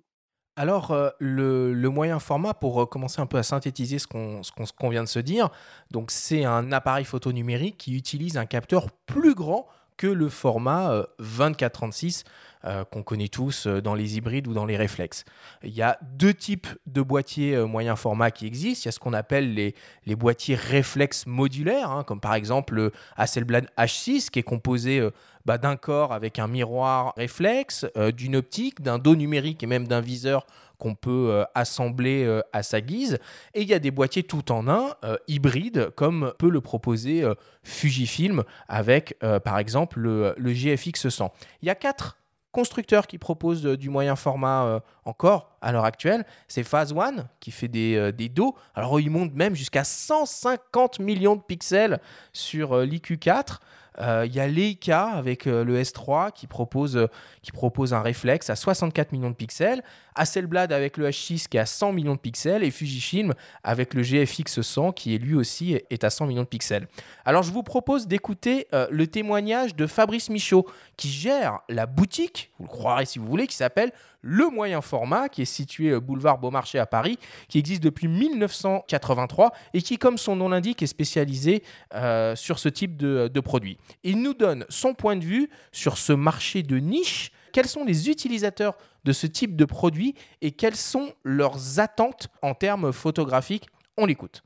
Alors, 0.56 0.90
euh, 0.90 1.10
le, 1.20 1.88
moyen 1.88 2.18
format, 2.18 2.52
pour 2.52 2.82
euh, 2.82 2.86
commencer 2.86 3.20
un 3.20 3.26
peu 3.26 3.36
à 3.36 3.44
synthétiser 3.44 4.00
ce 4.00 4.08
qu'on 4.08 4.40
qu 4.42 4.90
vient 4.90 5.04
de 5.04 5.08
se 5.08 5.20
dire, 5.20 5.50
donc 5.92 6.10
c'est 6.10 6.44
un 6.44 6.72
appareil 6.72 7.04
photo 7.04 7.30
numérique 7.30 7.76
qui 7.78 7.96
utilise 7.96 8.36
un 8.36 8.46
capteur 8.46 8.90
plus 8.90 9.34
grand 9.34 9.68
que 9.98 10.06
le 10.06 10.30
format 10.30 11.04
24-36 11.20 12.24
euh, 12.24 12.30
euh, 12.64 12.84
qu'on 12.84 13.02
connaît 13.02 13.28
tous 13.28 13.66
euh, 13.66 13.80
dans 13.80 13.94
les 13.94 14.16
hybrides 14.16 14.48
ou 14.48 14.54
dans 14.54 14.64
les 14.64 14.76
réflexes. 14.76 15.24
Il 15.62 15.74
y 15.74 15.82
a 15.82 15.98
deux 16.02 16.32
types 16.32 16.66
de 16.86 17.02
boîtiers 17.02 17.56
moyen 17.64 17.94
format 17.94 18.30
qui 18.30 18.46
existent. 18.46 18.84
Il 18.84 18.86
y 18.86 18.88
a 18.88 18.92
ce 18.92 18.98
qu'on 18.98 19.12
appelle 19.12 19.54
les, 19.54 20.16
boîtiers 20.16 20.54
réflexes 20.54 21.26
modulaires, 21.26 21.90
hein, 21.90 22.04
comme 22.04 22.20
par 22.20 22.34
exemple 22.34 22.74
le 22.74 22.92
Hasselblad 23.16 23.68
H6 23.76 24.30
qui 24.30 24.38
est 24.38 24.44
composé 24.44 25.06
bah, 25.48 25.58
d'un 25.58 25.76
corps 25.76 26.12
avec 26.12 26.38
un 26.38 26.46
miroir 26.46 27.12
réflexe, 27.16 27.86
d'une 28.14 28.36
optique, 28.36 28.82
d'un 28.82 28.98
dos 28.98 29.16
numérique 29.16 29.62
et 29.62 29.66
même 29.66 29.88
d'un 29.88 30.00
viseur 30.00 30.46
qu'on 30.78 30.94
peut 30.94 31.28
euh, 31.30 31.44
assembler 31.54 32.24
euh, 32.24 32.40
à 32.52 32.62
sa 32.62 32.80
guise. 32.80 33.18
Et 33.54 33.62
il 33.62 33.68
y 33.68 33.74
a 33.74 33.78
des 33.78 33.90
boîtiers 33.90 34.22
tout 34.22 34.50
en 34.52 34.68
un, 34.68 34.90
euh, 35.04 35.16
hybrides, 35.26 35.90
comme 35.90 36.32
peut 36.38 36.50
le 36.50 36.60
proposer 36.60 37.24
Fujifilm 37.62 38.44
avec, 38.68 39.18
par 39.44 39.58
exemple, 39.58 40.00
le, 40.00 40.34
GFX 40.52 41.08
100. 41.08 41.32
Il 41.62 41.66
y 41.66 41.70
a 41.70 41.74
quatre 41.74 42.16
constructeurs 42.52 43.06
qui 43.06 43.18
proposent 43.18 43.62
du 43.62 43.90
moyen 43.90 44.16
format 44.16 44.82
encore 45.04 45.56
à 45.60 45.72
l'heure 45.72 45.84
actuelle. 45.84 46.24
C'est 46.46 46.62
Phase 46.62 46.92
One 46.92 47.28
qui 47.40 47.50
fait 47.50 47.68
des, 47.68 48.12
des 48.12 48.28
dos. 48.28 48.54
Alors, 48.74 49.00
ils 49.00 49.10
montent 49.10 49.34
même 49.34 49.54
jusqu'à 49.54 49.84
150 49.84 51.00
millions 51.00 51.36
de 51.36 51.42
pixels 51.42 52.00
sur 52.32 52.76
l'IQ4. 52.78 53.58
Euh, 54.00 54.24
il 54.26 54.34
y 54.34 54.40
a 54.40 54.46
Leica 54.46 55.06
avec 55.06 55.46
euh, 55.46 55.64
le 55.64 55.80
S3 55.80 56.32
qui 56.32 56.46
propose, 56.46 56.96
euh, 56.96 57.06
qui 57.42 57.52
propose 57.52 57.92
un 57.94 58.00
réflexe 58.00 58.50
à 58.50 58.56
64 58.56 59.12
millions 59.12 59.30
de 59.30 59.34
pixels, 59.34 59.82
Hasselblad 60.18 60.72
avec 60.72 60.96
le 60.96 61.08
H6 61.08 61.48
qui 61.48 61.56
est 61.56 61.60
à 61.60 61.66
100 61.66 61.92
millions 61.92 62.14
de 62.14 62.20
pixels 62.20 62.62
et 62.62 62.70
Fujifilm 62.70 63.34
avec 63.62 63.94
le 63.94 64.02
GFX 64.02 64.60
100 64.60 64.92
qui 64.92 65.14
est 65.14 65.18
lui 65.18 65.34
aussi 65.34 65.78
est 65.90 66.04
à 66.04 66.10
100 66.10 66.26
millions 66.26 66.42
de 66.42 66.48
pixels. 66.48 66.88
Alors 67.24 67.42
je 67.42 67.52
vous 67.52 67.62
propose 67.62 68.06
d'écouter 68.06 68.66
le 68.90 69.06
témoignage 69.06 69.76
de 69.76 69.86
Fabrice 69.86 70.30
Michaud 70.30 70.66
qui 70.96 71.08
gère 71.08 71.60
la 71.68 71.86
boutique, 71.86 72.50
vous 72.58 72.64
le 72.64 72.70
croirez 72.70 73.06
si 73.06 73.18
vous 73.18 73.26
voulez, 73.26 73.46
qui 73.46 73.56
s'appelle 73.56 73.92
le 74.20 74.48
moyen 74.50 74.80
format 74.80 75.28
qui 75.28 75.42
est 75.42 75.46
situé 75.46 75.90
euh, 75.90 76.00
boulevard 76.00 76.38
Beaumarchais 76.38 76.78
à 76.78 76.86
Paris, 76.86 77.18
qui 77.48 77.58
existe 77.58 77.82
depuis 77.82 78.08
1983 78.08 79.52
et 79.74 79.82
qui, 79.82 79.98
comme 79.98 80.18
son 80.18 80.36
nom 80.36 80.48
l'indique, 80.48 80.82
est 80.82 80.88
spécialisé 80.88 81.62
euh, 81.94 82.34
sur 82.34 82.58
ce 82.58 82.68
type 82.68 82.96
de, 82.96 83.30
de 83.32 83.40
produit. 83.40 83.78
Il 84.02 84.22
nous 84.22 84.34
donne 84.34 84.64
son 84.68 84.94
point 84.94 85.16
de 85.16 85.24
vue 85.24 85.48
sur 85.72 85.98
ce 85.98 86.12
marché 86.12 86.62
de 86.62 86.78
niche. 86.78 87.30
Quels 87.52 87.68
sont 87.68 87.84
les 87.84 88.10
utilisateurs 88.10 88.76
de 89.08 89.12
ce 89.14 89.26
type 89.26 89.56
de 89.56 89.64
produit 89.64 90.14
et 90.42 90.50
quelles 90.50 90.76
sont 90.76 91.14
leurs 91.24 91.80
attentes 91.80 92.28
en 92.42 92.52
termes 92.52 92.92
photographiques 92.92 93.66
On 93.96 94.04
l'écoute. 94.04 94.42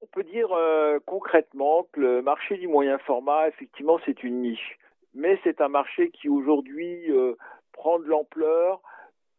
On 0.00 0.06
peut 0.06 0.24
dire 0.24 0.48
euh, 0.52 0.98
concrètement 1.04 1.86
que 1.92 2.00
le 2.00 2.22
marché 2.22 2.56
du 2.56 2.66
moyen 2.66 2.96
format, 2.96 3.48
effectivement, 3.48 3.98
c'est 4.06 4.22
une 4.22 4.40
niche. 4.40 4.78
Mais 5.14 5.38
c'est 5.44 5.60
un 5.60 5.68
marché 5.68 6.10
qui 6.10 6.30
aujourd'hui 6.30 7.12
euh, 7.12 7.34
prend 7.72 7.98
de 7.98 8.06
l'ampleur 8.06 8.80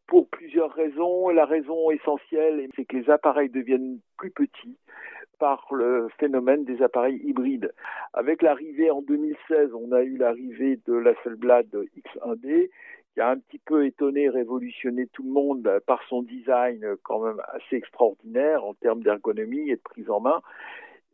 pour 0.06 0.30
plusieurs 0.30 0.72
raisons. 0.74 1.30
La 1.30 1.46
raison 1.46 1.90
essentielle, 1.90 2.70
c'est 2.76 2.86
que 2.86 2.98
les 2.98 3.10
appareils 3.10 3.50
deviennent 3.50 4.00
plus 4.20 4.30
petits 4.30 4.78
par 5.40 5.66
le 5.72 6.08
phénomène 6.20 6.66
des 6.66 6.84
appareils 6.84 7.22
hybrides. 7.24 7.74
Avec 8.13 8.44
l'arrivée 8.44 8.92
en 8.92 9.02
2016, 9.02 9.72
on 9.74 9.92
a 9.92 10.04
eu 10.04 10.18
l'arrivée 10.18 10.80
de 10.86 10.93
la 10.93 11.12
Hasselblad 11.12 11.68
X1D 11.97 12.70
qui 13.18 13.22
a 13.22 13.32
un 13.32 13.39
petit 13.39 13.57
peu 13.57 13.88
étonné, 13.88 14.30
révolutionné 14.30 15.07
tout 15.07 15.24
le 15.24 15.32
monde 15.32 15.68
par 15.88 16.03
son 16.07 16.22
design 16.22 16.86
quand 17.01 17.20
même 17.20 17.41
assez 17.47 17.76
extraordinaire 17.76 18.63
en 18.63 18.76
termes 18.76 19.01
d'ergonomie 19.01 19.72
et 19.72 19.76
de 19.76 19.82
prise 19.82 20.07
en 20.11 20.20
main. 20.20 20.39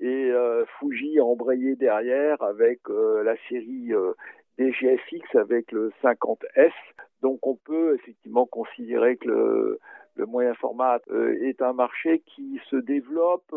Et 0.01 0.29
euh, 0.29 0.65
Fuji 0.77 1.17
a 1.17 1.23
embrayé 1.23 1.77
derrière 1.77 2.43
avec 2.43 2.81
euh, 2.89 3.23
la 3.23 3.37
série 3.47 3.93
euh, 3.93 4.11
des 4.57 4.73
GFX 4.73 5.33
avec 5.35 5.71
le 5.71 5.93
50S. 6.03 6.73
Donc 7.21 7.47
on 7.47 7.55
peut 7.55 7.95
effectivement 7.95 8.47
considérer 8.47 9.15
que 9.15 9.29
le, 9.29 9.79
le 10.15 10.25
moyen 10.25 10.53
format 10.55 10.99
est 11.41 11.61
un 11.61 11.73
marché 11.73 12.21
qui 12.25 12.59
se 12.69 12.75
développe. 12.75 13.53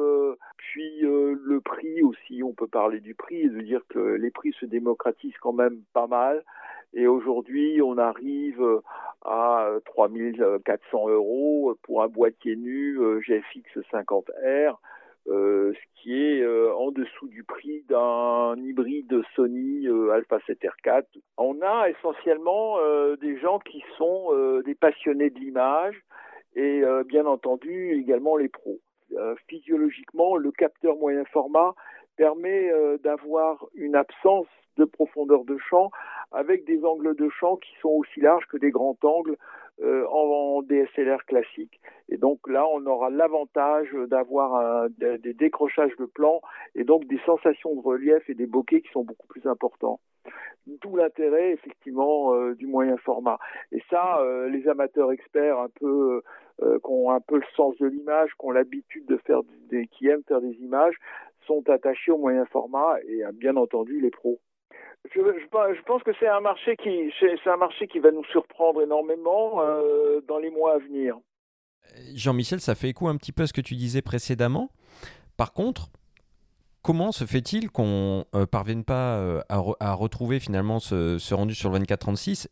puis 0.56 1.00
le 1.00 1.60
prix 1.60 2.02
aussi, 2.02 2.42
on 2.42 2.52
peut 2.52 2.66
parler 2.66 3.00
du 3.00 3.14
prix, 3.14 3.48
de 3.48 3.60
dire 3.60 3.82
que 3.88 3.98
les 3.98 4.30
prix 4.30 4.52
se 4.60 4.66
démocratisent 4.66 5.38
quand 5.40 5.52
même 5.52 5.80
pas 5.92 6.06
mal. 6.06 6.42
Et 6.94 7.06
aujourd'hui, 7.06 7.80
on 7.82 7.98
arrive 7.98 8.62
à 9.24 9.68
3400 9.84 11.08
euros 11.08 11.76
pour 11.82 12.02
un 12.02 12.08
boîtier 12.08 12.56
nu 12.56 12.98
GFX 13.20 13.78
50R. 13.92 14.76
Euh, 15.28 15.72
ce 15.72 16.02
qui 16.02 16.14
est 16.14 16.40
euh, 16.40 16.72
en 16.76 16.92
dessous 16.92 17.26
du 17.26 17.42
prix 17.42 17.82
d'un 17.88 18.54
hybride 18.58 19.22
Sony 19.34 19.88
euh, 19.88 20.12
Alpha 20.12 20.38
7R4. 20.38 21.02
On 21.36 21.60
a 21.62 21.88
essentiellement 21.90 22.78
des 23.20 23.38
gens 23.38 23.58
qui 23.58 23.82
sont 23.98 24.30
des 24.64 24.74
passionnés 24.74 25.30
de 25.30 25.38
l'image 25.38 25.96
et 26.56 26.82
bien 27.06 27.26
entendu 27.26 27.92
également 27.92 28.36
les 28.36 28.48
pros. 28.48 28.80
physiologiquement, 29.46 30.36
le 30.36 30.50
capteur 30.50 30.96
moyen 30.96 31.24
format 31.26 31.74
permet 32.16 32.70
d'avoir 33.04 33.64
une 33.74 33.94
absence 33.94 34.48
de 34.76 34.84
profondeur 34.84 35.44
de 35.44 35.58
champ 35.58 35.90
avec 36.32 36.64
des 36.64 36.84
angles 36.84 37.14
de 37.14 37.28
champ 37.28 37.56
qui 37.56 37.72
sont 37.80 37.90
aussi 37.90 38.20
larges 38.20 38.46
que 38.46 38.56
des 38.56 38.70
grands 38.70 38.96
angles 39.02 39.36
euh, 39.82 40.06
en, 40.08 40.62
DSLR 40.62 41.24
classique. 41.26 41.80
Et 42.08 42.16
donc 42.16 42.48
là, 42.48 42.66
on 42.72 42.84
aura 42.86 43.10
l'avantage 43.10 43.88
d'avoir 44.08 44.88
des 44.90 45.34
décrochages 45.34 45.94
de 45.98 46.06
plans 46.06 46.40
et 46.74 46.84
donc 46.84 47.06
des 47.06 47.20
sensations 47.26 47.74
de 47.74 47.80
relief 47.80 48.28
et 48.30 48.34
des 48.34 48.46
bokeh 48.46 48.80
qui 48.80 48.90
sont 48.90 49.04
beaucoup 49.04 49.26
plus 49.26 49.46
importants. 49.46 50.00
D'où 50.66 50.96
l'intérêt 50.96 51.52
effectivement 51.52 52.34
euh, 52.34 52.54
du 52.54 52.66
moyen 52.66 52.96
format. 52.96 53.38
Et 53.70 53.82
ça, 53.90 54.18
euh, 54.20 54.48
les 54.48 54.66
amateurs 54.66 55.12
experts 55.12 55.58
un 55.58 55.68
peu 55.68 56.22
qui 56.58 56.90
ont 56.90 57.10
un 57.10 57.20
peu 57.20 57.36
le 57.36 57.44
sens 57.54 57.76
de 57.76 57.86
l'image, 57.86 58.30
qui 58.30 58.46
ont 58.46 58.50
l'habitude 58.50 59.04
de 59.04 59.18
faire 59.18 59.42
des, 59.68 59.86
qui 59.88 60.08
aiment 60.08 60.24
faire 60.26 60.40
des 60.40 60.54
images, 60.62 60.96
sont 61.46 61.68
attachés 61.68 62.10
au 62.12 62.18
moyen 62.18 62.46
format 62.46 62.96
et 63.06 63.22
bien 63.34 63.56
entendu 63.56 64.00
les 64.00 64.10
pros. 64.10 64.40
Je, 65.14 65.20
je, 65.20 65.82
pense 65.82 66.02
que 66.02 66.10
c'est 66.18 66.28
un 66.28 66.40
marché 66.40 66.76
qui 66.76 67.12
c'est 67.20 67.50
un 67.50 67.56
marché 67.56 67.86
qui 67.86 67.98
va 68.00 68.10
nous 68.10 68.24
surprendre 68.24 68.82
énormément 68.82 69.60
euh, 69.60 70.20
dans 70.26 70.38
les 70.38 70.50
mois 70.50 70.74
à 70.74 70.78
venir. 70.78 71.16
Jean-Michel, 72.14 72.60
ça 72.60 72.74
fait 72.74 72.88
écho 72.88 73.08
un 73.08 73.16
petit 73.16 73.32
peu 73.32 73.44
à 73.44 73.46
ce 73.46 73.52
que 73.52 73.60
tu 73.60 73.76
disais 73.76 74.02
précédemment. 74.02 74.70
Par 75.36 75.52
contre, 75.52 75.90
comment 76.82 77.12
se 77.12 77.24
fait-il 77.24 77.70
qu'on 77.70 78.24
ne 78.34 78.40
euh, 78.40 78.46
parvienne 78.46 78.84
pas 78.84 79.16
euh, 79.18 79.40
à, 79.48 79.92
retrouver 79.94 80.40
finalement 80.40 80.80
ce, 80.80 81.34
rendu 81.34 81.54
sur 81.54 81.70
le 81.70 81.78
24-36 81.78 82.48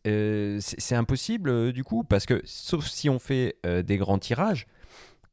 C'est 0.59 0.95
impossible 0.95 1.73
du 1.73 1.83
coup, 1.83 2.03
parce 2.03 2.25
que 2.25 2.41
sauf 2.45 2.85
si 2.85 3.09
on 3.09 3.19
fait 3.19 3.57
des 3.83 3.97
grands 3.97 4.19
tirages, 4.19 4.67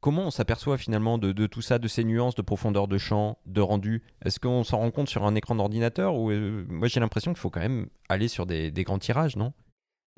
comment 0.03 0.27
on 0.27 0.31
s'aperçoit 0.31 0.77
finalement 0.77 1.17
de, 1.17 1.47
tout 1.47 1.63
ça, 1.63 1.79
de 1.79 1.89
ces 1.89 2.05
nuances 2.05 2.35
de 2.35 2.43
profondeur 2.43 2.89
de 2.89 2.99
champ, 2.99 3.39
de 3.47 3.63
rendu? 3.63 4.03
Est-ce 4.23 4.39
qu'on 4.39 4.65
s'en 4.65 4.79
rend 4.79 4.91
compte 4.91 5.09
sur 5.09 5.25
un 5.25 5.35
écran 5.35 5.55
d'ordinateur 5.55 6.17
ou 6.17 6.31
euh, 6.31 6.67
moi 6.69 6.89
j'ai 6.89 7.01
l'impression 7.01 7.33
qu'il 7.33 7.41
faut 7.41 7.49
quand 7.49 7.61
même 7.61 7.87
aller 8.11 8.29
sur 8.29 8.45
des, 8.45 8.71
grands 8.85 8.99
tirages, 8.99 9.37
non? 9.37 9.55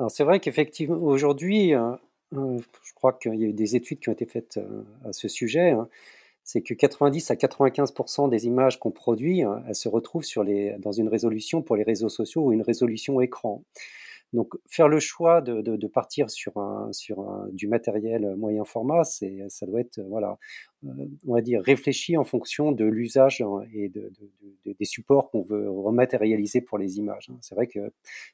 C'est 0.09 0.25
vrai 0.25 0.41
qu'effectivement 0.41 0.97
aujourd'hui, 0.97 1.75
euh, 1.75 1.93
euh, 2.33 2.59
je 2.83 2.93
crois 2.95 3.13
qu'il 3.13 3.37
y 3.37 3.45
a 3.45 3.49
eu 3.49 3.53
des 3.53 3.77
études 3.77 4.01
qui 4.01 4.09
ont 4.09 4.13
été 4.13 4.27
faites 4.27 4.59
à 5.05 5.13
ce 5.13 5.29
sujet. 5.29 5.71
Hein. 5.71 5.87
c'est 6.43 6.63
que 6.63 6.75
90 6.75 7.31
à 7.31 7.35
95% 7.35 8.29
des 8.29 8.47
images 8.47 8.81
qu'on 8.81 8.91
produit, 8.91 9.43
elles 9.69 9.75
se 9.75 9.89
retrouvent 9.89 10.25
dans 10.79 10.93
une 10.93 11.09
résolution 11.09 11.63
pour 11.63 11.77
les 11.77 11.85
réseaux 11.85 12.09
sociaux 12.09 12.47
ou 12.47 12.53
une 12.53 12.63
résolution 12.63 13.21
écran. 13.21 13.63
Donc 14.35 14.55
faire 14.69 14.89
le 14.89 14.99
choix 14.99 15.41
de, 15.41 15.87
partir 15.87 16.29
sur, 16.29 16.57
un, 16.59 16.93
sur 16.93 17.25
du 17.53 17.69
matériel 17.69 18.35
moyen 18.37 18.65
format, 18.65 19.05
ça 19.05 19.67
doit 19.67 19.81
être, 19.81 20.01
voilà, 20.09 20.39
euh, 20.85 21.07
on 21.27 21.35
va 21.35 21.41
dire, 21.41 21.63
réfléchi 21.63 22.17
en 22.17 22.25
fonction 22.25 22.73
de 22.73 22.85
l'usage 22.85 23.41
hein, 23.43 23.63
et 23.73 23.89
de, 23.89 24.13
des 24.67 24.85
supports 24.85 25.31
qu'on 25.31 25.43
veut 25.43 25.71
rematérialiser 25.71 26.61
pour 26.61 26.79
les 26.79 26.99
images. 26.99 27.29
Hein. 27.31 27.39
C'est 27.43 27.55
vrai 27.55 27.69
que 27.69 27.93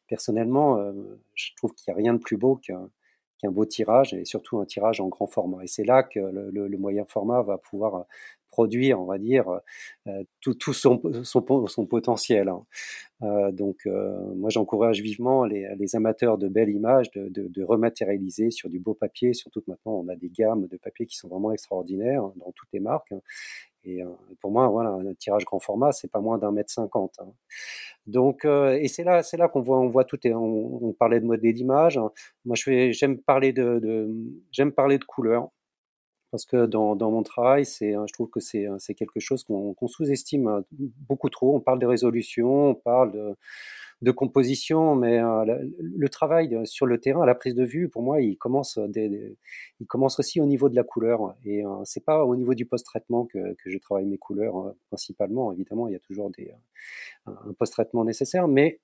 personnellement, 0.08 0.78
euh, 0.78 0.92
je 1.34 1.50
trouve 1.56 1.74
qu'il 1.74 1.92
n'y 1.92 1.98
a 1.98 2.02
rien 2.02 2.14
de 2.14 2.18
plus 2.18 2.38
beau 2.38 2.56
qu'un, 2.56 2.88
beau 3.44 3.66
tirage 3.66 4.14
et 4.14 4.24
surtout 4.24 4.58
un 4.58 4.64
tirage 4.64 5.02
en 5.02 5.08
grand 5.08 5.26
format. 5.26 5.64
Et 5.64 5.66
c'est 5.66 5.84
là 5.84 6.02
que 6.02 6.18
le 6.18 6.78
moyen 6.78 7.04
format 7.04 7.42
va 7.42 7.58
pouvoir 7.58 8.06
produire, 8.50 9.00
on 9.00 9.04
va 9.06 9.18
dire, 9.18 9.48
euh, 10.06 10.24
tout, 10.40 10.72
son, 10.72 10.98
potentiel. 11.88 12.48
Hein. 12.48 12.64
Euh, 13.22 13.52
donc, 13.52 13.86
euh, 13.86 14.34
moi, 14.34 14.50
j'encourage 14.50 15.00
vivement 15.00 15.44
les, 15.44 15.66
amateurs 15.94 16.38
de 16.38 16.48
belles 16.48 16.70
images 16.70 17.10
de, 17.12 17.62
rematérialiser 17.62 18.50
sur 18.50 18.68
du 18.68 18.78
beau 18.78 18.94
papier. 18.94 19.32
Surtout 19.32 19.60
que 19.60 19.70
maintenant, 19.70 19.92
on 19.92 20.08
a 20.08 20.16
des 20.16 20.28
gammes 20.28 20.66
de 20.66 20.76
papier 20.76 21.06
qui 21.06 21.16
sont 21.16 21.28
vraiment 21.28 21.52
extraordinaires 21.52 22.24
hein, 22.24 22.32
dans 22.36 22.52
toutes 22.52 22.68
les 22.72 22.80
marques. 22.80 23.12
Hein. 23.12 23.20
Et 23.84 24.02
pour 24.42 24.50
moi, 24.50 24.68
voilà, 24.68 24.90
un 24.90 25.14
tirage 25.14 25.46
grand 25.46 25.58
format, 25.58 25.90
c'est 25.92 26.10
pas 26.10 26.20
moins 26.20 26.36
d'un 26.36 26.52
mètre 26.52 26.70
cinquante. 26.70 27.18
Donc, 28.06 28.44
et 28.44 28.88
c'est 28.88 29.04
là, 29.04 29.22
c'est 29.22 29.38
là 29.38 29.48
qu'on 29.48 29.62
voit, 29.62 29.80
on 29.80 29.88
voit 29.88 30.04
tout. 30.04 30.18
Et 30.26 30.34
on, 30.34 30.92
parlait 30.98 31.18
de 31.18 31.24
modèle 31.24 31.54
d'image. 31.54 31.98
Moi, 32.44 32.56
je 32.56 32.90
j'aime 32.92 33.16
parler 33.16 33.54
de, 33.54 33.78
de 33.78 34.10
j'aime 34.52 34.72
parler 34.72 34.98
de 34.98 35.04
couleurs 35.04 35.48
parce 36.30 36.44
que 36.44 36.66
dans, 36.66 36.96
dans 36.96 37.10
mon 37.10 37.22
travail, 37.22 37.66
c'est, 37.66 37.92
je 37.92 38.12
trouve 38.12 38.30
que 38.30 38.40
c'est, 38.40 38.66
c'est 38.78 38.94
quelque 38.94 39.20
chose 39.20 39.44
qu'on, 39.44 39.74
sous-estime 39.86 40.48
euh, 40.48 40.60
beaucoup 41.08 41.28
trop. 41.28 41.56
On 41.56 41.60
parle 41.60 41.78
de 41.78 41.86
résolution, 41.86 42.70
on 42.70 42.74
parle 42.74 43.12
de, 43.12 43.36
de 44.02 44.10
composition, 44.12 44.94
mais 44.94 45.20
euh, 45.20 45.44
le, 45.78 46.08
travail 46.08 46.58
sur 46.66 46.86
le 46.86 46.98
terrain, 46.98 47.26
la 47.26 47.34
prise 47.34 47.54
de 47.54 47.64
vue, 47.64 47.88
pour 47.88 48.02
moi, 48.02 48.20
il 48.20 48.36
commence, 48.38 48.78
il 48.94 49.86
commence 49.86 50.18
aussi 50.20 50.40
au 50.40 50.46
niveau 50.46 50.68
de 50.68 50.76
la 50.76 50.84
couleur. 50.84 51.34
Et 51.44 51.64
euh, 51.64 51.70
c'est 51.84 52.04
pas 52.04 52.24
au 52.24 52.36
niveau 52.36 52.54
du 52.54 52.66
post-traitement 52.66 53.26
que, 53.26 53.54
que 53.54 53.70
je 53.70 53.78
travaille 53.78 54.06
mes 54.06 54.18
couleurs 54.18 54.74
principalement. 54.88 55.52
Évidemment, 55.52 55.88
il 55.88 55.92
y 55.92 55.96
a 55.96 56.00
toujours 56.00 56.30
des, 56.30 56.52
un 57.26 57.52
post-traitement 57.58 58.04
nécessaire, 58.04 58.46
mais 58.46 58.80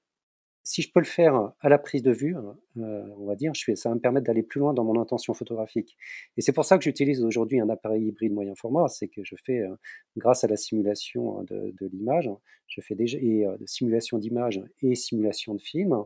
si 0.67 0.83
je 0.83 0.91
peux 0.91 0.99
le 0.99 1.07
faire 1.07 1.53
à 1.61 1.69
la 1.69 1.79
prise 1.79 2.03
de 2.03 2.11
vue, 2.11 2.35
euh, 2.77 3.05
on 3.19 3.25
va 3.25 3.37
dire, 3.37 3.53
ça 3.77 3.89
va 3.89 3.95
me 3.95 4.01
permettre 4.01 4.27
d'aller 4.27 4.43
plus 4.43 4.59
loin 4.59 4.75
dans 4.75 4.83
mon 4.83 5.01
intention 5.01 5.33
photographique. 5.33 5.97
Et 6.37 6.41
c'est 6.41 6.53
pour 6.53 6.65
ça 6.65 6.77
que 6.77 6.83
j'utilise 6.83 7.23
aujourd'hui 7.23 7.61
un 7.61 7.69
appareil 7.69 8.09
hybride 8.09 8.33
moyen 8.33 8.57
format, 8.57 8.89
c'est 8.89 9.07
que 9.07 9.23
je 9.23 9.37
fais, 9.45 9.61
euh, 9.61 9.77
grâce 10.17 10.43
à 10.43 10.49
la 10.49 10.57
simulation 10.57 11.45
de, 11.45 11.73
l'image, 11.93 12.29
je 12.67 12.81
fais 12.81 12.97
déjà 12.97 13.17
et 13.21 13.47
euh, 13.47 13.57
simulation 13.65 14.19
d'image 14.19 14.61
et 14.83 14.97
simulation 14.97 15.55
de 15.55 15.61
film, 15.61 16.03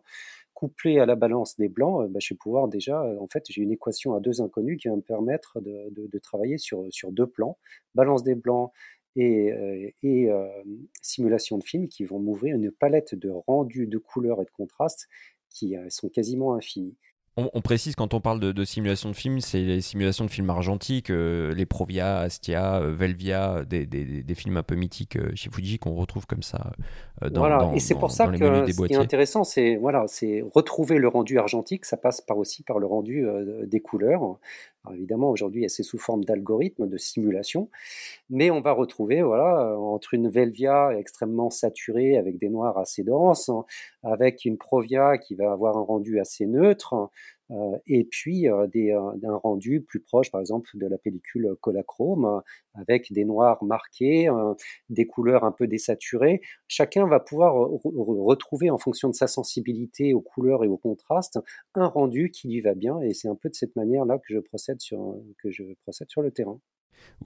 couplé 0.53 0.99
à 0.99 1.07
la 1.07 1.17
balance 1.17 1.57
des 1.57 1.71
blancs, 1.71 2.11
bah, 2.11 2.19
je 2.21 2.35
vais 2.35 2.39
pouvoir 2.39 2.69
déjà, 2.69 3.03
en 3.19 3.29
fait, 3.29 3.47
j'ai 3.49 3.63
une 3.63 3.73
équation 3.73 4.15
à 4.15 4.21
deux 4.21 4.43
inconnus 4.43 4.77
qui 4.79 4.89
va 4.89 4.97
me 4.97 5.01
permettre 5.01 5.59
de, 5.63 6.19
travailler 6.19 6.59
sur 6.59 6.91
deux 7.13 7.27
plans, 7.27 7.57
balance 7.95 8.23
des 8.23 8.35
blancs 8.35 8.73
et, 9.17 9.53
euh, 9.53 9.89
et 10.03 10.31
euh, 10.31 10.47
simulation 11.03 11.59
de 11.59 11.65
film 11.65 11.89
qui 11.89 12.05
vont 12.05 12.19
m'ouvrir 12.19 12.57
une 12.57 12.71
palette 12.71 13.15
de 13.15 13.31
rendus, 13.47 13.87
de 13.87 13.99
couleurs 13.99 14.41
et 14.41 14.45
de 14.45 14.51
contrastes 14.51 15.09
qui 15.49 15.77
euh, 15.77 15.87
sont 15.89 16.09
quasiment 16.09 16.55
infinis. 16.55 16.97
On, 17.37 17.63
précise 17.63 17.95
quand 17.95 18.13
on 18.13 18.21
parle 18.21 18.39
de, 18.39 18.65
simulation 18.65 19.09
de 19.09 19.15
film, 19.15 19.41
c'est 19.41 19.63
les 19.63 19.81
simulations 19.81 20.27
de 20.27 20.31
films 20.31 20.51
argentiques, 20.51 21.09
les 21.09 21.65
Provia, 21.65 22.19
Astia, 22.19 22.81
Velvia, 22.81 23.65
des, 23.65 23.87
des, 23.87 24.35
films 24.35 24.59
un 24.59 24.63
peu 24.63 24.75
mythiques 24.75 25.17
chez 25.37 25.49
Fuji 25.49 25.79
qu'on 25.79 25.95
retrouve 25.95 26.27
comme 26.27 26.43
ça 26.43 26.73
dans, 27.23 27.41
voilà. 27.41 27.71
et 27.75 27.81
c'est 27.81 27.95
pour 27.95 28.11
ça 28.11 28.27
que 28.27 28.71
ce 28.71 28.85
qui 28.85 28.93
est 28.93 28.97
intéressant, 28.97 29.45
c'est 29.45 29.77
voilà, 29.77 30.05
c'est 30.07 30.45
retrouver 30.53 30.99
le 30.99 31.09
rendu 31.09 31.39
argentique. 31.39 31.87
Ça 31.87 31.97
passe 31.97 32.21
par 32.21 32.37
aussi 32.37 32.63
par 32.63 32.79
le 32.79 32.87
rendu 32.87 33.27
des 33.65 33.81
couleurs 33.81 34.39
évidemment, 34.93 35.31
aujourd'hui, 35.31 35.69
c'est 35.69 35.83
sous 35.83 35.99
forme 35.99 36.25
d'algorithme, 36.25 36.89
de 36.89 36.97
simulation, 36.97 37.69
mais 38.31 38.51
on 38.51 38.61
va 38.61 38.73
retrouver, 38.73 39.23
voilà, 39.23 39.77
entre 39.79 40.15
une 40.15 40.29
Velvia 40.29 40.97
extrêmement 40.99 41.51
saturée 41.51 42.17
avec 42.17 42.39
des 42.39 42.49
noirs 42.49 42.79
assez 42.79 43.05
denses, 43.05 43.51
avec 44.03 44.45
une 44.45 44.59
Provia 44.59 45.19
qui 45.19 45.35
va 45.35 45.53
avoir 45.53 45.77
un 45.77 45.83
rendu 45.83 46.21
assez 46.21 46.47
neutre, 46.47 46.95
euh, 46.95 47.07
et 47.87 48.05
puis 48.05 48.49
euh, 48.49 48.67
des, 48.67 48.93
euh, 48.93 49.13
un 49.25 49.37
rendu 49.37 49.81
plus 49.83 50.01
proche, 50.01 50.31
par 50.31 50.41
exemple, 50.41 50.71
de 50.75 50.87
la 50.87 50.99
pellicule 50.99 51.55
Colachrome, 51.61 52.43
avec 52.75 53.13
des 53.13 53.25
noirs 53.25 53.63
marqués, 53.65 54.29
des 54.89 55.07
couleurs 55.07 55.45
un 55.45 55.53
peu 55.53 55.67
désaturées. 55.67 56.41
Chacun 56.69 57.07
va 57.07 57.21
pouvoir 57.21 57.55
retrouver, 57.55 58.71
en 58.71 58.79
fonction 58.79 59.09
de 59.09 59.15
sa 59.15 59.27
sensibilité 59.27 60.15
aux 60.15 60.21
couleurs 60.21 60.65
et 60.65 60.69
aux 60.69 60.79
contrastes, 60.79 61.39
un 61.75 61.87
rendu 61.87 62.31
qui 62.31 62.49
lui 62.49 62.61
va 62.61 62.75
bien, 62.75 63.01
et 63.01 63.13
c'est 63.15 63.29
un 63.29 63.35
peu 63.35 63.49
de 63.49 63.55
cette 63.55 63.75
manière-là 63.77 64.19
que 64.19 64.35
je 64.35 64.39
procède 64.39 64.81
sur, 64.81 65.17
que 65.39 65.51
je 65.51 65.65
procède 65.83 66.09
sur 66.11 66.23
le 66.23 66.31
terrain. 66.31 66.61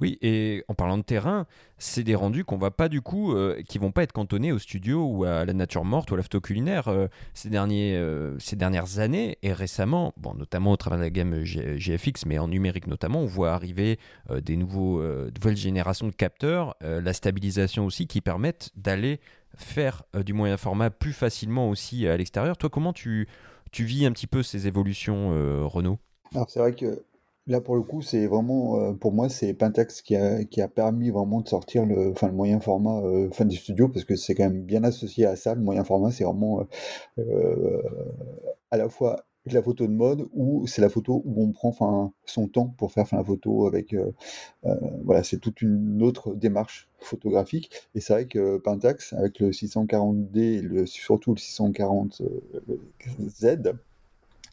Oui, 0.01 0.19
et 0.23 0.65
en 0.69 0.75
parlant 0.75 0.99
de 0.99 1.03
terrain, 1.03 1.47
c'est 1.79 2.03
des 2.03 2.17
rendus 2.17 2.45
qu'on 2.45 2.57
va 2.57 2.73
pas 2.73 2.89
du 2.89 3.01
coup, 3.01 3.33
euh, 3.33 3.63
qui 3.69 3.79
vont 3.79 3.93
pas 3.93 4.03
être 4.03 4.13
cantonnés 4.13 4.51
au 4.51 4.59
studio 4.59 5.07
ou 5.07 5.25
à 5.25 5.45
la 5.45 5.53
nature 5.53 5.85
morte 5.85 6.11
ou 6.11 6.15
à 6.15 6.17
l'afto 6.17 6.41
culinaire 6.41 6.89
euh, 6.89 7.07
ces, 7.33 7.49
derniers, 7.49 7.97
euh, 7.97 8.37
ces 8.41 8.57
dernières 8.57 8.99
années 8.99 9.39
et 9.43 9.53
récemment, 9.53 10.13
bon, 10.17 10.35
notamment 10.35 10.73
au 10.73 10.77
travers 10.77 10.99
de 10.99 11.05
la 11.05 11.11
gamme 11.11 11.43
GFX, 11.45 12.27
mais 12.27 12.39
en 12.39 12.49
numérique 12.49 12.89
notamment, 12.89 13.21
on 13.21 13.27
voit 13.27 13.53
arriver 13.53 13.99
des 14.43 14.57
nouveaux, 14.57 15.03
nouvelles 15.03 15.57
générations 15.57 16.07
de 16.07 16.13
capteurs, 16.13 16.75
la 16.81 17.13
stabilisation 17.13 17.87
aussi, 17.87 18.07
qui 18.07 18.21
permettent 18.21 18.71
d'aller 18.77 19.21
faire 19.57 20.03
du 20.25 20.33
moyen 20.33 20.57
format 20.57 20.91
plus 20.91 21.13
facilement 21.13 21.69
aussi 21.69 22.07
à 22.07 22.17
l'extérieur. 22.17 22.57
Toi, 22.57 22.71
comment 22.71 22.93
tu, 22.93 23.29
tu 23.71 23.85
vis 23.85 24.07
un 24.07 24.13
petit 24.13 24.27
peu 24.27 24.43
ces 24.43 24.67
évolutions, 24.67 25.31
Renaud? 25.69 25.99
C'est 26.49 26.59
vrai 26.59 26.75
que 26.75 27.03
Là, 27.47 27.61
pour 27.61 27.77
le 27.77 27.83
coup, 27.83 28.01
c'est 28.01 28.27
vraiment, 28.27 28.81
euh, 28.81 28.93
pour 28.95 29.13
moi, 29.13 29.29
c'est 29.29 29.53
Pentax 29.53 30.01
qui 30.01 30.17
a, 30.17 30.45
qui 30.45 30.63
a 30.63 30.69
permis 30.69 31.11
vraiment 31.11 31.43
de 31.43 31.49
sortir 31.49 31.85
le, 31.85 32.11
enfin, 32.13 32.29
le 32.29 32.33
moyen 32.35 32.59
format 32.59 33.01
euh, 33.03 33.29
fin 33.33 33.45
du 33.45 33.57
studio, 33.57 33.89
parce 33.89 34.05
que 34.07 34.17
c'est 34.17 34.35
quand 34.35 34.45
même 34.45 34.63
bien 34.63 34.83
associé 34.83 35.27
à 35.27 35.37
ça. 35.37 35.55
Le 35.55 35.61
moyen 35.61 35.85
format, 35.85 36.11
c'est 36.11 36.25
vraiment 36.25 36.67
euh, 37.19 37.83
à 38.71 38.79
la 38.79 38.89
fois 38.89 39.25
la 39.47 39.63
photo 39.63 39.87
de 39.87 39.93
mode 39.93 40.27
ou 40.33 40.67
c'est 40.67 40.81
la 40.81 40.89
photo 40.89 41.21
où 41.27 41.43
on 41.45 41.53
prend 41.53 41.69
enfin, 41.69 42.13
son 42.25 42.49
temps 42.49 42.73
pour 42.79 42.93
faire 42.93 43.05
la 43.13 43.23
photo 43.23 43.67
avec. 43.67 43.93
euh, 43.93 44.11
euh, 44.67 44.75
voilà, 45.05 45.23
c'est 45.23 45.39
toute 45.39 45.61
une 45.63 46.03
autre 46.03 46.35
démarche 46.35 46.89
photographique. 47.01 47.71
Et 47.95 48.01
c'est 48.01 48.13
vrai 48.15 48.27
que 48.27 48.59
Pentax, 48.59 49.13
avec 49.15 49.39
le 49.41 49.53
640D 49.53 50.39
et 50.41 50.61
le, 50.63 50.87
surtout 50.87 51.35
le 51.35 51.39
640Z, 51.41 53.75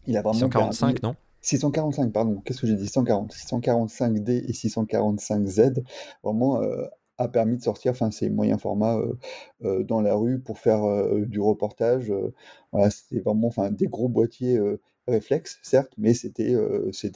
il 0.07 0.17
a 0.17 0.21
vraiment 0.21 0.39
145, 0.39 0.87
permis- 0.87 0.99
non? 1.03 1.15
645, 1.41 2.11
pardon, 2.13 2.41
qu'est-ce 2.45 2.61
que 2.61 2.67
j'ai 2.67 2.75
dit? 2.75 2.87
140, 2.87 3.33
645D 3.33 4.29
et 4.47 4.51
645Z, 4.51 5.83
vraiment 6.23 6.61
euh, 6.61 6.85
a 7.17 7.27
permis 7.27 7.57
de 7.57 7.63
sortir 7.63 7.91
enfin, 7.91 8.11
ces 8.11 8.29
moyens 8.29 8.59
formats 8.59 8.97
euh, 8.97 9.13
euh, 9.63 9.83
dans 9.83 10.01
la 10.01 10.15
rue 10.15 10.39
pour 10.39 10.59
faire 10.59 10.81
du 11.25 11.39
reportage. 11.39 12.13
voilà, 12.71 12.89
c'était 12.89 13.19
vraiment 13.21 13.47
enfin, 13.47 13.71
des 13.71 13.87
gros 13.87 14.09
boîtiers 14.09 14.59
réflexes, 15.07 15.59
certes, 15.63 15.91
mais 15.97 16.13
c'était 16.13 16.55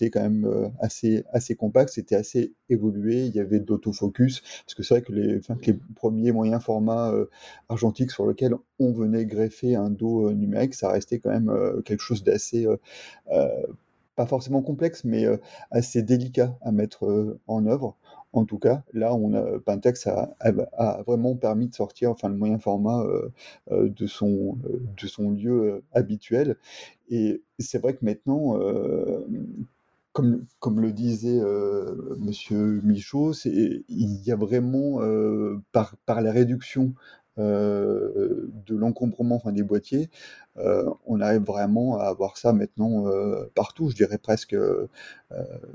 quand 0.10 0.22
même 0.22 0.72
assez, 0.80 1.24
assez 1.32 1.56
compact, 1.56 1.92
c'était 1.92 2.16
assez 2.16 2.54
évolué, 2.70 3.26
il 3.26 3.36
y 3.36 3.40
avait 3.40 3.60
de 3.60 3.68
l'autofocus, 3.68 4.42
parce 4.42 4.74
que 4.76 4.84
c'est 4.84 4.96
vrai 4.96 5.02
que 5.04 5.14
les, 5.14 5.40
que 5.40 5.72
les 5.72 5.80
premiers 5.96 6.32
moyens 6.32 6.62
formats 6.64 7.14
argentiques 7.70 8.12
sur 8.12 8.28
lesquels 8.28 8.56
on 8.80 8.92
venait 8.92 9.26
greffer 9.26 9.76
un 9.76 9.92
dos 9.92 10.32
numérique, 10.34 10.74
ça 10.74 10.90
restait 10.90 11.20
quand 11.20 11.32
même 11.32 11.82
quelque 11.84 12.02
chose 12.02 12.24
d'assez... 12.24 12.68
euh, 14.20 14.22
euh, 14.22 14.26
pas 14.26 14.26
forcément 14.26 14.62
complexe, 14.62 15.04
mais 15.04 15.26
euh, 15.26 15.38
assez 15.72 16.02
délicat 16.04 16.58
à 16.62 16.72
mettre 16.72 17.06
euh, 17.06 17.40
en 17.48 17.66
œuvre. 17.66 17.96
En 18.34 18.46
tout 18.46 18.60
cas, 18.60 18.84
là, 18.94 19.16
on 19.16 19.34
a, 19.34 19.60
Pentax 19.60 20.08
a, 20.08 21.04
vraiment 21.08 21.36
permis 21.36 21.68
de 21.70 21.76
sortir 21.76 22.12
enfin, 22.12 22.30
le 22.30 22.36
moyen 22.36 22.60
format 22.60 23.02
euh, 23.04 23.30
euh, 23.72 23.90
de, 23.90 24.08
son, 24.08 24.58
euh, 24.66 24.82
de 25.02 25.08
son 25.08 25.32
lieu 25.32 25.52
euh, 25.52 25.84
habituel. 25.94 26.58
Et 27.10 27.42
c'est 27.60 27.80
vrai 27.82 27.96
que 27.96 28.04
maintenant, 28.04 28.58
euh, 28.60 29.26
comme, 30.12 30.46
comme 30.60 30.80
le 30.82 30.92
disait 30.92 31.40
euh, 31.42 32.16
Monsieur 32.20 32.82
Michaud, 32.84 33.34
il 33.46 34.22
y 34.26 34.32
a 34.32 34.36
vraiment, 34.36 35.02
euh, 35.02 35.62
par, 35.72 35.96
par 36.06 36.22
la 36.22 36.32
réduction 36.32 36.94
euh, 37.38 38.50
de 38.66 38.76
l'encombrement 38.76 39.36
enfin, 39.36 39.52
des 39.52 39.64
boîtiers, 39.64 40.10
euh, 40.58 40.90
on 41.06 41.20
arrive 41.22 41.42
vraiment 41.44 41.98
à 42.00 42.06
avoir 42.06 42.38
ça 42.38 42.54
maintenant 42.54 43.08
euh, 43.08 43.46
partout. 43.56 43.90
Je 43.90 43.96
dirais 43.96 44.18
presque, 44.18 44.56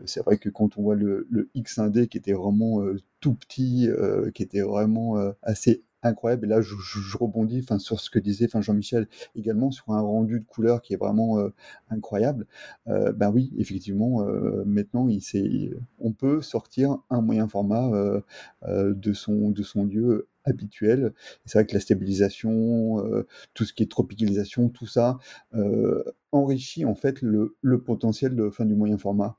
c'est 0.05 0.25
vrai 0.25 0.39
que 0.39 0.49
quand 0.49 0.77
on 0.79 0.83
voit 0.83 0.95
le, 0.95 1.27
le 1.31 1.51
X1D 1.55 2.07
qui 2.09 2.19
était 2.19 2.33
vraiment 2.33 2.83
tout 3.21 3.35
petit, 3.35 3.89
qui 4.35 4.43
était 4.43 4.63
vraiment 4.63 5.17
assez 5.43 5.83
incroyable, 6.03 6.47
et 6.47 6.49
là 6.49 6.63
je, 6.63 6.75
je- 6.79 7.19
rebondis 7.19 7.61
enfin, 7.63 7.79
sur 7.79 8.01
ce 8.01 8.09
que 8.09 8.19
disait 8.19 8.47
enfin, 8.47 8.63
Jean-Michel 8.63 9.07
également, 9.37 9.71
sur 9.71 9.91
un 9.93 10.01
rendu 10.01 10.41
de 10.41 10.45
couleur 10.47 10.81
qui 10.83 10.95
est 10.95 10.97
vraiment 10.97 11.39
incroyable. 11.91 12.47
Ben 12.87 13.31
oui, 13.33 13.53
effectivement, 13.59 14.25
maintenant 14.65 15.09
il 15.09 15.77
on 15.99 16.13
peut 16.13 16.41
sortir 16.43 16.97
un 17.11 17.21
moyen 17.21 17.49
format 17.49 17.91
de, 18.67 19.13
son, 19.13 19.51
de 19.51 19.63
son 19.63 19.85
lieu 19.85 20.29
habituel. 20.45 21.13
C'est 21.45 21.59
vrai 21.59 21.67
que 21.67 21.75
la 21.75 21.81
stabilisation, 21.81 23.05
euh, 23.05 23.27
tout 23.55 23.65
ce 23.65 23.73
qui 23.73 23.83
est 23.83 23.91
tropicalisation, 23.91 24.69
tout 24.69 24.87
ça 24.87 25.19
euh, 25.55 26.03
enrichit 26.33 26.85
en 26.85 26.95
fait 26.95 27.23
le, 27.23 27.57
potentiel 27.85 28.35
de 28.35 28.51
fin 28.51 28.65
du 28.65 28.75
moyen 28.75 28.99
format. 28.99 29.39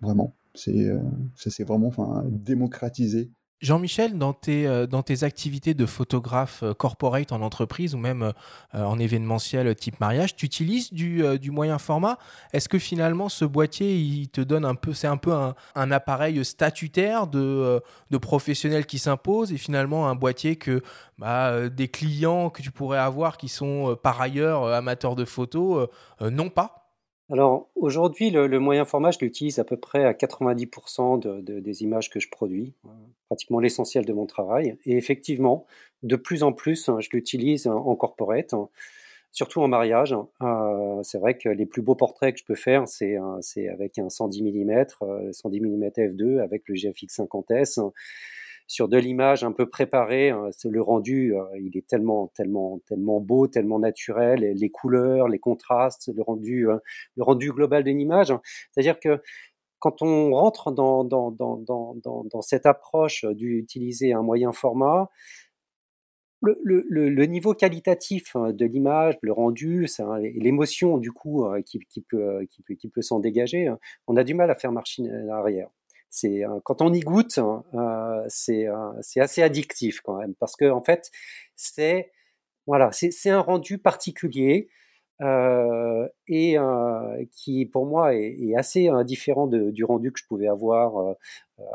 Vraiment, 0.00 0.34
c'est 0.54 0.88
euh, 0.88 1.00
ça 1.36 1.50
s'est 1.50 1.64
vraiment 1.64 1.92
démocratisé. 2.26 3.30
Jean-Michel, 3.62 4.18
dans 4.18 4.32
tes, 4.32 4.66
euh, 4.66 4.88
dans 4.88 5.04
tes 5.04 5.22
activités 5.22 5.72
de 5.72 5.86
photographe 5.86 6.64
euh, 6.64 6.74
corporate 6.74 7.30
en 7.30 7.42
entreprise 7.42 7.94
ou 7.94 7.98
même 7.98 8.32
euh, 8.74 8.82
en 8.82 8.98
événementiel 8.98 9.74
type 9.76 10.00
mariage, 10.00 10.34
tu 10.34 10.46
utilises 10.46 10.92
du, 10.92 11.22
moyen 11.52 11.78
format? 11.78 12.18
Est-ce 12.52 12.68
que 12.68 12.80
finalement 12.80 13.28
ce 13.28 13.44
boîtier, 13.44 14.28
te 14.32 14.40
donne 14.40 14.64
un 14.64 14.74
peu, 14.74 14.92
c'est 14.92 15.06
un 15.06 15.16
peu 15.16 15.32
un, 15.32 15.90
appareil 15.92 16.44
statutaire 16.44 17.28
de, 17.28 17.80
de 18.10 18.18
qui 18.84 18.98
s'impose 18.98 19.52
et 19.52 19.58
finalement 19.58 20.08
un 20.08 20.14
boîtier 20.14 20.56
que 20.56 20.82
bah, 21.18 21.68
des 21.68 21.88
clients 21.88 22.50
que 22.50 22.62
tu 22.62 22.70
pourrais 22.70 22.98
avoir 22.98 23.36
qui 23.36 23.48
sont 23.48 23.96
par 24.02 24.20
ailleurs 24.20 24.66
amateurs 24.66 25.14
de 25.14 25.24
photos 25.24 25.88
n'ont 26.20 26.50
pas? 26.50 26.81
Alors 27.30 27.70
aujourd'hui, 27.76 28.30
le, 28.30 28.58
moyen 28.58 28.84
format, 28.84 29.10
je 29.10 29.18
l'utilise 29.20 29.58
à 29.58 29.64
peu 29.64 29.76
près 29.76 30.04
à 30.04 30.12
90% 30.12 31.18
de, 31.18 31.40
de- 31.40 31.60
des 31.60 31.82
images 31.82 32.10
que 32.10 32.20
je 32.20 32.28
produis, 32.28 32.74
euh, 32.84 32.88
pratiquement 33.28 33.58
l'essentiel 33.58 34.04
de 34.04 34.12
mon 34.12 34.26
travail. 34.26 34.76
Et 34.84 34.96
effectivement, 34.96 35.66
de 36.02 36.16
plus 36.16 36.42
en 36.42 36.52
plus, 36.52 36.88
hein, 36.88 36.98
je 37.00 37.08
l'utilise 37.12 37.66
en 37.66 37.94
corporate, 37.96 38.52
hein, 38.52 38.68
surtout 39.30 39.62
en 39.62 39.68
mariage. 39.68 40.14
Euh, 40.42 41.02
c'est 41.02 41.18
vrai 41.18 41.38
que 41.38 41.48
les 41.48 41.64
plus 41.64 41.80
beaux 41.80 41.94
portraits 41.94 42.34
que 42.34 42.40
je 42.40 42.44
peux 42.44 42.54
faire, 42.54 42.86
c'est 42.86 43.16
avec 43.68 43.98
un 43.98 44.10
110 44.10 44.42
mm, 44.42 44.84
euh, 45.02 45.32
110 45.32 45.60
mm 45.60 45.88
f2 45.88 46.38
avec 46.40 46.64
le 46.66 46.74
GFX 46.74 47.20
50S. 47.20 47.80
Sur 48.66 48.88
de 48.88 48.96
l'image 48.98 49.44
un 49.44 49.52
peu 49.52 49.68
préparée, 49.68 50.30
hein, 50.30 50.50
le 50.64 50.82
rendu, 50.82 51.34
euh, 51.36 51.44
il 51.60 51.76
est 51.76 51.86
tellement, 51.86 52.28
tellement, 52.34 52.80
tellement 52.86 53.20
beau, 53.20 53.46
tellement 53.46 53.78
naturel, 53.78 54.40
les 54.40 54.70
couleurs, 54.70 55.28
les 55.28 55.38
contrastes, 55.38 56.10
le 56.14 56.22
rendu, 56.22 56.68
euh, 56.68 56.78
le 57.16 57.22
rendu 57.22 57.52
global 57.52 57.84
d'une 57.84 58.00
image. 58.00 58.32
C'est-à-dire 58.70 58.98
que 59.00 59.20
quand 59.78 60.00
on 60.00 60.32
rentre 60.32 60.70
dans, 60.70 61.02
dans, 61.04 61.32
dans, 61.32 61.56
dans, 61.96 62.40
cette 62.40 62.66
approche 62.66 63.24
d'utiliser 63.24 64.12
un 64.12 64.22
moyen 64.22 64.52
format, 64.52 65.10
le, 66.40 66.84
le, 66.88 67.26
niveau 67.26 67.54
qualitatif 67.54 68.34
hein, 68.36 68.52
de 68.52 68.64
l'image, 68.64 69.16
le 69.22 69.32
rendu, 69.32 69.86
l'émotion 70.34 70.98
du 70.98 71.12
coup 71.12 71.44
euh, 71.44 71.62
qui, 71.62 71.80
qui 71.88 72.00
peut, 72.00 72.46
qui 72.50 72.62
peut, 72.62 72.74
qui 72.74 72.88
peut 72.88 73.02
s'en 73.02 73.20
dégager, 73.20 73.66
hein, 73.66 73.78
on 74.06 74.16
a 74.16 74.24
du 74.24 74.34
mal 74.34 74.50
à 74.50 74.54
faire 74.54 74.72
marcher 74.72 75.02
arrière. 75.30 75.68
Euh, 76.24 76.60
quand 76.64 76.82
on 76.82 76.92
y 76.92 77.00
goûte, 77.00 77.38
hein, 77.38 77.64
euh, 77.74 78.24
c'est 78.28 78.68
euh, 78.68 78.92
c'est 79.00 79.20
assez 79.20 79.42
addictif 79.42 80.00
quand 80.00 80.16
même 80.18 80.34
parce 80.34 80.56
que 80.56 80.70
en 80.70 80.82
fait 80.82 81.10
c'est 81.56 82.10
un 83.26 83.40
rendu 83.40 83.78
particulier 83.78 84.68
et 86.28 86.56
qui 87.30 87.66
pour 87.66 87.86
moi 87.86 88.14
est, 88.14 88.54
assez 88.56 88.90
différent 89.04 89.46
du 89.46 89.84
rendu 89.84 90.12
que 90.12 90.18
je 90.18 90.26
pouvais 90.26 90.48
avoir 90.48 91.16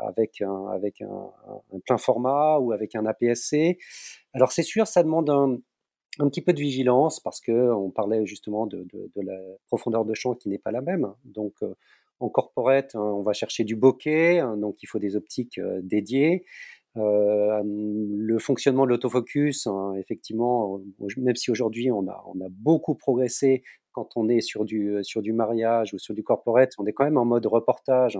avec 0.06 0.42
un, 0.42 0.80
plein 1.86 1.98
format 1.98 2.58
ou 2.58 2.72
avec 2.72 2.94
un 2.94 3.06
APS-C. 3.06 3.78
Alors 4.34 4.52
c'est 4.52 4.62
sûr, 4.62 4.86
ça 4.86 5.02
demande 5.02 5.30
un, 5.30 6.28
petit 6.28 6.42
peu 6.42 6.52
de 6.52 6.60
vigilance 6.60 7.20
parce 7.20 7.40
que 7.40 7.72
on 7.72 7.90
parlait 7.90 8.26
justement 8.26 8.66
de, 8.66 8.86
de- 8.92 9.22
la 9.22 9.38
profondeur 9.66 10.04
de 10.04 10.14
champ 10.14 10.34
qui 10.34 10.50
n'est 10.50 10.58
pas 10.58 10.72
la 10.72 10.82
même. 10.82 11.14
Donc 11.24 11.54
en 12.20 12.28
corporate, 12.28 12.94
hein, 12.94 13.00
on 13.00 13.22
va 13.22 13.32
chercher 13.32 13.64
du 13.64 13.76
bokeh, 13.76 14.40
hein, 14.40 14.56
donc 14.56 14.82
il 14.82 14.86
faut 14.86 14.98
des 14.98 15.16
optiques 15.16 15.58
euh, 15.58 15.80
dédiées. 15.82 16.44
Euh, 16.96 17.62
le 17.64 18.38
fonctionnement 18.38 18.84
de 18.84 18.90
l'autofocus, 18.90 19.66
hein, 19.66 19.94
effectivement, 19.98 20.80
euh, 21.00 21.06
même 21.16 21.36
si 21.36 21.50
aujourd'hui 21.50 21.90
on 21.92 22.08
a, 22.08 22.24
beaucoup 22.50 22.94
progressé 22.94 23.62
quand 23.92 24.16
on 24.16 24.28
est 24.28 24.40
sur 24.40 24.64
du, 24.64 24.98
sur 25.02 25.22
du 25.22 25.32
mariage 25.32 25.94
ou 25.94 25.98
sur 25.98 26.14
du 26.14 26.22
corporate, 26.22 26.72
on 26.78 26.86
est 26.86 26.92
quand 26.92 27.04
même 27.04 27.18
en 27.18 27.24
mode 27.24 27.46
reportage. 27.46 28.18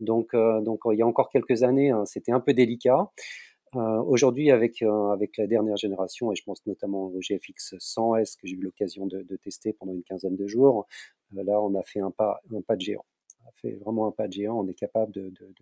Donc, 0.00 0.34
euh, 0.34 0.60
il 0.92 0.98
y 0.98 1.02
a 1.02 1.06
encore 1.06 1.28
quelques 1.30 1.62
années, 1.62 1.92
c'était 2.06 2.32
un 2.32 2.40
peu 2.40 2.54
délicat. 2.54 3.10
Euh, 3.76 4.02
Aujourd'hui, 4.02 4.50
avec, 4.50 4.82
euh, 4.82 5.16
la 5.36 5.46
dernière 5.46 5.76
génération, 5.76 6.32
et 6.32 6.36
je 6.36 6.42
pense 6.44 6.64
notamment 6.66 7.06
au 7.06 7.20
GFX 7.20 7.74
100S 7.78 8.36
que 8.36 8.46
j'ai 8.46 8.54
eu 8.56 8.60
l'occasion 8.60 9.06
de, 9.06 9.36
tester 9.36 9.72
pendant 9.72 9.92
une 9.92 10.02
quinzaine 10.02 10.36
de 10.36 10.46
jours, 10.46 10.86
euh, 11.36 11.42
là, 11.44 11.60
on 11.60 11.74
a 11.78 11.82
fait 11.82 12.00
un 12.00 12.10
pas 12.10 12.40
de 12.46 12.80
géant. 12.80 13.04
Fait 13.54 13.72
vraiment 13.72 14.06
un 14.06 14.12
pas 14.12 14.28
de 14.28 14.32
géant. 14.32 14.60
On 14.60 14.68
est 14.68 14.74
capable 14.74 15.12
de, 15.12 15.30
de, 15.30 15.54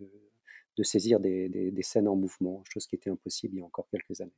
de, 0.77 0.83
saisir 0.83 1.19
des, 1.19 1.49
des, 1.49 1.83
scènes 1.83 2.07
en 2.07 2.15
mouvement, 2.15 2.63
chose 2.69 2.85
qui 2.85 2.95
était 2.95 3.09
impossible 3.09 3.55
il 3.55 3.59
y 3.59 3.61
a 3.61 3.65
encore 3.65 3.87
quelques 3.89 4.21
années. 4.21 4.35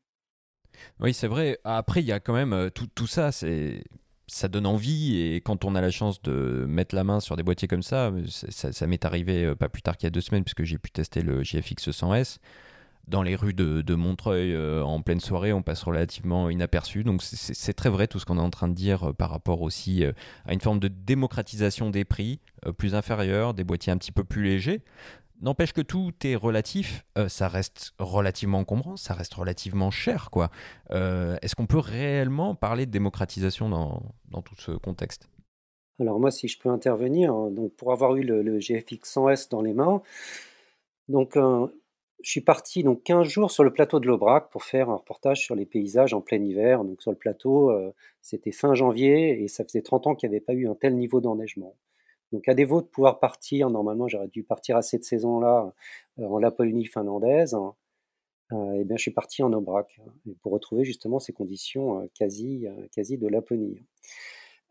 Oui, 1.00 1.14
c'est 1.14 1.28
vrai. 1.28 1.60
Après, 1.64 2.02
il 2.02 2.06
y 2.06 2.12
a 2.12 2.20
quand 2.20 2.34
même 2.34 2.54
euh, 2.54 2.70
tout, 2.70 2.88
tout 2.88 3.08
ça, 3.08 3.32
c'est 3.32 3.84
ça 4.32 4.48
donne 4.48 4.68
envie 4.68 5.20
et 5.20 5.42
quand 5.42 5.66
on 5.66 5.74
a 5.74 5.82
la 5.82 5.90
chance 5.90 6.22
de 6.22 6.66
mettre 6.68 6.94
la 6.94 7.04
main 7.04 7.20
sur 7.20 7.36
des 7.36 7.42
boîtiers 7.42 7.68
comme 7.68 7.82
ça, 7.82 8.14
ça, 8.28 8.72
ça 8.72 8.86
m'est 8.88 9.04
arrivé 9.04 9.44
euh, 9.44 9.56
pas 9.56 9.70
plus 9.70 9.82
tard 9.82 9.98
qu'il 9.98 10.06
y 10.06 10.08
a 10.08 10.12
deux 10.12 10.22
semaines 10.22 10.44
puisque 10.44 10.64
j'ai 10.64 10.78
pu 10.78 10.92
tester 10.92 11.22
le 11.22 11.42
GFX 11.42 11.90
100S. 11.90 12.38
Dans 13.10 13.24
les 13.24 13.36
rues 13.36 13.56
de, 13.56 13.96
Montreuil, 13.96 14.54
euh, 14.54 14.84
en 14.84 15.02
pleine 15.02 15.20
soirée, 15.20 15.52
on 15.52 15.64
passe 15.64 15.82
relativement 15.82 16.48
inaperçu. 16.48 17.04
Donc 17.04 17.24
c'est- 17.24 17.74
très 17.74 17.90
vrai 17.90 18.06
tout 18.08 18.20
ce 18.20 18.26
qu'on 18.26 18.38
est 18.38 18.42
en 18.42 18.52
train 18.52 18.68
de 18.68 18.74
dire 18.76 19.10
euh, 19.10 19.14
par 19.14 19.32
rapport 19.32 19.62
aussi 19.64 20.04
euh, 20.04 20.12
à 20.46 20.54
une 20.54 20.62
forme 20.62 20.80
de 20.80 20.90
démocratisation 20.90 21.90
des 21.90 22.06
prix 22.06 22.40
plus 22.78 22.94
inférieure, 22.94 23.56
des 23.56 23.64
boîtiers 23.64 23.92
un 23.92 23.98
petit 23.98 24.12
peu 24.12 24.24
plus 24.24 24.44
légers. 24.44 24.84
N'empêche 25.42 25.74
que 25.74 25.82
tout 25.82 26.12
est 26.24 26.36
relatif, 26.36 27.06
ça 27.30 27.48
reste 27.48 27.94
relativement 27.98 28.60
encombrant, 28.60 28.98
ça 28.98 29.14
reste 29.14 29.34
relativement 29.34 29.90
cher, 29.90 30.30
quoi. 30.32 30.50
Est-ce 30.92 31.56
qu'on 31.56 31.66
peut 31.66 31.80
réellement 31.80 32.56
parler 32.56 32.86
de 32.86 32.92
démocratisation 32.92 33.70
dans, 33.70 34.42
tout 34.42 34.56
ce 34.58 34.72
contexte? 34.72 35.30
Alors 36.02 36.20
moi, 36.20 36.30
si 36.30 36.50
je 36.50 36.60
peux 36.60 36.68
intervenir, 36.68 37.34
hein, 37.34 37.52
donc 37.52 37.74
pour 37.76 37.94
avoir 37.94 38.18
eu 38.18 38.24
le, 38.24 38.42
le 38.42 38.60
GFX 38.60 39.16
100S 39.16 39.50
dans 39.50 39.62
les 39.62 39.74
mains, 39.74 40.02
donc 41.08 41.38
je 42.24 42.30
suis 42.32 42.42
parti 42.42 42.84
donc 42.84 43.04
15 43.04 43.28
jours 43.28 43.52
sur 43.52 43.64
le 43.64 43.72
plateau 43.72 44.00
de 44.00 44.08
l'Aubrac 44.08 44.50
pour 44.52 44.64
faire 44.64 44.90
un 44.90 44.96
reportage 44.96 45.40
sur 45.42 45.56
les 45.56 45.66
paysages 45.66 46.14
en 46.14 46.22
plein 46.22 46.42
hiver. 46.44 46.84
Donc 46.84 47.02
sur 47.02 47.12
le 47.12 47.18
plateau, 47.18 47.72
euh, 47.72 47.92
c'était 48.22 48.52
fin 48.52 48.74
janvier 48.74 49.42
et 49.42 49.48
ça 49.48 49.64
faisait 49.64 49.82
30 49.82 50.06
ans 50.08 50.16
qu'il 50.16 50.30
n'y 50.30 50.36
avait 50.36 50.44
pas 50.46 50.54
eu 50.54 50.68
un 50.68 50.76
tel 50.76 50.96
niveau 50.98 51.22
d'enneigement. 51.22 51.76
Donc 52.34 52.48
à 52.50 52.54
défaut 52.56 52.82
de 52.82 52.88
pouvoir 52.88 53.20
partir, 53.20 53.70
normalement 53.70 54.08
j'aurais 54.08 54.28
dû 54.28 54.44
partir 54.44 54.78
à 54.78 54.82
cette 54.82 55.06
saison-là 55.06 55.74
euh, 56.20 56.26
en 56.28 56.40
Laponie 56.40 56.86
finlandaise, 56.86 57.54
hein, 57.56 57.74
euh, 58.54 58.84
bien 58.86 58.98
je 58.98 59.04
suis 59.04 59.12
parti 59.12 59.44
en 59.44 59.54
Aubrac 59.54 60.00
hein, 60.06 60.12
pour 60.44 60.52
retrouver 60.54 60.86
justement 60.86 61.20
ces 61.20 61.34
conditions 61.34 62.02
euh, 62.02 62.08
quasi, 62.16 62.68
euh, 62.68 62.88
quasi 62.94 63.18
de 63.18 63.28
Laponie. 63.28 63.84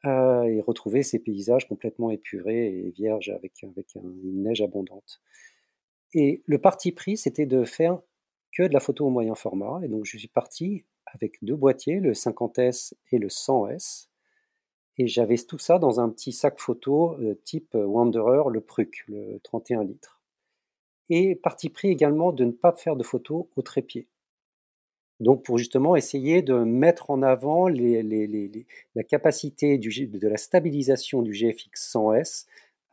Euh, 0.04 0.42
et 0.44 0.60
retrouver 0.60 1.02
ces 1.02 1.18
paysages 1.18 1.66
complètement 1.68 2.10
épurés 2.10 2.68
et 2.68 2.90
vierges 2.90 3.30
avec, 3.30 3.52
avec 3.64 3.96
un- 3.96 4.00
une 4.22 4.44
neige 4.44 4.60
abondante. 4.62 5.20
Et 6.14 6.42
le 6.46 6.58
parti 6.58 6.92
pris, 6.92 7.16
c'était 7.16 7.46
de 7.46 7.64
faire 7.64 8.00
que 8.52 8.62
de 8.62 8.72
la 8.72 8.80
photo 8.80 9.06
au 9.06 9.10
moyen 9.10 9.34
format. 9.34 9.80
Et 9.84 9.88
donc, 9.88 10.04
je 10.04 10.16
suis 10.16 10.28
parti 10.28 10.84
avec 11.06 11.38
deux 11.42 11.56
boîtiers, 11.56 12.00
le 12.00 12.12
50S 12.12 12.94
et 13.12 13.18
le 13.18 13.28
100S. 13.28 14.08
Et 14.98 15.06
j'avais 15.06 15.36
tout 15.36 15.58
ça 15.58 15.78
dans 15.78 16.00
un 16.00 16.08
petit 16.08 16.32
sac 16.32 16.58
photo 16.58 17.16
euh, 17.20 17.34
type 17.44 17.74
Wanderer, 17.74 18.50
le 18.50 18.60
Pruc, 18.60 19.04
le 19.06 19.38
31 19.44 19.84
litres. 19.84 20.20
Et 21.10 21.36
parti 21.36 21.70
pris 21.70 21.88
également 21.88 22.32
de 22.32 22.44
ne 22.44 22.50
pas 22.52 22.72
faire 22.72 22.96
de 22.96 23.04
photos 23.04 23.46
au 23.56 23.62
trépied. 23.62 24.08
Donc, 25.20 25.44
pour 25.44 25.58
justement 25.58 25.96
essayer 25.96 26.42
de 26.42 26.54
mettre 26.54 27.10
en 27.10 27.22
avant 27.22 27.68
la 27.68 29.02
capacité 29.02 29.78
de 29.78 30.28
la 30.28 30.36
stabilisation 30.36 31.22
du 31.22 31.32
GFX 31.32 31.92
100S 31.94 32.46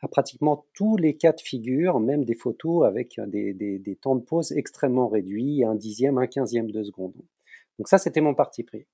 à 0.05 0.07
pratiquement 0.07 0.65
tous 0.73 0.97
les 0.97 1.15
cas 1.15 1.31
de 1.33 1.41
figure, 1.41 1.99
même 1.99 2.23
des 2.25 2.35
photos 2.35 2.85
avec 2.85 3.19
des, 3.27 3.53
des- 3.53 3.79
des 3.79 3.95
temps 3.95 4.15
de 4.15 4.21
pause 4.23 4.51
extrêmement 4.51 5.07
réduits, 5.07 5.63
un 5.63 5.75
dixième, 5.75 6.17
un 6.17 6.27
quinzième 6.27 6.71
de 6.71 6.83
seconde. 6.83 7.13
Donc 7.77 7.87
ça, 7.89 7.97
c'était 7.97 8.21
mon 8.21 8.33
parti 8.33 8.63
pris. 8.63 8.85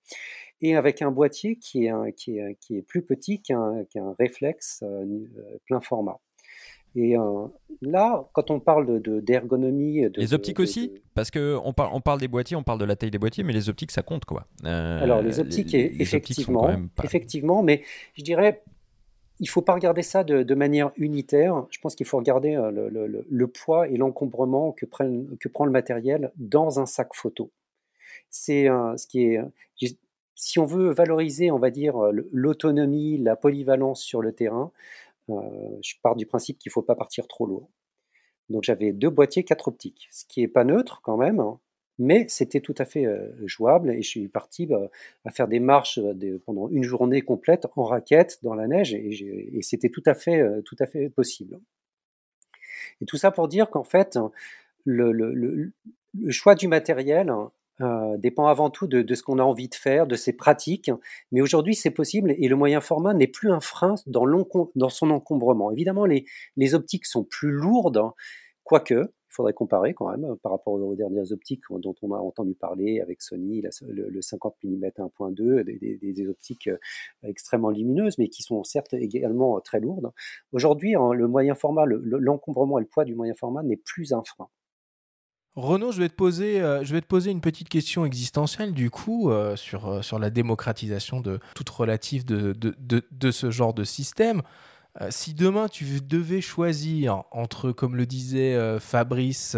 Et 0.62 0.76
avec 0.76 1.02
un 1.02 1.12
boîtier 1.12 1.56
qui 1.58 1.86
est, 1.86 1.90
un- 1.90 2.12
qui 2.12 2.38
est, 2.38 2.56
qui 2.60 2.78
est 2.78 2.82
plus 2.82 3.02
petit 3.04 3.42
qu'un 3.42 3.86
réflexe 4.20 4.82
euh, 4.84 5.04
euh, 5.04 5.58
plein 5.66 5.82
format. 5.82 6.20
Et 6.94 7.18
euh, 7.18 7.48
là, 7.82 8.28
quand 8.34 8.52
on 8.52 8.60
parle 8.60 8.86
de- 8.86 9.00
de- 9.00 9.20
d'ergonomie... 9.22 10.02
de- 10.10 10.20
Les 10.20 10.34
optiques 10.34 10.58
de- 10.58 10.64
aussi 10.64 10.92
Parce 11.14 11.32
que 11.32 11.58
on 11.64 11.72
parle, 11.74 11.92
on 11.94 12.02
parle 12.02 12.20
des 12.20 12.28
boîtiers, 12.28 12.58
on 12.58 12.64
parle 12.64 12.80
de 12.80 12.86
la 12.86 12.96
taille 12.98 13.12
des 13.12 13.18
boîtiers, 13.18 13.44
mais 13.46 13.54
les 13.54 13.70
optiques, 13.70 13.92
ça 13.92 14.02
compte, 14.02 14.26
quoi. 14.26 14.46
Euh, 14.66 15.02
Alors 15.02 15.22
les 15.22 15.40
optiques, 15.40 15.72
les- 15.72 15.80
et- 15.80 15.90
les 15.90 16.16
optiques 16.16 16.36
sont 16.36 16.52
effectivement, 16.52 16.88
pas- 16.96 17.04
effectivement, 17.06 17.64
mais 17.64 17.82
je 18.16 18.24
dirais, 18.24 18.62
il 19.42 19.50
faut 19.50 19.64
pas 19.64 19.74
regarder 19.74 20.04
ça 20.04 20.24
de, 20.24 20.56
manière 20.56 20.92
unitaire. 20.98 21.66
Je 21.72 21.80
pense 21.80 21.96
qu'il 21.96 22.06
faut 22.06 22.18
regarder 22.18 22.56
euh, 22.56 22.72
le, 23.28 23.48
poids 23.48 23.88
et 23.90 23.98
l'encombrement 23.98 24.72
que, 24.72 24.86
prend 24.86 25.66
le 25.66 25.72
matériel 25.72 26.32
dans 26.38 26.80
un 26.80 26.86
sac 26.86 27.10
photo. 27.16 27.52
C'est 28.30 28.70
euh, 28.70 28.96
ce 28.98 29.08
qui 29.08 29.24
est. 29.24 29.42
j'ai- 29.78 29.98
Si 30.36 30.60
on 30.60 30.66
veut 30.66 30.92
valoriser, 30.92 31.52
on 31.52 31.60
va 31.60 31.72
dire, 31.72 31.98
euh, 31.98 32.12
l'autonomie, 32.32 33.18
la 33.18 33.36
polyvalence 33.36 34.02
sur 34.02 34.22
le 34.22 34.32
terrain, 34.34 34.72
euh, 35.30 35.42
je 35.84 35.96
pars 36.04 36.16
du 36.16 36.26
principe 36.26 36.60
qu'il 36.60 36.72
faut 36.72 36.82
pas 36.84 36.96
partir 36.96 37.28
trop 37.28 37.46
lourd. 37.48 37.70
Donc 38.50 38.64
j'avais 38.64 38.92
deux 38.94 39.10
boîtiers, 39.10 39.44
quatre 39.44 39.70
optiques, 39.70 40.08
ce 40.12 40.26
qui 40.26 40.42
est 40.44 40.48
pas 40.48 40.64
neutre 40.66 41.02
quand 41.04 41.18
même, 41.18 41.40
hein, 41.40 41.60
mais 42.02 42.26
c'était 42.28 42.62
tout 42.62 42.74
à 42.80 42.86
fait 42.86 43.06
euh, 43.06 43.30
jouable 43.46 43.92
et 43.92 44.02
je 44.02 44.10
suis 44.10 44.28
parti 44.28 44.66
bah, 44.66 44.90
à 45.24 45.30
faire 45.30 45.48
des 45.48 45.60
marches 45.60 46.00
euh, 46.00 46.42
pendant 46.48 46.68
une 46.70 46.84
journée 46.84 47.22
complète 47.22 47.68
en 47.76 47.84
raquette 47.84 48.40
dans 48.42 48.56
la 48.56 48.68
neige 48.68 48.96
et, 48.96 49.60
c'était 49.62 49.90
tout 49.90 50.02
à 50.08 50.16
fait 50.16 50.42
euh, 50.42 50.62
tout 50.64 50.76
à 50.80 50.88
fait 50.88 51.10
possible. 51.10 51.60
Et 53.02 53.06
tout 53.06 53.18
ça 53.18 53.30
pour 53.30 53.48
dire 53.48 53.70
qu'en 53.70 53.84
fait 53.84 54.18
le, 54.84 55.72
choix 56.30 56.56
du 56.56 56.68
matériel 56.68 57.32
dépend 58.18 58.48
avant 58.48 58.72
tout 58.72 58.88
de, 58.88 59.14
ce 59.14 59.22
qu'on 59.22 59.38
a 59.38 59.44
envie 59.44 59.70
de 59.70 59.76
faire, 59.76 60.08
de 60.08 60.16
ses 60.16 60.34
pratiques. 60.34 60.92
Mais 61.32 61.42
aujourd'hui, 61.42 61.74
c'est 61.76 61.92
possible 61.92 62.34
et 62.38 62.48
le 62.48 62.56
moyen 62.56 62.82
format 62.82 63.14
n'est 63.14 63.28
plus 63.28 63.52
un 63.52 63.60
frein 63.60 63.96
dans, 64.08 64.26
dans 64.76 64.90
son 64.90 65.10
encombrement. 65.12 65.72
Évidemment, 65.72 66.06
les, 66.06 66.26
les 66.58 66.76
optiques 66.76 67.06
sont 67.06 67.24
plus 67.24 67.52
lourdes, 67.52 67.98
hein, 67.98 68.14
quoique, 68.64 69.12
il 69.32 69.34
faudrait 69.34 69.54
comparer 69.54 69.94
quand 69.94 70.10
même 70.10 70.36
par 70.44 70.52
rapport 70.52 70.74
aux 70.74 70.96
dernières 70.96 71.32
optiques 71.32 71.64
dont 71.70 71.96
on 72.02 72.12
a 72.14 72.18
entendu 72.18 72.54
parler 72.54 73.00
avec 73.00 73.22
Sony, 73.22 73.62
le, 73.88 74.10
le 74.10 74.22
50 74.22 74.58
mm 74.64 74.84
1.2, 74.98 75.64
des, 75.64 76.28
optiques 76.28 76.68
euh, 76.68 76.78
extrêmement 77.24 77.70
lumineuses, 77.70 78.18
mais 78.18 78.28
qui 78.28 78.44
sont 78.44 78.64
certes 78.66 78.94
également 78.94 79.60
très 79.62 79.80
lourdes. 79.80 80.12
Aujourd'hui, 80.52 80.96
hein, 80.96 81.14
le 81.14 81.28
moyen 81.30 81.56
format, 81.56 81.86
le- 81.86 82.02
le- 82.04 82.18
l'encombrement 82.18 82.78
et 82.78 82.82
le 82.82 82.88
poids 82.88 83.06
du 83.06 83.16
moyen 83.16 83.34
format 83.34 83.64
n'est 83.64 83.78
plus 83.78 84.12
un 84.12 84.22
frein. 84.24 84.50
Renaud, 85.56 85.92
je 85.92 86.00
vais 86.02 86.10
te 86.10 86.16
poser, 86.16 86.62
euh, 86.62 86.84
une 86.84 87.42
petite 87.42 87.70
question 87.70 88.06
existentielle 88.06 88.74
du 88.74 88.90
coup 88.90 89.30
euh, 89.30 89.56
sur, 89.56 89.88
euh, 89.90 90.02
la 90.20 90.30
démocratisation 90.30 91.22
de 91.22 91.40
toute 91.56 91.70
relative 91.70 92.26
de 92.26 93.32
ce 93.32 93.52
genre 93.52 93.74
de 93.74 93.84
système. 93.84 94.42
Euh, 95.00 95.08
si 95.10 95.34
demain 95.34 95.70
tu 95.70 96.02
devais 96.02 96.42
choisir 96.42 97.24
entre, 97.32 97.72
comme 97.72 97.96
le 97.96 98.06
disait 98.06 98.56
euh, 98.56 98.80
Fabrice 98.80 99.56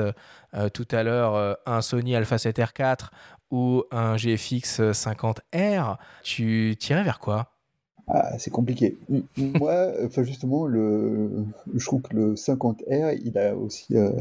euh, 0.54 0.70
tout 0.70 0.88
à 0.92 1.02
l'heure, 1.02 1.58
un 1.66 1.82
Sony 1.82 2.16
Alpha 2.16 2.36
7R4 2.36 3.08
ou 3.50 3.84
un 3.92 4.18
GFX 4.18 4.82
50R, 4.82 5.98
tu 6.22 6.76
tirais 6.78 7.04
vers 7.04 7.18
quoi? 7.20 7.53
Ah, 8.08 8.38
c'est 8.38 8.52
compliqué. 8.52 8.98
M- 9.10 9.24
Moi, 9.38 9.88
enfin 10.06 10.24
justement, 10.24 10.66
le, 10.68 11.30
je 11.74 11.86
trouve 11.86 12.02
que 12.02 12.14
le 12.16 12.34
50R, 12.36 13.18
il 13.24 13.38
a 13.38 13.56
aussi, 13.56 13.96
euh, 13.96 14.12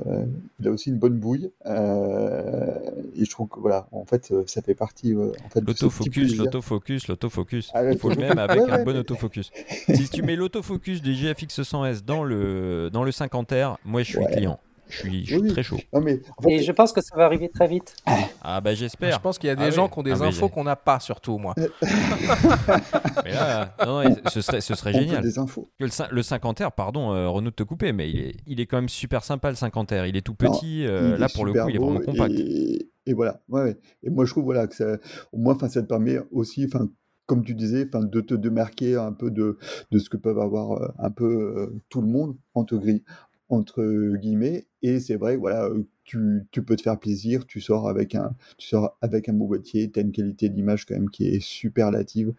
il 0.60 0.68
a 0.68 0.70
aussi 0.70 0.90
une 0.90 0.98
bonne 0.98 1.18
bouille. 1.18 1.50
Euh, 1.66 2.78
et 3.16 3.24
je 3.24 3.30
trouve 3.30 3.48
que 3.48 3.58
voilà, 3.60 3.88
en 3.92 4.04
fait, 4.04 4.30
euh, 4.30 4.44
ça 4.46 4.62
fait 4.62 4.74
partie. 4.74 5.14
euh, 5.14 5.32
en 5.44 5.48
fait, 5.48 5.60
L'autofocus, 5.66 6.36
l'autofocus, 6.36 7.08
l'autofocus. 7.08 7.70
Ah, 7.74 7.90
Il 7.90 7.98
faut 7.98 8.08
le 8.10 8.16
même 8.16 8.38
avec 8.38 8.60
Ouais, 8.62 8.70
un 8.70 8.76
ouais, 8.78 8.84
bon 8.84 8.92
mais- 8.92 8.98
autofocus. 8.98 9.50
si 9.92 10.08
tu 10.08 10.22
mets 10.22 10.36
l'autofocus 10.36 11.02
du 11.02 11.12
GFX 11.14 11.60
100S 11.62 12.04
dans 12.04 12.22
le, 12.22 12.88
dans 12.92 13.02
le 13.04 13.10
50R, 13.10 13.76
moi 13.84 14.02
je 14.02 14.08
suis 14.10 14.18
Ouais. 14.18 14.30
client. 14.32 14.58
Je 14.92 14.98
suis, 14.98 15.20
je 15.24 15.26
suis 15.26 15.36
Oui, 15.36 15.42
oui. 15.44 15.48
très 15.52 15.62
chaud. 15.62 15.78
Non 15.92 16.00
mais 16.02 16.20
en 16.36 16.42
fait, 16.42 16.50
Et 16.52 16.62
je 16.62 16.70
pense 16.72 16.92
que 16.92 17.00
ça 17.00 17.16
va 17.16 17.24
arriver 17.24 17.48
très 17.48 17.66
vite. 17.66 17.96
Ah 18.42 18.60
bah 18.60 18.74
Je 18.74 18.80
j'espère. 18.80 19.20
pense 19.20 19.38
qu'il 19.38 19.48
y 19.48 19.50
a 19.50 19.56
des 19.56 19.64
Ah 19.64 19.70
gens 19.70 19.84
oui. 19.86 19.90
qui 19.92 19.98
ont 19.98 20.02
des 20.02 20.22
Ah, 20.22 20.26
infos 20.26 20.48
qu'on 20.50 20.64
n'a 20.64 20.76
pas, 20.76 21.00
surtout 21.00 21.38
moi. 21.38 21.54
Mais 23.24 23.32
là, 23.32 23.74
non, 23.86 24.02
non, 24.04 24.16
ce 24.30 24.40
serait, 24.40 24.60
ce 24.60 24.74
serait 24.74 24.92
génial. 24.92 25.22
des 25.22 25.38
infos. 25.38 25.70
Le, 25.78 25.86
le 25.86 26.22
50R, 26.22 26.70
pardon, 26.72 27.12
euh, 27.12 27.28
Renaud 27.28 27.50
de 27.50 27.54
te 27.54 27.62
couper, 27.62 27.92
mais 27.92 28.10
il 28.10 28.20
est, 28.20 28.36
il 28.46 28.60
est 28.60 28.66
quand 28.66 28.76
même 28.76 28.88
super 28.88 29.24
sympa 29.24 29.48
le 29.50 29.56
50R. 29.56 30.08
Il 30.08 30.16
est 30.16 30.20
tout 30.22 30.36
Non, 30.40 30.50
petit. 30.52 30.86
euh, 30.86 31.16
là, 31.16 31.28
pour 31.32 31.44
le 31.44 31.52
coup, 31.52 31.68
il 31.68 31.76
est 31.76 31.78
vraiment 31.78 32.00
compact. 32.00 32.34
Et, 32.34 32.90
et 33.06 33.12
voilà. 33.14 33.40
Ouais, 33.48 33.62
ouais. 33.62 33.76
Et 34.02 34.10
moi, 34.10 34.24
je 34.24 34.30
trouve 34.32 34.44
voilà 34.44 34.66
que 34.66 34.74
ça, 34.74 34.96
au 35.32 35.38
moins, 35.38 35.54
enfin, 35.54 35.68
ça 35.68 35.82
te 35.82 35.86
permet 35.86 36.18
aussi, 36.30 36.66
enfin, 36.72 36.88
comme 37.26 37.44
tu 37.44 37.54
disais, 37.54 37.86
enfin, 37.88 38.04
de 38.04 38.20
te 38.20 38.34
démarquer 38.34 38.96
un 38.96 39.12
peu 39.12 39.30
de, 39.30 39.58
de 39.90 39.98
ce 39.98 40.10
que 40.10 40.16
peuvent 40.16 40.38
avoir 40.40 40.72
euh, 40.72 40.88
un 40.98 41.10
peu 41.10 41.24
euh, 41.24 41.80
tout 41.88 42.00
le 42.02 42.08
monde 42.08 42.36
entre 42.54 42.76
gris, 42.76 43.04
entre 43.52 44.16
guillemets. 44.16 44.66
Et 44.82 45.00
c'est 45.00 45.16
vrai, 45.16 45.36
voilà, 45.36 45.64
euh, 45.66 45.84
tu, 46.04 46.46
tu 46.50 46.62
peux 46.64 46.76
te 46.76 46.82
faire 46.82 46.98
plaisir. 46.98 47.46
Tu 47.46 47.60
sors 47.60 47.88
avec 47.88 48.14
un, 48.14 48.34
tu 48.58 48.68
sors 48.68 48.96
avec 49.00 49.28
un 49.28 49.32
beau 49.34 49.46
boîtier. 49.46 49.90
T'as 49.90 50.02
une 50.02 50.12
qualité 50.12 50.48
d'image 50.48 50.86
quand 50.86 50.94
même 50.94 51.10
qui 51.10 51.26
est 51.28 51.40
superlative. 51.40 52.34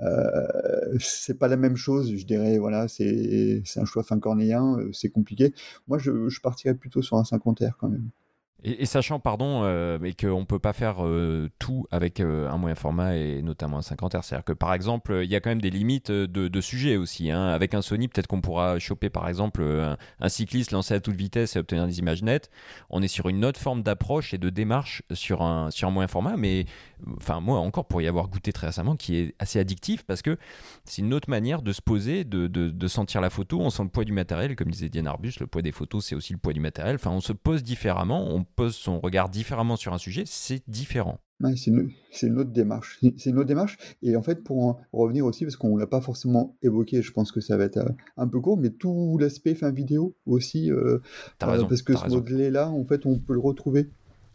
Euh, 0.00 0.96
c'est 1.00 1.38
pas 1.38 1.48
la 1.48 1.56
même 1.56 1.76
chose, 1.76 2.14
je 2.16 2.24
dirais. 2.26 2.58
Voilà, 2.58 2.88
c'est 2.88 3.62
c'est 3.64 3.80
un 3.80 3.84
choix 3.84 4.02
fin 4.02 4.18
cornéen, 4.20 4.78
euh, 4.78 4.90
c'est 4.92 5.10
compliqué. 5.10 5.52
Moi, 5.88 5.98
je, 5.98 6.28
je 6.28 6.40
partirais 6.40 6.74
plutôt 6.74 7.02
sur 7.02 7.16
un 7.16 7.24
50R 7.24 7.72
quand 7.78 7.88
même. 7.88 8.08
Et, 8.64 8.86
sachant, 8.86 9.20
pardon, 9.20 9.60
euh, 9.62 9.98
mais 10.00 10.14
qu'on 10.14 10.40
ne 10.40 10.44
peut 10.44 10.58
pas 10.58 10.72
faire 10.72 11.06
euh, 11.06 11.48
tout 11.60 11.86
avec 11.92 12.18
euh, 12.18 12.50
un 12.50 12.56
moyen 12.56 12.74
format 12.74 13.14
et 13.14 13.40
notamment 13.40 13.78
un 13.78 13.82
50R. 13.82 14.24
C'est-à-dire 14.24 14.44
que 14.44 14.52
par 14.52 14.74
exemple, 14.74 15.20
il 15.22 15.30
y 15.30 15.36
a 15.36 15.40
quand 15.40 15.50
même 15.50 15.60
des 15.60 15.70
limites 15.70 16.10
de, 16.10 16.26
de 16.48 16.60
sujets 16.60 16.96
aussi. 16.96 17.30
hein. 17.30 17.46
Avec 17.46 17.74
un 17.74 17.82
Sony, 17.82 18.08
peut-être 18.08 18.26
qu'on 18.26 18.40
pourra 18.40 18.80
choper 18.80 19.10
par 19.10 19.28
exemple 19.28 19.62
un, 19.62 20.28
cycliste 20.28 20.72
lancé 20.72 20.92
à 20.92 20.98
toute 20.98 21.14
vitesse 21.14 21.54
et 21.54 21.60
obtenir 21.60 21.86
des 21.86 22.00
images 22.00 22.24
nettes. 22.24 22.50
On 22.90 23.00
est 23.00 23.08
sur 23.08 23.28
une 23.28 23.44
autre 23.44 23.60
forme 23.60 23.84
d'approche 23.84 24.34
et 24.34 24.38
de 24.38 24.50
démarche 24.50 25.04
sur 25.12 25.42
un, 25.42 25.70
sur 25.70 25.86
un 25.86 25.92
moyen 25.92 26.08
format, 26.08 26.36
mais 26.36 26.66
enfin, 27.16 27.38
moi 27.40 27.60
encore, 27.60 27.86
pour 27.86 28.02
y 28.02 28.08
avoir 28.08 28.26
goûté 28.26 28.52
très 28.52 28.66
récemment, 28.66 28.96
qui 28.96 29.18
est 29.18 29.34
assez 29.38 29.60
addictif 29.60 30.02
parce 30.02 30.20
que 30.20 30.36
c'est 30.84 31.02
une 31.02 31.14
autre 31.14 31.30
manière 31.30 31.62
de 31.62 31.72
se 31.72 31.80
poser, 31.80 32.24
de 32.24 32.88
sentir 32.88 33.20
la 33.20 33.30
photo. 33.30 33.60
On 33.60 33.70
sent 33.70 33.84
le 33.84 33.88
poids 33.88 34.04
du 34.04 34.12
matériel, 34.12 34.56
comme 34.56 34.72
disait 34.72 34.88
Diane 34.88 35.06
Arbus, 35.06 35.34
le 35.38 35.46
poids 35.46 35.62
des 35.62 35.70
photos, 35.70 36.04
c'est 36.04 36.16
aussi 36.16 36.32
le 36.32 36.40
poids 36.40 36.52
du 36.52 36.60
matériel. 36.60 36.96
Enfin, 36.96 37.12
on 37.12 37.20
se 37.20 37.32
pose 37.32 37.62
différemment, 37.62 38.26
on 38.28 38.44
pose 38.58 38.74
son 38.76 39.00
regard 39.00 39.28
différemment 39.28 39.76
sur 39.76 39.92
un 39.94 39.98
sujet, 39.98 40.24
c'est 40.26 40.62
différent. 40.68 41.18
Ouais, 41.40 41.54
c'est 41.56 41.70
une, 41.70 42.38
autre 42.38 42.50
démarche. 42.50 42.98
C'est 43.16 43.30
une 43.30 43.38
autre 43.38 43.46
démarche. 43.46 43.78
Et 44.02 44.16
en 44.16 44.22
fait, 44.22 44.42
pour 44.42 44.64
en 44.66 44.80
revenir 44.92 45.24
aussi, 45.24 45.44
parce 45.44 45.54
qu'on 45.56 45.76
l'a 45.76 45.86
pas 45.86 46.00
forcément 46.00 46.56
évoqué, 46.62 47.00
je 47.00 47.12
pense 47.12 47.30
que 47.30 47.40
ça 47.40 47.56
va 47.56 47.62
être 47.64 47.76
euh, 47.76 47.88
un 48.16 48.26
peu 48.26 48.40
court, 48.40 48.56
mais 48.58 48.70
tout 48.70 49.16
l'aspect 49.20 49.54
fin 49.54 49.70
vidéo 49.70 50.16
aussi, 50.26 50.72
euh, 50.72 50.98
T'as 51.38 51.46
euh, 51.46 51.52
raison. 51.52 51.68
parce 51.68 51.82
que 51.82 51.94
ce 51.96 52.08
modèle-là, 52.08 52.68
en 52.70 52.84
fait, 52.84 53.06
on 53.06 53.20
peut 53.20 53.34
le 53.34 53.38
retrouver 53.40 53.88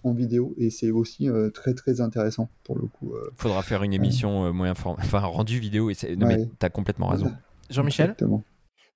en 0.06 0.14
vidéo 0.14 0.54
et 0.58 0.70
c'est 0.70 0.92
aussi 0.92 1.30
euh, 1.30 1.50
très 1.50 1.74
très 1.74 2.00
intéressant 2.00 2.50
pour 2.64 2.78
le 2.78 2.88
coup. 2.88 3.14
euh. 3.16 3.30
Faudra 3.36 3.62
faire 3.64 3.84
une 3.84 3.94
émission 3.94 4.46
euh, 4.46 4.52
moyen 4.54 4.74
format, 4.74 5.04
enfin 5.04 5.20
rendu 5.20 5.60
vidéo. 5.60 5.90
Et 5.90 5.94
c'est- 5.96 6.16
non, 6.16 6.28
mais 6.28 6.36
Ouais. 6.38 6.50
t'as 6.60 6.70
complètement 6.70 7.08
raison. 7.08 7.32
Jean-Michel? 7.70 8.06
Exactement. 8.12 8.44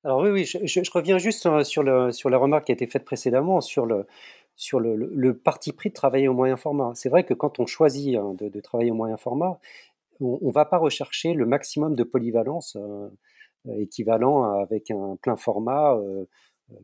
Alors 0.04 0.22
oui, 0.22 0.30
oui, 0.30 0.46
je, 0.46 0.60
je- 0.66 0.84
je 0.84 0.92
reviens 0.92 1.18
juste 1.18 1.42
sur, 1.42 1.66
sur 1.66 1.84
le, 1.84 2.14
sur 2.14 2.30
la 2.30 2.38
remarque 2.38 2.66
qui 2.68 2.72
a 2.72 2.76
été 2.76 2.88
faite 2.88 3.04
précédemment 3.04 3.60
sur 3.60 3.86
le, 3.86 4.06
sur 4.58 4.80
le, 4.80 5.38
parti 5.38 5.72
pris 5.72 5.90
de 5.90 5.94
travailler 5.94 6.28
au 6.28 6.34
moyen 6.34 6.58
format. 6.58 6.92
C'est 6.96 7.10
vrai 7.10 7.24
que 7.24 7.36
quand 7.36 7.60
on 7.60 7.66
choisit 7.66 8.18
hein, 8.18 8.36
de, 8.38 8.60
travailler 8.60 8.92
au 8.92 8.96
moyen 8.96 9.16
format, 9.16 9.60
on 10.20 10.40
ne 10.42 10.52
va 10.52 10.66
pas 10.66 10.80
rechercher 10.80 11.34
le 11.34 11.46
maximum 11.46 11.96
de 11.96 12.04
polyvalence 12.04 12.76
euh, 12.76 13.10
équivalent 13.78 14.44
avec 14.60 14.90
un 14.90 15.16
plein 15.22 15.36
format, 15.36 15.96
euh, 15.96 16.26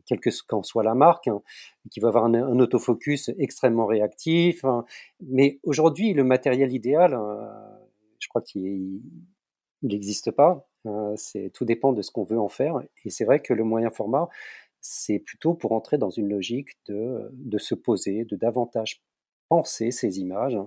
quelle 0.06 0.20
que 0.20 0.30
soit 0.30 0.84
la 0.84 0.94
marque, 0.94 1.26
hein, 1.26 1.42
qui 1.90 1.98
va 1.98 2.08
avoir 2.08 2.24
un, 2.26 2.58
autofocus 2.60 3.30
extrêmement 3.38 3.86
réactif. 3.86 4.64
hein. 4.64 4.84
Mais 5.20 5.58
aujourd'hui, 5.64 6.14
le 6.14 6.22
matériel 6.22 6.72
idéal, 6.72 7.14
euh, 7.14 7.44
je 8.20 8.28
crois 8.28 8.40
qu'il 8.40 9.00
n'existe 9.82 10.30
pas. 10.30 10.66
Tout 11.54 11.64
dépend 11.64 11.92
de 11.92 12.02
ce 12.02 12.10
qu'on 12.10 12.24
veut 12.24 12.38
en 12.38 12.48
faire. 12.48 12.80
Et 13.04 13.10
c'est 13.10 13.24
vrai 13.24 13.40
que 13.40 13.54
le 13.54 13.64
moyen 13.64 13.90
format, 13.90 14.28
c'est 14.84 15.18
plutôt 15.18 15.54
pour 15.54 15.72
entrer 15.72 15.96
dans 15.96 16.10
une 16.10 16.28
logique 16.28 16.76
de, 16.88 17.30
de 17.32 17.58
se 17.58 17.74
poser, 17.74 18.26
de 18.26 18.36
davantage 18.36 19.02
penser 19.48 19.90
ces 19.90 20.20
images. 20.20 20.58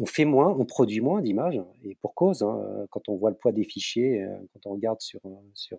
On 0.00 0.06
fait 0.06 0.24
moins, 0.24 0.48
on 0.58 0.64
produit 0.64 1.00
moins 1.00 1.22
d'images, 1.22 1.60
et 1.84 1.94
pour 2.02 2.14
cause, 2.14 2.42
hein, 2.42 2.86
quand 2.90 3.08
on 3.08 3.14
voit 3.14 3.30
le 3.30 3.36
poids 3.36 3.52
des 3.52 3.62
fichiers, 3.62 4.24
euh, 4.24 4.36
quand 4.52 4.68
on 4.68 4.72
regarde 4.72 5.00
sur, 5.00 5.20
sur 5.54 5.78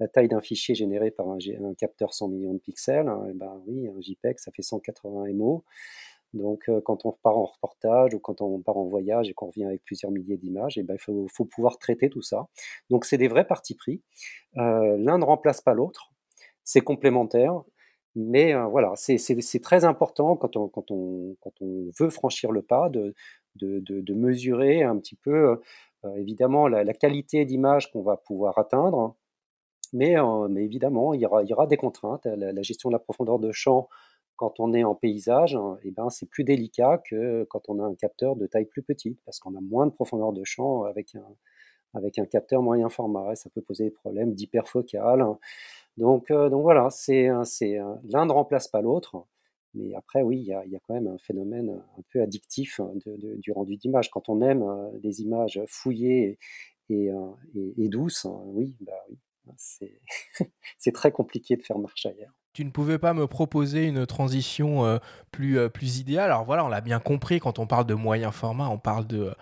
la 0.00 0.08
taille 0.08 0.28
d'un 0.28 0.40
fichier 0.40 0.74
généré 0.74 1.10
par 1.10 1.28
un, 1.28 1.38
capteur 1.74 2.14
100 2.14 2.28
millions 2.28 2.54
de 2.54 2.58
pixels, 2.58 3.08
hein, 3.08 3.30
ben 3.34 3.62
oui, 3.66 3.88
un 3.88 4.00
JPEG, 4.00 4.38
ça 4.38 4.50
fait 4.50 4.62
180 4.62 5.34
MO. 5.34 5.64
Donc, 6.32 6.70
euh, 6.70 6.80
quand 6.80 7.04
on 7.04 7.12
part 7.12 7.36
en 7.36 7.44
reportage 7.44 8.14
ou 8.14 8.18
quand 8.18 8.40
on 8.40 8.58
part 8.60 8.78
en 8.78 8.86
voyage 8.86 9.28
et 9.28 9.34
qu'on 9.34 9.48
revient 9.48 9.66
avec 9.66 9.84
plusieurs 9.84 10.10
milliers 10.10 10.38
d'images, 10.38 10.80
ben, 10.82 10.94
il 10.94 11.28
faut, 11.30 11.44
pouvoir 11.44 11.76
traiter 11.76 12.08
tout 12.08 12.22
ça. 12.22 12.48
Donc, 12.88 13.04
c'est 13.04 13.18
des 13.18 13.28
vrais 13.28 13.46
partis 13.46 13.74
pris. 13.74 14.00
Euh, 14.56 14.96
L'un 14.96 15.18
ne 15.18 15.24
remplace 15.24 15.60
pas 15.60 15.74
l'autre. 15.74 16.11
C'est 16.64 16.80
complémentaire. 16.80 17.62
Mais 18.14 18.54
euh, 18.54 18.66
voilà, 18.66 18.92
c'est 18.96 19.60
très 19.62 19.84
important 19.84 20.36
quand 20.36 20.56
on, 20.56 21.34
veut 21.98 22.10
franchir 22.10 22.52
le 22.52 22.62
pas 22.62 22.90
de, 22.90 23.14
mesurer 24.12 24.82
un 24.82 24.98
petit 24.98 25.16
peu, 25.16 25.60
euh, 26.04 26.14
évidemment, 26.16 26.68
la, 26.68 26.92
qualité 26.94 27.44
d'image 27.44 27.90
qu'on 27.90 28.02
va 28.02 28.16
pouvoir 28.16 28.58
atteindre. 28.58 29.16
Mais, 29.94 30.18
euh, 30.18 30.48
évidemment, 30.56 31.14
il 31.14 31.20
y, 31.20 31.26
aura, 31.26 31.42
il 31.42 31.50
y 31.50 31.68
des 31.68 31.76
contraintes. 31.76 32.26
La, 32.26 32.62
gestion 32.62 32.90
de 32.90 32.94
la 32.94 32.98
profondeur 32.98 33.38
de 33.38 33.52
champ, 33.52 33.88
quand 34.36 34.60
on 34.60 34.72
est 34.74 34.84
en 34.84 34.94
paysage, 34.94 35.54
hein, 35.56 35.78
ben, 35.96 36.10
c'est 36.10 36.28
plus 36.28 36.44
délicat 36.44 36.98
que 36.98 37.44
quand 37.44 37.68
on 37.68 37.78
a 37.80 37.84
un 37.84 37.94
capteur 37.94 38.36
de 38.36 38.46
taille 38.46 38.66
plus 38.66 38.82
petite, 38.82 39.20
parce 39.24 39.38
qu'on 39.38 39.54
a 39.56 39.60
moins 39.60 39.86
de 39.86 39.92
profondeur 39.92 40.32
de 40.32 40.44
champ 40.44 40.84
avec 40.84 41.14
un, 41.14 42.26
capteur 42.26 42.62
moyen 42.62 42.88
format. 42.88 43.34
Ça 43.36 43.50
peut 43.50 43.62
poser 43.62 43.84
des 43.84 43.90
problèmes 43.90 44.34
d'hyperfocale. 44.34 45.24
Donc, 45.96 46.30
euh, 46.30 46.48
donc 46.48 46.62
voilà, 46.62 46.88
c'est 46.90 47.28
un- 47.28 47.44
c'est 47.44 47.78
un- 47.78 48.00
l'un 48.08 48.26
ne 48.26 48.32
remplace 48.32 48.68
pas 48.68 48.80
l'autre. 48.82 49.26
Mais 49.74 49.94
après, 49.94 50.22
oui, 50.22 50.38
il 50.40 50.46
y 50.46 50.52
a, 50.54 50.64
quand 50.86 50.94
même 50.94 51.08
un 51.08 51.18
phénomène 51.18 51.70
un 51.98 52.02
peu 52.12 52.20
addictif 52.22 52.80
de- 53.06 53.36
du 53.36 53.52
rendu 53.52 53.76
d'image. 53.76 54.10
Quand 54.10 54.28
on 54.28 54.40
aime 54.42 54.62
euh, 54.62 54.90
des 55.00 55.22
images 55.22 55.60
fouillées 55.68 56.38
euh, 56.90 57.30
et 57.78 57.88
douces, 57.88 58.26
hein, 58.26 58.42
oui, 58.46 58.76
bah 58.80 58.92
oui, 59.10 59.18
c'est 59.56 60.00
c'est 60.78 60.92
très 60.92 61.12
compliqué 61.12 61.56
de 61.56 61.62
faire 61.62 61.78
marche 61.78 62.06
arrière. 62.06 62.32
Tu 62.54 62.66
ne 62.66 62.70
pouvais 62.70 62.98
pas 62.98 63.14
me 63.14 63.26
proposer 63.26 63.84
une 63.84 64.04
transition 64.04 64.84
euh, 64.84 64.98
plus, 65.30 65.58
euh, 65.58 65.70
plus 65.70 66.00
idéale. 66.00 66.26
Alors 66.26 66.44
voilà, 66.44 66.66
on 66.66 66.68
l'a 66.68 66.82
bien 66.82 66.98
compris, 66.98 67.40
quand 67.40 67.58
on 67.58 67.66
parle 67.66 67.86
de 67.86 67.94
moyen 67.94 68.30
format, 68.30 68.68
on 68.68 68.76
parle 68.76 69.06
de, 69.06 69.34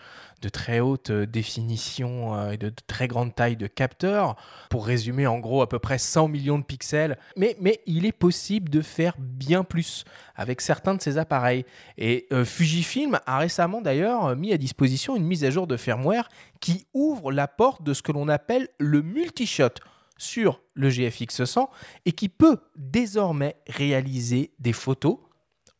de 0.42 0.48
très 0.48 0.78
haute 0.78 1.10
euh, 1.10 1.26
définition 1.26 2.52
et 2.52 2.56
de, 2.56 2.68
de 2.68 2.74
très 2.86 3.08
grande 3.08 3.34
taille 3.34 3.56
de 3.56 3.66
capteurs. 3.66 4.36
Pour 4.68 4.86
résumer, 4.86 5.26
en 5.26 5.40
gros, 5.40 5.60
à 5.60 5.68
peu 5.68 5.80
près 5.80 5.98
100 5.98 6.28
millions 6.28 6.60
de 6.60 6.62
pixels. 6.62 7.18
Mais, 7.36 7.56
mais 7.60 7.80
il 7.84 8.06
est 8.06 8.12
possible 8.12 8.68
de 8.68 8.80
faire 8.80 9.16
bien 9.18 9.64
plus 9.64 10.04
avec 10.36 10.60
certains 10.60 10.94
de 10.94 11.02
ces 11.02 11.18
appareils. 11.18 11.64
Et 11.98 12.28
Fujifilm 12.44 13.18
a 13.26 13.38
récemment 13.38 13.80
d'ailleurs 13.80 14.36
mis 14.36 14.52
à 14.52 14.56
disposition 14.56 15.16
une 15.16 15.24
mise 15.24 15.44
à 15.44 15.50
jour 15.50 15.66
de 15.66 15.76
firmware 15.76 16.28
qui 16.60 16.86
ouvre 16.94 17.32
la 17.32 17.48
porte 17.48 17.82
de 17.82 17.92
ce 17.92 18.02
que 18.02 18.12
l'on 18.12 18.28
appelle 18.28 18.68
le 18.78 19.02
multishot 19.02 19.74
sur 20.20 20.60
le 20.74 20.90
GFX 20.90 21.44
100 21.44 21.70
et 22.04 22.12
qui 22.12 22.28
peut 22.28 22.58
désormais 22.76 23.56
réaliser 23.66 24.52
des 24.58 24.72
photos 24.72 25.18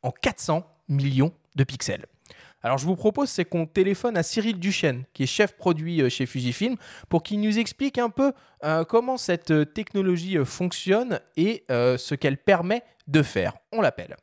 en 0.03 0.11
400 0.11 0.67
millions 0.89 1.33
de 1.57 1.65
pixels. 1.65 2.07
Alors 2.63 2.79
je 2.79 2.87
vous 2.87 2.97
propose 2.97 3.31
c'est 3.31 3.45
qu'on 3.45 3.67
téléphone 3.67 4.17
à 4.17 4.23
Cyril 4.23 4.59
Duchesne, 4.59 5.05
qui 5.13 5.23
est 5.23 5.27
chef 5.27 5.57
produit 5.57 6.03
euh, 6.03 6.09
chez 6.09 6.27
Fujifilm, 6.27 6.77
pour 7.09 7.23
qu'il 7.23 7.41
nous 7.41 7.59
explique 7.59 7.99
un 7.99 8.11
peu 8.11 8.33
euh, 8.65 8.85
comment 8.85 9.17
cette 9.17 9.51
euh, 9.51 9.65
technologie 9.65 10.37
fonctionne 10.45 11.21
et 11.37 11.65
ce 11.69 12.15
qu'elle 12.15 12.39
permet 12.39 12.83
de 13.07 13.23
faire. 13.23 13.57
On 13.73 13.81
l'appelle. 13.81 14.17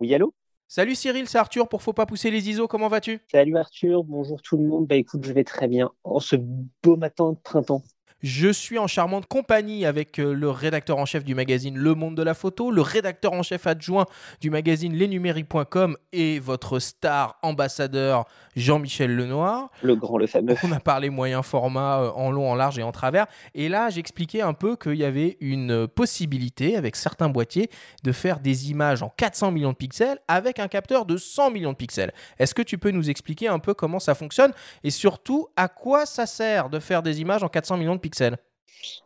Oui, 0.00 0.14
allô? 0.14 0.32
Salut 0.72 0.94
Cyril, 0.94 1.26
c'est 1.26 1.36
Arthur 1.36 1.68
pour 1.68 1.82
Faut 1.82 1.92
pas 1.92 2.06
pousser 2.06 2.30
les 2.30 2.48
ISO, 2.48 2.68
comment 2.68 2.86
vas-tu? 2.86 3.18
Salut 3.32 3.56
Arthur, 3.56 4.04
bonjour 4.04 4.40
tout 4.40 4.56
le 4.56 4.62
monde. 4.62 4.86
Bah 4.86 4.94
écoute, 4.94 5.26
je 5.26 5.32
vais 5.32 5.42
très 5.42 5.66
bien 5.66 5.90
en 6.04 6.20
ce 6.20 6.36
beau 6.36 6.96
matin 6.96 7.32
de 7.32 7.38
printemps. 7.42 7.82
Je 8.22 8.50
suis 8.50 8.78
en 8.78 8.86
charmante 8.86 9.26
compagnie 9.26 9.86
avec 9.86 10.18
euh, 10.18 10.34
le 10.34 10.50
rédacteur 10.50 10.98
en 10.98 11.06
chef 11.06 11.24
du 11.24 11.34
magazine 11.34 11.78
Le 11.78 11.94
Monde 11.94 12.14
de 12.18 12.22
la 12.22 12.34
Photo, 12.34 12.70
le 12.70 12.82
rédacteur 12.82 13.32
en 13.32 13.42
chef 13.42 13.66
adjoint 13.66 14.04
du 14.42 14.50
magazine 14.50 14.94
lesnumériques.com 14.94 15.96
et 16.12 16.38
votre 16.38 16.80
star 16.80 17.38
ambassadeur 17.40 18.26
Jean-Michel 18.56 19.16
Lenoir. 19.16 19.70
Le 19.82 19.96
grand, 19.96 20.18
le 20.18 20.26
fameux. 20.26 20.54
On 20.62 20.72
a 20.72 20.80
parlé 20.80 21.08
moyen 21.08 21.42
format 21.42 22.00
euh, 22.00 22.10
en 22.10 22.30
long, 22.30 22.50
en 22.50 22.54
large 22.54 22.78
et 22.78 22.82
en 22.82 22.92
travers. 22.92 23.26
Et 23.54 23.70
là, 23.70 23.88
j'expliquais 23.88 24.42
un 24.42 24.52
peu 24.52 24.76
qu'il 24.76 24.96
y 24.96 25.04
avait 25.04 25.38
une 25.40 25.88
possibilité 25.88 26.76
avec 26.76 26.96
certains 26.96 27.30
boîtiers 27.30 27.70
de 28.04 28.12
faire 28.12 28.40
des 28.40 28.70
images 28.70 29.02
en 29.02 29.08
400 29.08 29.50
millions 29.50 29.72
de 29.72 29.76
pixels 29.76 30.18
avec 30.28 30.58
un 30.58 30.68
capteur 30.68 31.06
de 31.06 31.16
100 31.16 31.52
millions 31.52 31.72
de 31.72 31.76
pixels. 31.76 32.12
Est-ce 32.38 32.54
que 32.54 32.60
tu 32.60 32.76
peux 32.76 32.90
nous 32.90 33.08
expliquer 33.08 33.48
un 33.48 33.60
peu 33.60 33.72
comment 33.72 33.98
ça 33.98 34.14
fonctionne 34.14 34.52
et 34.84 34.90
surtout 34.90 35.48
à 35.56 35.68
quoi 35.68 36.04
ça 36.04 36.26
sert 36.26 36.68
de 36.68 36.80
faire 36.80 37.02
des 37.02 37.22
images 37.22 37.42
en 37.42 37.48
400 37.48 37.78
millions 37.78 37.94
de 37.94 38.00
pixels? 38.00 38.09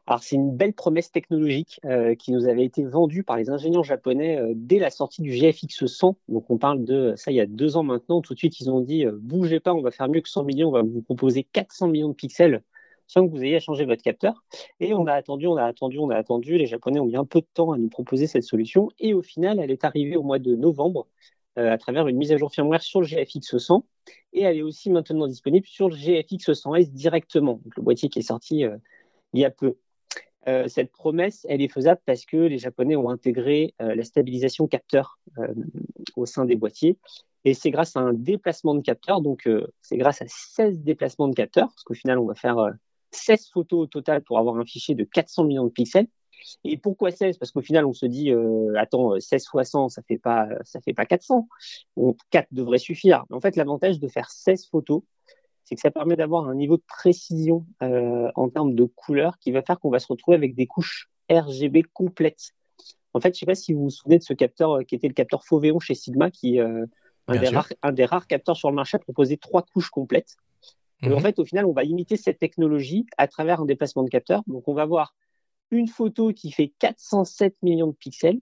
Alors 0.07 0.23
c'est 0.23 0.37
une 0.37 0.57
belle 0.57 0.73
promesse 0.73 1.11
technologique 1.11 1.81
euh, 1.85 2.15
qui 2.15 2.31
nous 2.31 2.47
avait 2.47 2.65
été 2.65 2.85
vendue 2.85 3.25
par 3.25 3.37
les 3.37 3.51
ingénieurs 3.51 3.83
japonais 3.83 4.39
euh, 4.39 4.53
dès 4.55 4.79
la 4.79 4.91
sortie 4.91 5.23
du 5.23 5.31
GFX 5.31 5.87
100. 5.87 6.17
Donc 6.29 6.49
on 6.51 6.59
parle 6.59 6.85
de 6.85 7.15
ça 7.17 7.33
il 7.33 7.35
y 7.35 7.41
a 7.41 7.47
deux 7.47 7.77
ans 7.77 7.83
maintenant. 7.83 8.21
Tout 8.21 8.35
de 8.35 8.39
suite 8.39 8.61
ils 8.61 8.71
ont 8.71 8.81
dit 8.81 9.05
euh, 9.05 9.19
bougez 9.21 9.61
pas, 9.61 9.75
on 9.75 9.83
va 9.83 9.91
faire 9.91 10.09
mieux 10.09 10.21
que 10.21 10.29
100 10.29 10.45
millions, 10.45 10.69
on 10.69 10.73
va 10.73 10.83
vous 10.83 11.03
proposer 11.03 11.43
400 11.43 11.89
millions 11.89 12.09
de 12.11 12.15
pixels 12.15 12.63
sans 13.07 13.27
que 13.27 13.31
vous 13.31 13.43
ayez 13.43 13.57
à 13.57 13.61
changer 13.61 13.85
votre 13.85 14.03
capteur. 14.03 14.45
Et 14.81 14.95
on 14.95 15.07
a 15.07 15.13
attendu, 15.13 15.47
on 15.47 15.57
a 15.57 15.65
attendu, 15.65 15.99
on 15.99 16.11
a 16.11 16.17
attendu. 16.17 16.57
Les 16.57 16.67
Japonais 16.67 17.01
ont 17.01 17.07
mis 17.07 17.17
un 17.17 17.25
peu 17.25 17.41
de 17.41 17.47
temps 17.53 17.73
à 17.73 17.79
nous 17.79 17.89
proposer 17.89 18.27
cette 18.27 18.45
solution. 18.45 18.91
Et 18.99 19.15
au 19.15 19.23
final, 19.23 19.61
elle 19.61 19.71
est 19.71 19.85
arrivée 19.85 20.17
au 20.17 20.23
mois 20.23 20.39
de 20.39 20.55
novembre 20.55 21.07
euh, 21.59 21.71
à 21.71 21.79
travers 21.79 22.09
une 22.09 22.17
mise 22.17 22.33
à 22.33 22.37
jour 22.37 22.51
firmware 22.53 22.83
sur 22.83 23.01
le 23.01 23.07
GFX 23.07 23.59
100. 23.59 23.85
Et 24.33 24.43
elle 24.43 24.57
est 24.57 24.63
aussi 24.63 24.91
maintenant 24.91 25.27
disponible 25.27 25.67
sur 25.67 25.89
le 25.89 25.97
GFX 25.97 26.51
100S 26.51 26.91
directement. 26.93 27.61
Donc 27.65 27.77
le 27.77 27.83
boîtier 27.83 28.09
qui 28.09 28.21
est 28.21 28.23
sorti 28.23 28.65
euh, 28.65 28.77
il 29.35 29.41
y 29.41 29.45
a 29.45 29.51
peu. 29.51 29.77
Euh, 30.47 30.69
cette 30.69 30.93
promesse, 30.93 31.47
elle 31.49 31.63
est 31.63 31.69
faisable 31.69 32.01
parce 32.05 32.27
que 32.27 32.37
les 32.37 32.59
Japonais 32.59 32.97
ont 32.97 33.09
intégré 33.09 33.75
euh, 33.81 33.95
la 33.95 34.05
stabilisation 34.05 34.67
capteur 34.67 35.19
euh, 35.39 35.55
au 36.17 36.27
sein 36.27 36.45
des 36.45 36.57
boîtiers. 36.57 36.99
Et 37.45 37.55
c'est 37.55 37.71
grâce 37.71 37.97
à 37.97 38.01
un 38.01 38.15
déplacement 38.15 38.75
de 38.75 38.81
capteur, 38.81 39.21
donc 39.21 39.47
euh, 39.47 39.67
c'est 39.83 39.99
grâce 39.99 40.23
à 40.23 40.27
16 40.29 40.81
déplacements 40.81 41.29
de 41.29 41.35
capteurs, 41.35 41.69
parce 41.69 41.85
qu'au 41.85 41.95
final, 41.95 42.19
on 42.19 42.25
va 42.25 42.35
faire 42.35 42.57
16 43.11 43.51
photos 43.53 43.81
au 43.81 43.87
total 43.87 44.23
pour 44.23 44.39
avoir 44.39 44.57
un 44.57 44.65
fichier 44.65 44.95
de 44.95 45.05
400 45.05 45.45
millions 45.45 45.65
de 45.65 45.71
pixels. 45.71 46.09
Et 46.65 46.77
pourquoi 46.77 47.11
16 47.11 47.39
Parce 47.39 47.53
qu'au 47.53 47.63
final, 47.63 47.85
on 47.85 47.93
se 47.93 48.07
dit, 48.07 48.31
euh, 48.31 48.75
attends, 48.77 49.19
16 49.19 49.47
fois 49.47 49.65
100, 49.65 49.91
ça 49.91 50.03
fait 50.03 50.19
pas, 50.19 50.49
ça 50.65 50.81
fait 50.81 50.93
pas 50.95 51.07
400. 51.07 51.49
Donc 51.97 52.19
4 52.31 52.49
devrait 52.53 52.79
suffire. 52.79 53.25
Mais 53.31 53.37
en 53.37 53.41
fait, 53.41 53.57
l'avantage 53.57 53.99
de 54.01 54.09
faire 54.09 54.31
16 54.31 54.67
photos, 54.67 55.03
c'est 55.65 55.75
que 55.75 55.81
ça 55.81 55.91
permet 55.91 56.17
d'avoir 56.17 56.49
un 56.49 56.55
niveau 56.55 56.77
de 56.77 56.83
précision 56.87 57.67
euh, 57.83 58.31
en 58.35 58.49
termes 58.49 58.75
de 58.75 58.85
couleur 58.85 59.39
qui 59.39 59.51
va 59.51 59.63
faire 59.63 59.81
qu'on 59.81 59.91
va 59.91 59.99
se 59.99 60.07
retrouver 60.09 60.37
avec 60.37 60.55
des 60.55 60.67
couches 60.67 61.11
RGB 61.31 61.83
complètes. 61.93 62.53
En 63.15 63.21
fait, 63.21 63.35
je 63.35 63.41
sais 63.41 63.47
pas 63.47 63.55
si 63.55 63.73
vous 63.73 63.85
vous 63.85 63.91
souvenez 63.91 64.19
de 64.19 64.25
ce 64.25 64.35
capteur 64.35 64.73
euh, 64.73 64.83
qui 64.83 64.95
était 64.95 65.09
le 65.09 65.15
capteur 65.15 65.45
Fauvéon 65.45 65.81
chez 65.81 65.95
Sigma, 65.95 66.31
qui 66.31 66.61
euh, 66.61 66.85
un, 67.29 67.39
des 67.39 67.49
rares, 67.49 67.73
un 67.83 67.93
des 67.93 68.05
rares 68.05 68.27
capteurs 68.27 68.57
sur 68.57 68.71
le 68.71 68.77
marché 68.77 68.99
proposait 68.99 69.37
trois 69.37 69.63
couches 69.63 69.91
complètes. 69.91 70.37
Et 71.03 71.13
en 71.13 71.21
fait, 71.21 71.39
au 71.39 71.45
final, 71.45 71.67
on 71.67 71.73
va 71.73 71.85
imiter 71.85 72.17
cette 72.17 72.39
technologie 72.39 73.05
à 73.19 73.29
travers 73.29 73.61
un 73.61 73.67
déplacement 73.67 74.05
de 74.05 74.09
capteur. 74.09 74.43
Donc, 74.47 74.69
on 74.69 74.75
va 74.75 74.87
voir 74.87 75.15
une 75.71 75.87
photo 75.89 76.33
qui 76.33 76.51
fait 76.51 76.73
407 76.79 77.57
millions 77.63 77.89
de 77.89 77.93
pixels 77.93 78.41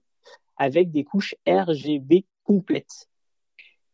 avec 0.55 0.91
des 0.91 1.03
couches 1.03 1.35
RGB 1.45 2.25
complètes. 2.43 3.09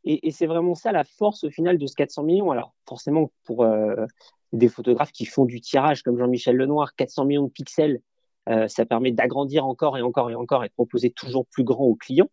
Et, 0.05 0.31
c'est 0.31 0.47
vraiment 0.47 0.75
ça 0.75 0.91
la 0.91 1.03
force 1.03 1.43
au 1.43 1.49
final 1.49 1.77
de 1.77 1.85
ce 1.85 1.95
400 1.95 2.23
millions. 2.23 2.51
Alors, 2.51 2.73
forcément, 2.87 3.31
pour 3.43 3.63
euh, 3.63 4.05
des 4.53 4.69
photographes 4.69 5.11
qui 5.11 5.25
font 5.25 5.45
du 5.45 5.61
tirage 5.61 6.03
comme 6.03 6.17
Jean-Michel 6.17 6.55
Lenoir, 6.55 6.95
400 6.95 7.25
millions 7.25 7.43
de 7.43 7.51
pixels, 7.51 8.01
euh, 8.47 8.67
ça 8.67 8.85
permet 8.85 9.11
d'agrandir 9.11 9.65
encore 9.65 9.97
et 9.97 10.01
encore 10.01 10.31
et 10.31 10.35
encore 10.35 10.63
et 10.63 10.69
de 10.69 10.73
proposer 10.73 11.11
toujours 11.11 11.45
plus 11.47 11.63
grand 11.63 11.85
aux 11.85 11.95
clients. 11.95 12.29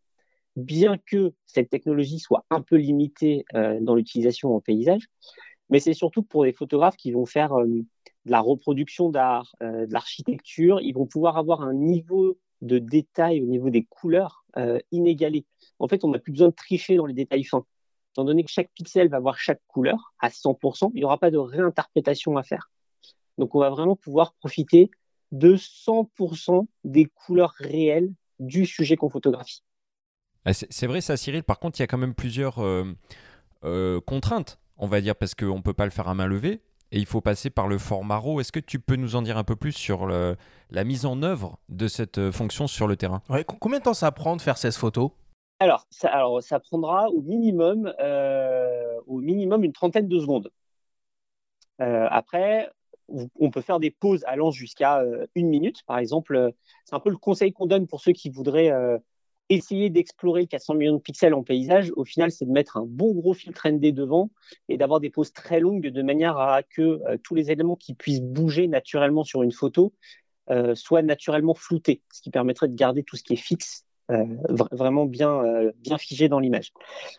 Bien 0.55 0.97
que 0.97 1.35
cette 1.45 1.69
technologie 1.69 2.19
soit 2.19 2.47
un 2.51 2.63
peu 2.63 2.77
limitée 2.77 3.45
euh, 3.55 3.79
dans 3.81 3.95
l'utilisation 3.95 4.55
en 4.55 4.61
paysage, 4.61 5.03
mais 5.69 5.81
c'est 5.81 5.93
surtout 5.93 6.23
pour 6.23 6.45
des 6.45 6.53
photographes 6.53 6.97
qui 6.97 7.11
vont 7.11 7.27
faire 7.27 7.55
de 7.57 7.85
la 8.25 8.41
reproduction 8.41 9.11
d'art, 9.11 9.53
de 9.61 9.93
l'architecture, 9.93 10.81
ils 10.81 10.93
vont 10.93 11.07
pouvoir 11.07 11.37
avoir 11.37 11.63
un 11.63 11.75
niveau 11.75 12.39
de 12.63 12.79
détail 12.79 13.43
au 13.43 13.47
niveau 13.47 13.69
des 13.69 13.85
couleurs 13.85 14.45
inégalé. 14.93 15.45
En 15.79 15.89
fait, 15.89 16.05
on 16.05 16.11
n'a 16.11 16.19
plus 16.19 16.33
besoin 16.33 16.49
de 16.49 16.55
tricher 16.55 16.97
dans 16.97 17.07
les 17.07 17.15
détails 17.15 17.45
fins. 17.45 17.65
Étant 18.13 18.25
donné 18.25 18.45
que 18.45 18.51
chaque 18.51 18.71
pixel 18.75 19.09
va 19.09 19.19
avoir 19.19 19.39
chaque 19.39 19.61
couleur 19.69 20.15
à 20.21 20.29
100%, 20.29 20.91
il 20.95 20.99
n'y 20.99 21.05
aura 21.05 21.19
pas 21.19 21.31
de 21.31 21.39
réinterprétation 21.39 22.37
à 22.37 22.43
faire. 22.43 22.71
Donc, 23.39 23.55
on 23.55 23.61
va 23.61 23.71
vraiment 23.71 23.97
pouvoir 23.97 24.33
profiter 24.35 24.91
de 25.33 25.57
100% 25.57 26.67
des 26.85 27.07
couleurs 27.07 27.53
réelles 27.59 28.13
du 28.39 28.65
sujet 28.65 28.97
qu'on 28.97 29.11
photographie. 29.11 29.63
Ah, 30.45 30.53
c'est 30.55 30.87
vrai 30.87 31.01
ça, 31.01 31.17
Cyril. 31.17 31.43
Par 31.43 31.59
contre, 31.59 31.79
il 31.79 31.83
y 31.83 31.85
a 31.85 31.87
quand 31.87 31.99
même 31.99 32.15
plusieurs 32.15 32.61
euh, 32.61 32.85
euh, 33.65 34.01
contraintes, 34.01 34.59
on 34.79 34.87
va 34.87 35.01
dire, 35.01 35.17
parce 35.17 35.35
qu'on 35.35 35.57
ne 35.57 35.63
peut 35.63 35.75
pas 35.75 35.85
le 35.85 35.91
faire 35.91 36.09
à 36.09 36.15
main 36.15 36.27
levée 36.27 36.63
et 36.93 36.99
il 36.99 37.07
faut 37.07 37.21
passer 37.21 37.51
par 37.51 37.67
le 37.67 37.79
format 37.79 38.19
RAW. 38.19 38.41
Est-ce 38.41 38.53
que 38.53 38.61
tu 38.61 38.79
peux 38.79 38.97
nous 38.97 39.17
en 39.17 39.23
dire 39.23 39.37
un 39.37 39.45
peu 39.45 39.57
plus 39.57 39.73
sur 39.73 40.07
la 40.07 40.85
mise 40.85 41.07
en 41.07 41.23
œuvre 41.23 41.59
de 41.69 41.89
cette 41.89 42.19
euh, 42.19 42.33
fonction 42.33 42.67
sur 42.67 42.87
le 42.87 42.97
terrain? 42.97 43.23
Combien 43.61 43.79
de 43.79 43.85
temps 43.85 43.95
ça 43.95 44.13
prend 44.13 44.37
de 44.37 44.43
faire 44.43 44.59
16 44.59 44.77
photos? 44.77 45.11
Alors 45.59 45.87
ça, 45.91 46.61
prendra 46.61 47.09
au 47.11 47.23
minimum, 47.23 47.93
au 49.07 49.19
minimum 49.21 49.65
une 49.65 49.73
trentaine 49.73 50.09
de 50.09 50.21
secondes. 50.21 50.51
après, 51.79 52.71
on 53.09 53.51
peut 53.51 53.61
faire 53.61 53.81
des 53.81 53.91
pauses 53.91 54.25
allant 54.27 54.51
jusqu'à 54.51 55.03
une 55.35 55.49
minute, 55.49 55.83
par 55.87 55.99
exemple. 55.99 56.53
C'est 56.85 56.95
un 56.95 57.01
peu 57.01 57.11
le 57.11 57.17
conseil 57.17 57.53
qu'on 57.53 57.67
donne 57.67 57.87
pour 57.87 58.01
ceux 58.01 58.13
qui 58.13 58.31
voudraient 58.31 58.73
essayer 59.49 59.91
d'explorer 59.91 60.47
400 60.47 60.75
millions 60.75 60.97
de 60.97 61.01
pixels 61.01 61.35
en 61.35 61.43
paysage, 61.43 61.93
au 61.97 62.05
final, 62.05 62.31
c'est 62.31 62.45
de 62.45 62.51
mettre 62.51 62.77
un 62.77 62.85
bon 62.87 63.13
gros 63.13 63.35
filtre 63.35 63.69
ND 63.69 63.93
devant 63.95 64.31
et 64.69 64.77
d'avoir 64.77 65.01
des 65.01 65.11
poses 65.11 65.33
très 65.33 65.61
longues 65.61 65.89
de 65.89 66.03
manière 66.03 66.39
à 66.39 66.63
que 66.63 66.83
euh, 66.83 67.17
tous 67.23 67.35
les 67.35 67.51
éléments 67.51 67.77
qui 67.77 67.95
puissent 67.95 68.23
bouger 68.23 68.67
naturellement 68.69 69.25
sur 69.25 69.43
une 69.43 69.53
photo 69.53 69.93
euh, 70.51 70.75
soient 70.75 71.03
naturellement 71.03 71.55
floutés, 71.55 72.03
ce 72.13 72.23
qui 72.23 72.31
permettrait 72.31 72.69
de 72.69 72.75
garder 72.75 73.03
tout 73.03 73.17
ce 73.17 73.23
qui 73.23 73.35
est 73.35 73.37
fixe 73.37 73.85
euh, 73.85 73.86
vraiment 74.09 75.07
bien, 75.07 75.43
bien 75.79 75.99
figé 75.99 76.29
dans 76.29 76.39
l'image. 76.39 76.73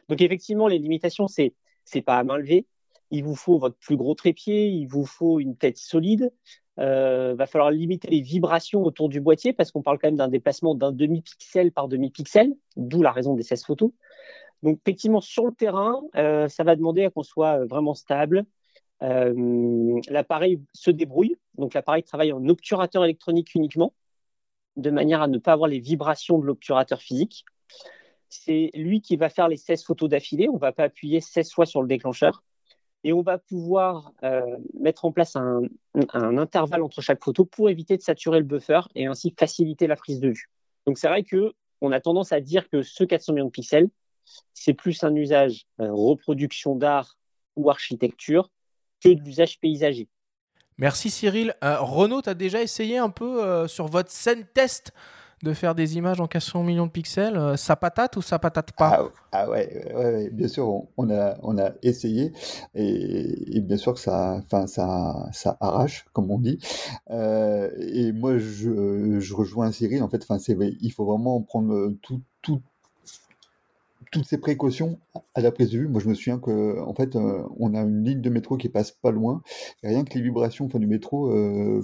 Donc 0.10 0.22
effectivement, 0.22 0.68
les 0.68 0.80
limitations, 0.80 1.28
c'est 1.28 1.54
c'est 1.88 2.02
pas 2.02 2.18
à 2.18 2.24
main 2.24 2.38
levée. 2.38 2.66
Il 3.12 3.24
vous 3.24 3.36
faut 3.36 3.58
votre 3.58 3.78
plus 3.78 3.96
gros 3.96 4.14
trépied, 4.16 4.68
il 4.68 4.86
vous 4.86 5.06
faut 5.06 5.40
une 5.40 5.56
tête 5.56 5.78
solide, 5.78 6.32
euh, 6.80 7.34
va 7.36 7.48
falloir 7.48 7.72
limiter 7.72 8.10
les 8.10 8.22
vibrations 8.22 8.84
autour 8.84 9.10
du 9.10 9.22
boîtier 9.22 9.54
parce 9.54 9.72
qu'on 9.72 9.82
parle 9.82 9.98
quand 9.98 10.10
même 10.10 10.18
d'un 10.18 10.28
déplacement 10.28 10.76
d'un 10.76 10.92
demi-pixel 10.92 11.72
par 11.72 11.88
demi-pixel, 11.88 12.54
d'où 12.76 13.02
la 13.02 13.12
raison 13.12 13.34
des 13.34 13.44
16 13.44 13.64
photos. 13.66 13.92
Donc 14.62 14.80
effectivement, 14.86 15.22
sur 15.22 15.46
le 15.46 15.54
terrain, 15.54 16.02
euh, 16.16 16.48
ça 16.50 16.64
va 16.64 16.76
demander 16.76 17.06
à 17.06 17.10
qu'on 17.10 17.24
soit 17.24 17.66
vraiment 17.66 17.94
stable. 17.94 18.46
Euh, 19.02 20.00
l'appareil 20.10 20.60
se 20.74 20.92
débrouille, 20.92 21.38
donc 21.58 21.74
l'appareil 21.74 22.04
travaille 22.04 22.34
en 22.34 22.48
obturateur 22.50 23.06
électronique 23.06 23.56
uniquement, 23.56 23.94
de 24.78 24.90
manière 24.90 25.22
à 25.22 25.28
ne 25.28 25.38
pas 25.38 25.54
avoir 25.54 25.70
les 25.70 25.80
vibrations 25.80 26.40
de 26.40 26.46
l'obturateur 26.46 27.02
physique. 27.02 27.46
C'est 28.30 28.72
lui 28.74 29.02
qui 29.02 29.18
va 29.18 29.30
faire 29.30 29.48
les 29.48 29.58
16 29.58 29.84
photos 29.84 30.10
d'affilée, 30.10 30.48
on 30.50 30.56
ne 30.56 30.60
va 30.60 30.72
pas 30.72 30.84
appuyer 30.84 31.22
16 31.22 31.52
fois 31.52 31.66
sur 31.66 31.82
le 31.82 31.88
déclencheur 31.88 32.44
et 33.04 33.14
on 33.14 33.22
va 33.22 33.38
pouvoir 33.38 34.12
euh, 34.24 34.58
mettre 34.80 35.06
en 35.06 35.12
place 35.12 35.36
un, 35.36 35.62
intervalle 36.14 36.84
entre 36.84 37.02
chaque 37.02 37.24
photo 37.24 37.46
pour 37.46 37.70
éviter 37.70 37.96
de 37.96 38.02
saturer 38.02 38.40
le 38.40 38.46
buffer 38.46 38.82
et 38.96 39.06
ainsi 39.06 39.34
faciliter 39.38 39.88
la 39.88 39.96
prise 39.96 40.20
de 40.20 40.30
vue. 40.30 40.50
Donc 40.86 40.98
c'est 40.98 41.08
vrai 41.08 41.24
que 41.24 41.54
on 41.80 41.92
a 41.92 42.02
tendance 42.02 42.32
à 42.32 42.42
dire 42.42 42.70
que 42.70 42.82
ce 42.82 43.04
400 43.04 43.34
millions 43.34 43.46
de 43.46 43.52
pixels, 43.52 43.90
c'est 44.54 44.74
plus 44.74 45.04
un 45.04 45.16
usage 45.16 45.68
euh, 45.80 45.90
reproduction 45.92 46.76
d'art 46.76 47.18
ou 47.56 47.70
architecture 47.70 48.50
que 49.02 49.10
de 49.10 49.22
l'usage 49.22 49.60
paysager. 49.60 50.10
Merci 50.78 51.10
Cyril. 51.10 51.54
Euh, 51.64 51.80
Renaud, 51.80 52.22
tu 52.22 52.30
as 52.30 52.34
déjà 52.34 52.62
essayé 52.62 52.98
un 52.98 53.10
peu 53.10 53.68
sur 53.68 53.88
votre 53.88 54.12
scène 54.12 54.46
test 54.54 54.94
de 55.44 55.54
faire 55.54 55.76
des 55.76 55.98
images 55.98 56.20
en 56.20 56.28
400 56.28 56.64
millions 56.64 56.88
de 56.88 56.92
pixels, 56.92 57.38
euh, 57.38 57.56
ça 57.58 57.76
patate 57.76 58.18
ou 58.18 58.22
ça 58.22 58.40
patate 58.40 58.72
pas? 58.72 59.12
Ah, 59.32 59.44
ah 59.44 59.50
ouais, 59.50 60.30
bien 60.32 60.48
sûr, 60.48 60.88
on, 60.98 61.10
a, 61.12 61.38
on 61.44 61.58
a 61.60 61.72
essayé 61.84 62.34
et, 62.74 63.62
bien 63.62 63.78
sûr 63.78 63.94
que 63.94 64.00
ça, 64.00 64.42
ça, 64.66 65.30
ça 65.32 65.58
arrache, 65.60 66.06
comme 66.14 66.32
on 66.32 66.40
dit. 66.40 66.60
Euh, 67.12 67.70
et 67.80 68.12
moi, 68.12 68.38
je, 68.38 69.20
je 69.20 69.34
rejoins 69.36 69.72
Cyril, 69.72 70.02
en 70.02 70.10
fait, 70.10 70.26
c'est, 70.40 70.58
il 70.82 70.92
faut 70.92 71.06
vraiment 71.06 71.42
prendre 71.42 71.94
tout, 72.02 72.22
tout 72.42 72.62
toutes 74.12 74.26
ces 74.26 74.38
précautions 74.38 75.00
à 75.36 75.42
la 75.42 75.52
prise 75.52 75.72
de 75.72 75.80
vue. 75.80 75.88
Moi, 75.88 76.02
je 76.02 76.10
me 76.10 76.14
souviens 76.14 76.40
que, 76.40 76.80
en 76.82 76.94
fait, 76.94 77.16
euh, 77.16 77.44
on 77.60 77.74
a 77.74 77.82
une 77.82 78.04
ligne 78.04 78.22
de 78.22 78.30
métro 78.30 78.58
qui 78.58 78.70
passe 78.70 78.92
pas 78.92 79.12
loin. 79.12 79.42
Rien 79.84 80.04
que 80.04 80.14
les 80.16 80.22
vibrations 80.22 80.68
du 80.68 80.88
métro 80.88 81.32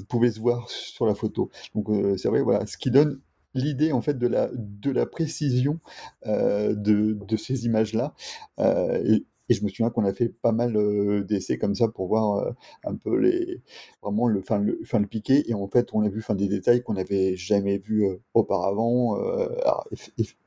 pouvaient 0.09 0.31
se 0.31 0.39
voir 0.39 0.69
sur 0.69 1.05
la 1.05 1.15
photo. 1.15 1.49
Donc, 1.75 1.87
c'est 2.17 2.27
vrai, 2.27 2.41
voilà, 2.41 2.65
ce 2.65 2.77
qui 2.77 2.91
donne 2.91 3.19
l'idée 3.53 3.91
en 3.91 4.01
fait 4.01 4.17
de 4.17 4.27
la, 4.27 5.05
précision 5.05 5.79
euh, 6.25 6.73
de, 6.75 7.37
ces 7.37 7.65
images-là. 7.65 8.13
Euh, 8.59 9.01
et, 9.05 9.25
je 9.49 9.63
me 9.63 9.69
souviens 9.69 9.89
qu'on 9.89 10.05
a 10.05 10.13
fait 10.13 10.29
pas 10.29 10.51
mal 10.51 10.75
euh, 10.77 11.23
d'essais 11.23 11.57
comme 11.57 11.75
ça 11.75 11.87
pour 11.87 12.07
voir 12.07 12.53
un 12.85 12.95
peu 12.95 13.17
les 13.17 13.61
vraiment 14.01 14.27
le 14.27 14.41
fin 14.41 14.59
le, 14.59 14.79
fin 14.85 14.99
le 14.99 15.07
piqué 15.07 15.49
et 15.49 15.53
en 15.53 15.67
fait 15.67 15.89
on 15.93 16.03
a 16.03 16.09
vu 16.09 16.21
fin 16.21 16.35
des 16.35 16.47
détails 16.47 16.83
qu'on 16.83 16.93
n'avait 16.93 17.35
jamais 17.35 17.77
vus 17.77 18.05
auparavant. 18.33 19.15
Alors, 19.61 19.87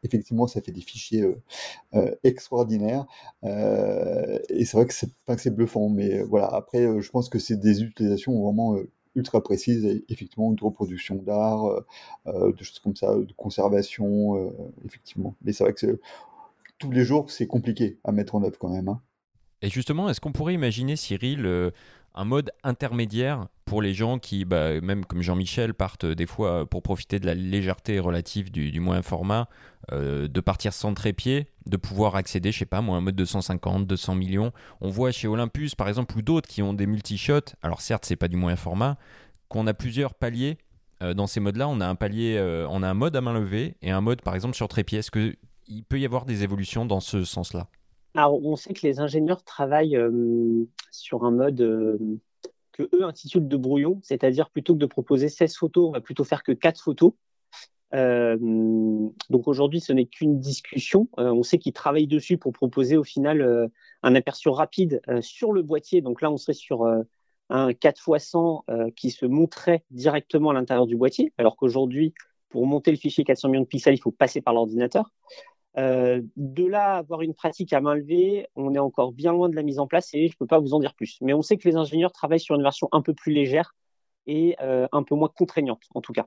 effectivement 0.02 0.46
ça 0.46 0.60
fait 0.60 0.72
des 0.72 0.80
fichiers 0.80 1.24
extraordinaires 2.24 3.06
et 3.44 4.64
c'est 4.64 4.76
vrai 4.76 4.86
que 4.86 4.94
c'est 4.94 5.10
que 5.26 5.40
c'est 5.40 5.54
bluffant 5.54 5.88
mais 5.88 6.22
voilà 6.22 6.46
après 6.48 7.00
je 7.00 7.10
pense 7.10 7.28
que 7.28 7.38
c'est 7.38 7.56
des 7.56 7.82
utilisations 7.82 8.40
vraiment 8.42 8.76
ultra 9.16 9.42
précise, 9.42 10.02
effectivement, 10.08 10.52
de 10.52 10.62
reproduction 10.62 11.16
d'art, 11.16 11.64
euh, 11.66 11.80
euh, 12.28 12.52
de 12.52 12.62
choses 12.62 12.78
comme 12.78 12.94
ça, 12.94 13.14
de 13.14 13.32
conservation, 13.36 14.36
euh, 14.36 14.50
effectivement. 14.84 15.34
Mais 15.42 15.52
c'est 15.52 15.64
vrai 15.64 15.72
que 15.72 16.00
tous 16.78 16.90
les 16.90 17.04
jours, 17.04 17.30
c'est 17.30 17.46
compliqué 17.46 17.98
à 18.04 18.12
mettre 18.12 18.34
en 18.34 18.42
œuvre 18.42 18.58
quand 18.58 18.70
même. 18.70 18.88
Hein. 18.88 19.00
Et 19.62 19.70
justement, 19.70 20.08
est-ce 20.08 20.20
qu'on 20.20 20.32
pourrait 20.32 20.54
imaginer, 20.54 20.96
Cyril, 20.96 21.72
un 22.16 22.24
mode 22.24 22.50
intermédiaire 22.64 23.46
pour 23.66 23.82
les 23.82 23.92
gens 23.92 24.18
qui, 24.18 24.44
bah, 24.44 24.80
même 24.80 25.04
comme 25.04 25.22
Jean-Michel, 25.22 25.74
partent 25.74 26.06
des 26.06 26.26
fois 26.26 26.66
pour 26.66 26.82
profiter 26.82 27.18
de 27.20 27.26
la 27.26 27.34
légèreté 27.34 27.98
relative 27.98 28.50
du, 28.50 28.70
du 28.70 28.80
moyen 28.80 29.02
format, 29.02 29.48
euh, 29.92 30.26
de 30.26 30.40
partir 30.40 30.72
sans 30.72 30.94
trépied, 30.94 31.46
de 31.66 31.76
pouvoir 31.76 32.16
accéder, 32.16 32.52
je 32.52 32.58
sais 32.58 32.66
pas 32.66 32.80
moi, 32.80 32.96
un 32.96 33.02
mode 33.02 33.16
de 33.16 33.24
150, 33.24 33.86
200 33.86 34.14
millions? 34.14 34.52
On 34.80 34.88
voit 34.88 35.12
chez 35.12 35.28
Olympus, 35.28 35.74
par 35.74 35.88
exemple, 35.88 36.16
ou 36.16 36.22
d'autres 36.22 36.48
qui 36.48 36.62
ont 36.62 36.72
des 36.72 36.86
multi-shots, 36.86 37.54
alors 37.62 37.82
certes, 37.82 38.04
c'est 38.06 38.16
pas 38.16 38.28
du 38.28 38.36
moyen 38.36 38.56
format, 38.56 38.96
qu'on 39.48 39.66
a 39.66 39.74
plusieurs 39.74 40.14
paliers. 40.14 40.58
Euh, 41.02 41.12
dans 41.12 41.26
ces 41.26 41.40
modes-là, 41.40 41.68
on 41.68 41.80
a 41.80 41.86
un 41.86 41.94
palier, 41.94 42.36
euh, 42.38 42.66
on 42.70 42.82
a 42.82 42.88
un 42.88 42.94
mode 42.94 43.14
à 43.14 43.20
main 43.20 43.34
levée 43.34 43.76
et 43.82 43.90
un 43.90 44.00
mode, 44.00 44.22
par 44.22 44.34
exemple, 44.34 44.56
sur 44.56 44.68
trépied. 44.68 45.00
Est-ce 45.00 45.10
qu'il 45.66 45.84
peut 45.84 45.98
y 45.98 46.04
avoir 46.04 46.24
des 46.24 46.44
évolutions 46.44 46.86
dans 46.86 47.00
ce 47.00 47.24
sens-là 47.24 47.68
on 48.18 48.56
sait 48.56 48.72
que 48.72 48.86
les 48.86 48.98
ingénieurs 48.98 49.42
travaillent 49.42 49.98
sur 50.90 51.24
un 51.24 51.30
mode 51.30 51.58
que 52.72 52.82
eux 52.94 53.04
intitulent 53.04 53.48
de 53.48 53.56
brouillon, 53.56 54.00
c'est-à-dire 54.02 54.50
plutôt 54.50 54.74
que 54.74 54.78
de 54.78 54.86
proposer 54.86 55.28
16 55.28 55.56
photos, 55.56 55.88
on 55.88 55.92
va 55.92 56.00
plutôt 56.00 56.24
faire 56.24 56.42
que 56.42 56.52
4 56.52 56.82
photos. 56.82 57.12
donc 57.92 59.48
aujourd'hui, 59.48 59.80
ce 59.80 59.92
n'est 59.92 60.06
qu'une 60.06 60.40
discussion. 60.40 61.08
on 61.18 61.42
sait 61.42 61.58
qu'ils 61.58 61.72
travaillent 61.72 62.06
dessus 62.06 62.38
pour 62.38 62.52
proposer 62.52 62.96
au 62.96 63.04
final 63.04 63.70
un 64.02 64.14
aperçu 64.14 64.48
rapide 64.48 65.02
sur 65.20 65.52
le 65.52 65.62
boîtier. 65.62 66.00
Donc 66.00 66.22
là, 66.22 66.30
on 66.30 66.38
serait 66.38 66.54
sur 66.54 66.86
un 67.50 67.70
4x100 67.70 68.92
qui 68.94 69.10
se 69.10 69.26
montrait 69.26 69.84
directement 69.90 70.50
à 70.50 70.54
l'intérieur 70.54 70.86
du 70.86 70.96
boîtier, 70.96 71.32
alors 71.38 71.56
qu'aujourd'hui, 71.56 72.14
pour 72.48 72.66
monter 72.66 72.90
le 72.90 72.96
fichier 72.96 73.24
400 73.24 73.48
millions 73.48 73.62
de 73.62 73.66
pixels, 73.66 73.94
il 73.94 74.00
faut 74.00 74.12
passer 74.12 74.40
par 74.40 74.54
l'ordinateur. 74.54 75.12
Euh, 75.78 76.22
de 76.36 76.64
là 76.64 76.94
à 76.94 76.98
avoir 76.98 77.20
une 77.20 77.34
pratique 77.34 77.72
à 77.72 77.80
main 77.80 77.94
levée, 77.94 78.46
on 78.56 78.74
est 78.74 78.78
encore 78.78 79.12
bien 79.12 79.32
loin 79.32 79.48
de 79.48 79.56
la 79.56 79.62
mise 79.62 79.78
en 79.78 79.86
place 79.86 80.14
et 80.14 80.28
je 80.28 80.32
ne 80.32 80.38
peux 80.38 80.46
pas 80.46 80.58
vous 80.58 80.72
en 80.72 80.80
dire 80.80 80.94
plus. 80.94 81.18
Mais 81.20 81.34
on 81.34 81.42
sait 81.42 81.56
que 81.56 81.68
les 81.68 81.76
ingénieurs 81.76 82.12
travaillent 82.12 82.40
sur 82.40 82.54
une 82.54 82.62
version 82.62 82.88
un 82.92 83.02
peu 83.02 83.12
plus 83.12 83.32
légère 83.32 83.74
et 84.26 84.56
euh, 84.60 84.88
un 84.92 85.02
peu 85.02 85.14
moins 85.14 85.28
contraignante, 85.28 85.82
en 85.94 86.00
tout 86.00 86.12
cas. 86.12 86.26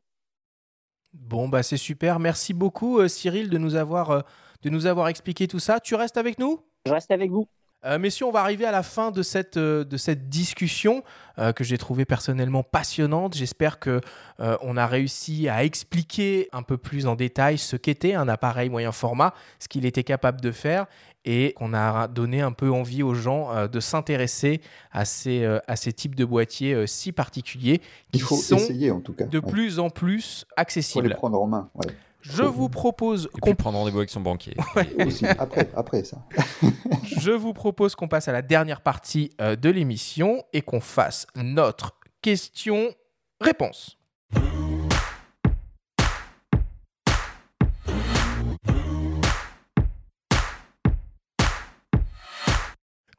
Bon, 1.13 1.49
bah 1.49 1.63
c'est 1.63 1.77
super. 1.77 2.19
Merci 2.19 2.53
beaucoup, 2.53 2.99
euh, 2.99 3.07
Cyril, 3.07 3.49
de 3.49 3.57
nous, 3.57 3.75
avoir, 3.75 4.23
de 4.61 4.69
nous 4.69 4.85
avoir 4.85 5.07
expliqué 5.07 5.47
tout 5.47 5.59
ça. 5.59 5.79
Tu 5.79 5.95
restes 5.95 6.17
avec 6.17 6.37
nous? 6.37 6.59
Je 6.85 6.93
reste 6.93 7.09
avec 7.09 7.31
vous. 7.31 7.47
Euh, 7.85 7.97
messieurs, 7.97 8.25
on 8.25 8.31
va 8.31 8.41
arriver 8.41 8.65
à 8.65 8.71
la 8.71 8.83
fin 8.83 9.11
de 9.11 9.23
cette, 9.23 9.55
euh, 9.55 9.85
de 9.85 9.95
cette 9.95 10.27
discussion 10.27 11.01
euh, 11.37 11.53
que 11.53 11.63
j'ai 11.63 11.77
trouvée 11.77 12.03
personnellement 12.03 12.61
passionnante. 12.61 13.35
J'espère 13.35 13.79
que 13.79 14.01
on 14.61 14.77
a 14.77 14.87
réussi 14.87 15.49
à 15.49 15.63
expliquer 15.65 16.47
un 16.53 16.63
peu 16.63 16.77
plus 16.77 17.07
en 17.07 17.15
détail 17.15 17.57
ce 17.57 17.75
qu'était 17.75 18.13
un 18.13 18.27
appareil 18.29 18.69
moyen 18.69 18.93
format, 18.93 19.33
ce 19.59 19.67
qu'il 19.67 19.85
était 19.85 20.03
capable 20.03 20.39
de 20.39 20.51
faire 20.51 20.85
et 21.25 21.53
qu'on 21.57 21.73
a 21.73 22.07
donné 22.07 22.39
un 22.39 22.53
peu 22.53 22.71
envie 22.71 23.03
aux 23.03 23.13
gens 23.13 23.67
de 23.67 23.79
s'intéresser 23.81 24.61
à 24.91 25.03
ces, 25.03 25.45
à 25.67 25.75
ces 25.75 25.91
types 25.91 26.15
de 26.15 26.23
boîtiers 26.23 26.87
si 26.87 27.11
particuliers 27.11 27.79
qui 27.79 28.19
Il 28.19 28.21
faut 28.21 28.37
sont 28.37 28.55
essayer, 28.55 28.91
en 28.91 29.01
tout 29.01 29.11
cas. 29.11 29.25
de 29.25 29.39
plus 29.41 29.79
en 29.79 29.89
plus 29.89 30.45
accessibles. 30.55 31.07
Il 31.07 31.09
faut 31.09 31.13
les 31.13 31.19
prendre 31.19 31.41
en 31.41 31.47
main. 31.47 31.69
Je 32.21 32.43
vous 32.43 32.69
propose 32.69 33.29
qu'on 33.41 33.55
prenne 33.55 33.75
rendez-vous 33.75 33.99
avec 33.99 34.09
son 34.09 34.19
banquier. 34.19 34.55
après, 35.39 35.69
après 35.75 36.03
ça. 36.03 36.17
je 37.03 37.31
vous 37.31 37.53
propose 37.53 37.95
qu'on 37.95 38.07
passe 38.07 38.27
à 38.27 38.31
la 38.31 38.41
dernière 38.41 38.81
partie 38.81 39.31
euh, 39.39 39.55
de 39.55 39.69
l'émission 39.69 40.43
et 40.53 40.61
qu'on 40.61 40.81
fasse 40.81 41.27
notre 41.35 41.97
question, 42.21 42.93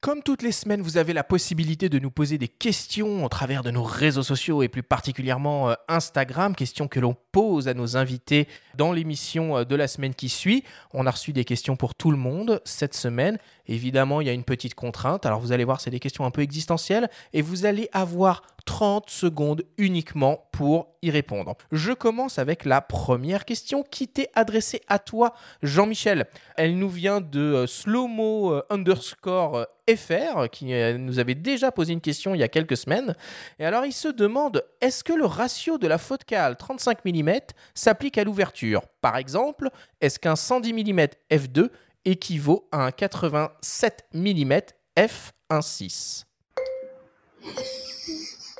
Comme 0.02 0.22
toutes 0.22 0.40
les 0.40 0.52
semaines, 0.52 0.80
vous 0.80 0.96
avez 0.96 1.12
la 1.12 1.22
possibilité 1.22 1.90
de 1.90 1.98
nous 1.98 2.10
poser 2.10 2.38
des 2.38 2.48
questions 2.48 3.22
au 3.22 3.28
travers 3.28 3.62
de 3.62 3.70
nos 3.70 3.82
réseaux 3.82 4.22
sociaux 4.22 4.62
et 4.62 4.68
plus 4.68 4.82
particulièrement 4.82 5.68
euh, 5.68 5.74
Instagram, 5.88 6.56
questions 6.56 6.88
que 6.88 7.00
l'on 7.00 7.14
pose 7.32 7.68
à 7.68 7.74
nos 7.74 7.98
invités 7.98 8.48
dans 8.78 8.92
l'émission 8.92 9.58
euh, 9.58 9.64
de 9.64 9.76
la 9.76 9.86
semaine 9.86 10.14
qui 10.14 10.30
suit. 10.30 10.64
On 10.94 11.04
a 11.04 11.10
reçu 11.10 11.34
des 11.34 11.44
questions 11.44 11.76
pour 11.76 11.94
tout 11.94 12.10
le 12.10 12.16
monde 12.16 12.62
cette 12.64 12.94
semaine. 12.94 13.36
Évidemment, 13.66 14.22
il 14.22 14.26
y 14.26 14.30
a 14.30 14.32
une 14.32 14.42
petite 14.42 14.74
contrainte. 14.74 15.26
Alors 15.26 15.38
vous 15.38 15.52
allez 15.52 15.64
voir, 15.64 15.82
c'est 15.82 15.90
des 15.90 16.00
questions 16.00 16.24
un 16.24 16.30
peu 16.30 16.40
existentielles 16.40 17.10
et 17.34 17.42
vous 17.42 17.66
allez 17.66 17.90
avoir 17.92 18.40
30 18.70 19.10
secondes 19.10 19.64
uniquement 19.78 20.48
pour 20.52 20.94
y 21.02 21.10
répondre. 21.10 21.56
Je 21.72 21.90
commence 21.90 22.38
avec 22.38 22.64
la 22.64 22.80
première 22.80 23.44
question 23.44 23.82
qui 23.82 24.06
t'est 24.06 24.30
adressée 24.36 24.80
à 24.86 25.00
toi, 25.00 25.34
Jean-Michel. 25.64 26.26
Elle 26.56 26.78
nous 26.78 26.88
vient 26.88 27.20
de 27.20 27.40
euh, 27.40 27.66
slowmo 27.66 28.52
euh, 28.52 28.62
underscore 28.70 29.56
euh, 29.56 29.64
FR, 29.92 30.48
qui 30.52 30.66
nous 30.98 31.18
avait 31.18 31.34
déjà 31.34 31.72
posé 31.72 31.92
une 31.92 32.00
question 32.00 32.32
il 32.32 32.38
y 32.38 32.44
a 32.44 32.48
quelques 32.48 32.76
semaines. 32.76 33.16
Et 33.58 33.64
alors, 33.64 33.84
il 33.86 33.92
se 33.92 34.06
demande 34.06 34.64
est-ce 34.80 35.02
que 35.02 35.14
le 35.14 35.26
ratio 35.26 35.76
de 35.76 35.88
la 35.88 35.98
faute 35.98 36.22
cale 36.22 36.56
35 36.56 37.04
mm 37.04 37.40
s'applique 37.74 38.18
à 38.18 38.24
l'ouverture? 38.24 38.82
Par 39.00 39.16
exemple, 39.16 39.68
est-ce 40.00 40.20
qu'un 40.20 40.36
110 40.36 40.72
mm 40.74 41.06
f2 41.32 41.70
équivaut 42.04 42.68
à 42.70 42.84
un 42.84 42.92
87 42.92 44.04
mm 44.14 44.60
f1.6 44.96 46.24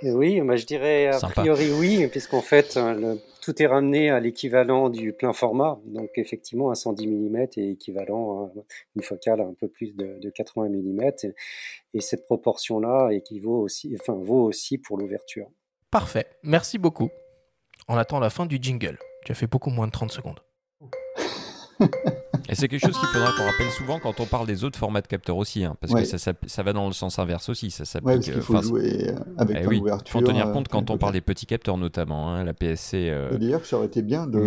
oui, 0.03 0.41
moi 0.41 0.57
je 0.57 0.67
dirais 0.67 1.07
a 1.09 1.19
priori 1.19 1.71
oui, 1.73 2.07
puisqu'en 2.09 2.41
fait 2.41 2.77
euh, 2.77 3.17
tout 3.41 3.63
est 3.63 3.67
ramené 3.67 4.11
à 4.11 4.21
l'équivalent 4.21 4.89
du 4.89 5.13
plein 5.13 5.33
format. 5.33 5.79
Donc 5.87 6.11
effectivement, 6.17 6.71
un 6.71 6.75
110 6.75 7.07
mm 7.07 7.37
est 7.37 7.59
équivalent 7.59 8.45
à 8.45 8.61
une 8.97 9.03
focale 9.03 9.41
à 9.41 9.45
un 9.45 9.55
peu 9.59 9.69
plus 9.69 9.97
de, 9.97 10.31
80 10.31 10.69
mm. 10.69 11.33
Et, 11.95 12.01
cette 12.01 12.25
proportion-là 12.27 13.11
équivaut 13.11 13.61
aussi, 13.61 13.97
enfin, 14.01 14.15
vaut 14.15 14.45
aussi 14.45 14.79
pour 14.79 14.99
l'ouverture. 14.99 15.49
Parfait, 15.91 16.27
merci 16.43 16.79
beaucoup. 16.79 17.11
On 17.89 17.97
attend 17.97 18.21
la 18.21 18.31
fin 18.31 18.47
du 18.47 18.59
jingle. 18.61 18.99
Tu 19.25 19.33
as 19.33 19.35
fait 19.35 19.49
beaucoup 19.49 19.71
moins 19.71 19.87
de 19.87 19.93
30 19.93 20.13
secondes. 20.13 20.41
Et 22.49 22.55
c'est 22.55 22.69
quelque 22.69 22.87
chose 22.87 22.99
qu'il 22.99 23.09
faudra 23.09 23.33
qu'on 23.33 23.45
rappelle 23.45 23.71
souvent 23.71 23.99
quand 23.99 24.21
on 24.21 24.27
parle 24.27 24.47
des 24.47 24.65
autres 24.65 24.79
formats 24.79 25.01
de 25.01 25.07
capteurs 25.07 25.37
aussi, 25.37 25.65
hein, 25.65 25.77
parce 25.81 25.95
que 25.95 26.05
ça, 26.05 26.33
ça, 26.47 26.63
va 26.63 26.73
dans 26.73 26.87
le 26.87 26.93
sens 26.93 27.19
inverse 27.19 27.49
aussi. 27.49 27.71
Ça 27.71 27.85
s'applique. 27.85 28.27
il 28.27 28.41
faut 28.41 28.61
jouer 28.63 29.11
euh, 29.11 29.15
avec 29.37 29.59
eh 29.63 29.67
oui, 29.67 29.83
Il 29.85 30.11
faut 30.11 30.21
tenir 30.21 30.53
compte 30.53 30.69
quand 30.69 30.91
on 30.91 30.99
parle 30.99 31.13
des 31.13 31.21
petits 31.21 31.47
capteurs 31.47 31.77
notamment, 31.77 32.31
hein, 32.31 32.45
la 32.45 32.55
PSC. 32.55 33.09
Euh, 33.09 33.37
D'ailleurs, 33.39 33.65
ça 33.65 33.77
aurait 33.77 33.87
été 33.87 34.03
bien 34.03 34.27
de, 34.27 34.39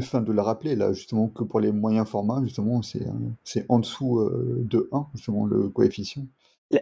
fin, 0.00 0.20
de, 0.20 0.32
la 0.32 0.42
rappeler 0.42 0.76
là, 0.76 0.92
justement 0.92 1.28
que 1.28 1.44
pour 1.44 1.60
les 1.60 1.72
moyens 1.72 2.06
formats, 2.06 2.40
justement, 2.44 2.82
c'est 2.82 3.06
euh, 3.06 3.62
en 3.68 3.78
dessous 3.78 4.28
de 4.58 4.88
1, 4.92 5.06
justement, 5.14 5.46
le 5.46 5.68
coefficient 5.68 6.26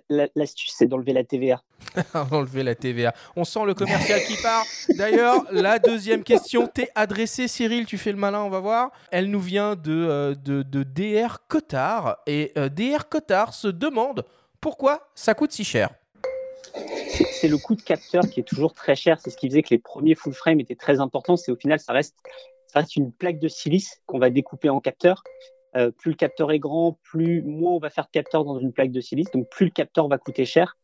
l'astuce, 0.08 0.72
c'est 0.76 0.86
d'enlever 0.86 1.12
la 1.12 1.24
TVA. 1.24 1.62
enlever 2.30 2.62
la 2.62 2.74
TVA. 2.74 3.14
On 3.36 3.44
sent 3.44 3.64
le 3.64 3.74
commercial 3.74 4.20
qui 4.20 4.40
part. 4.42 4.64
D'ailleurs, 4.96 5.44
la 5.50 5.78
deuxième 5.78 6.22
question 6.22 6.66
t'est 6.66 6.90
adressée, 6.94 7.48
Cyril. 7.48 7.86
Tu 7.86 7.98
fais 7.98 8.12
le 8.12 8.18
malin, 8.18 8.42
on 8.42 8.50
va 8.50 8.60
voir. 8.60 8.90
Elle 9.10 9.30
nous 9.30 9.40
vient 9.40 9.76
de, 9.76 9.92
euh, 9.92 10.34
de, 10.34 10.82
DR 10.82 11.38
Cotard. 11.48 12.18
Et 12.26 12.52
euh, 12.56 12.68
DR 12.68 13.08
Cotard 13.08 13.54
se 13.54 13.68
demande 13.68 14.24
pourquoi 14.60 15.08
ça 15.14 15.34
coûte 15.34 15.52
si 15.52 15.64
cher. 15.64 15.90
C'est 17.32 17.48
le 17.48 17.58
coût 17.58 17.74
de 17.74 17.82
capteur 17.82 18.22
qui 18.28 18.40
est 18.40 18.44
toujours 18.44 18.74
très 18.74 18.94
cher. 18.94 19.18
C'est 19.20 19.30
ce 19.30 19.36
qui 19.36 19.48
faisait 19.48 19.62
que 19.62 19.70
les 19.70 19.78
premiers 19.78 20.14
full 20.14 20.32
frame 20.32 20.60
étaient 20.60 20.76
très 20.76 21.00
importants. 21.00 21.36
C'est 21.36 21.50
au 21.50 21.56
final, 21.56 21.80
ça 21.80 21.92
reste, 21.92 22.14
ça 22.68 22.80
reste 22.80 22.96
une 22.96 23.12
plaque 23.12 23.40
de 23.40 23.48
silice 23.48 24.00
qu'on 24.06 24.18
va 24.18 24.30
découper 24.30 24.68
en 24.68 24.80
capteur. 24.80 25.24
Euh, 25.76 25.90
plus 25.90 26.10
le 26.10 26.16
capteur 26.16 26.50
est 26.50 26.58
grand, 26.58 26.98
plus 27.02 27.42
moins 27.42 27.72
on 27.72 27.78
va 27.78 27.90
faire 27.90 28.04
de 28.04 28.10
capteur 28.10 28.44
dans 28.44 28.58
une 28.58 28.72
plaque 28.72 28.90
de 28.90 29.00
silice, 29.00 29.30
donc 29.30 29.48
plus 29.48 29.66
le 29.66 29.70
capteur 29.70 30.08
va 30.08 30.18
coûter 30.18 30.44
cher. 30.44 30.76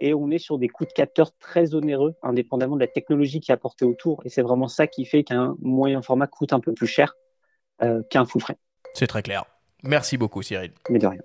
Et 0.00 0.12
on 0.12 0.30
est 0.30 0.38
sur 0.38 0.58
des 0.58 0.68
coûts 0.68 0.84
de 0.84 0.92
capteur 0.92 1.32
très 1.38 1.74
onéreux, 1.74 2.14
indépendamment 2.22 2.74
de 2.74 2.80
la 2.80 2.86
technologie 2.86 3.40
qui 3.40 3.50
est 3.50 3.54
apportée 3.54 3.84
autour. 3.84 4.20
Et 4.26 4.28
c'est 4.28 4.42
vraiment 4.42 4.68
ça 4.68 4.86
qui 4.86 5.06
fait 5.06 5.24
qu'un 5.24 5.56
moyen 5.60 6.02
format 6.02 6.26
coûte 6.26 6.52
un 6.52 6.60
peu 6.60 6.74
plus 6.74 6.86
cher 6.86 7.16
euh, 7.82 8.02
qu'un 8.10 8.26
full 8.26 8.42
frame. 8.42 8.56
C'est 8.92 9.06
très 9.06 9.22
clair. 9.22 9.44
Merci 9.82 10.18
beaucoup, 10.18 10.42
Cyril. 10.42 10.72
Mais 10.90 10.98
de 10.98 11.06
rien. 11.06 11.22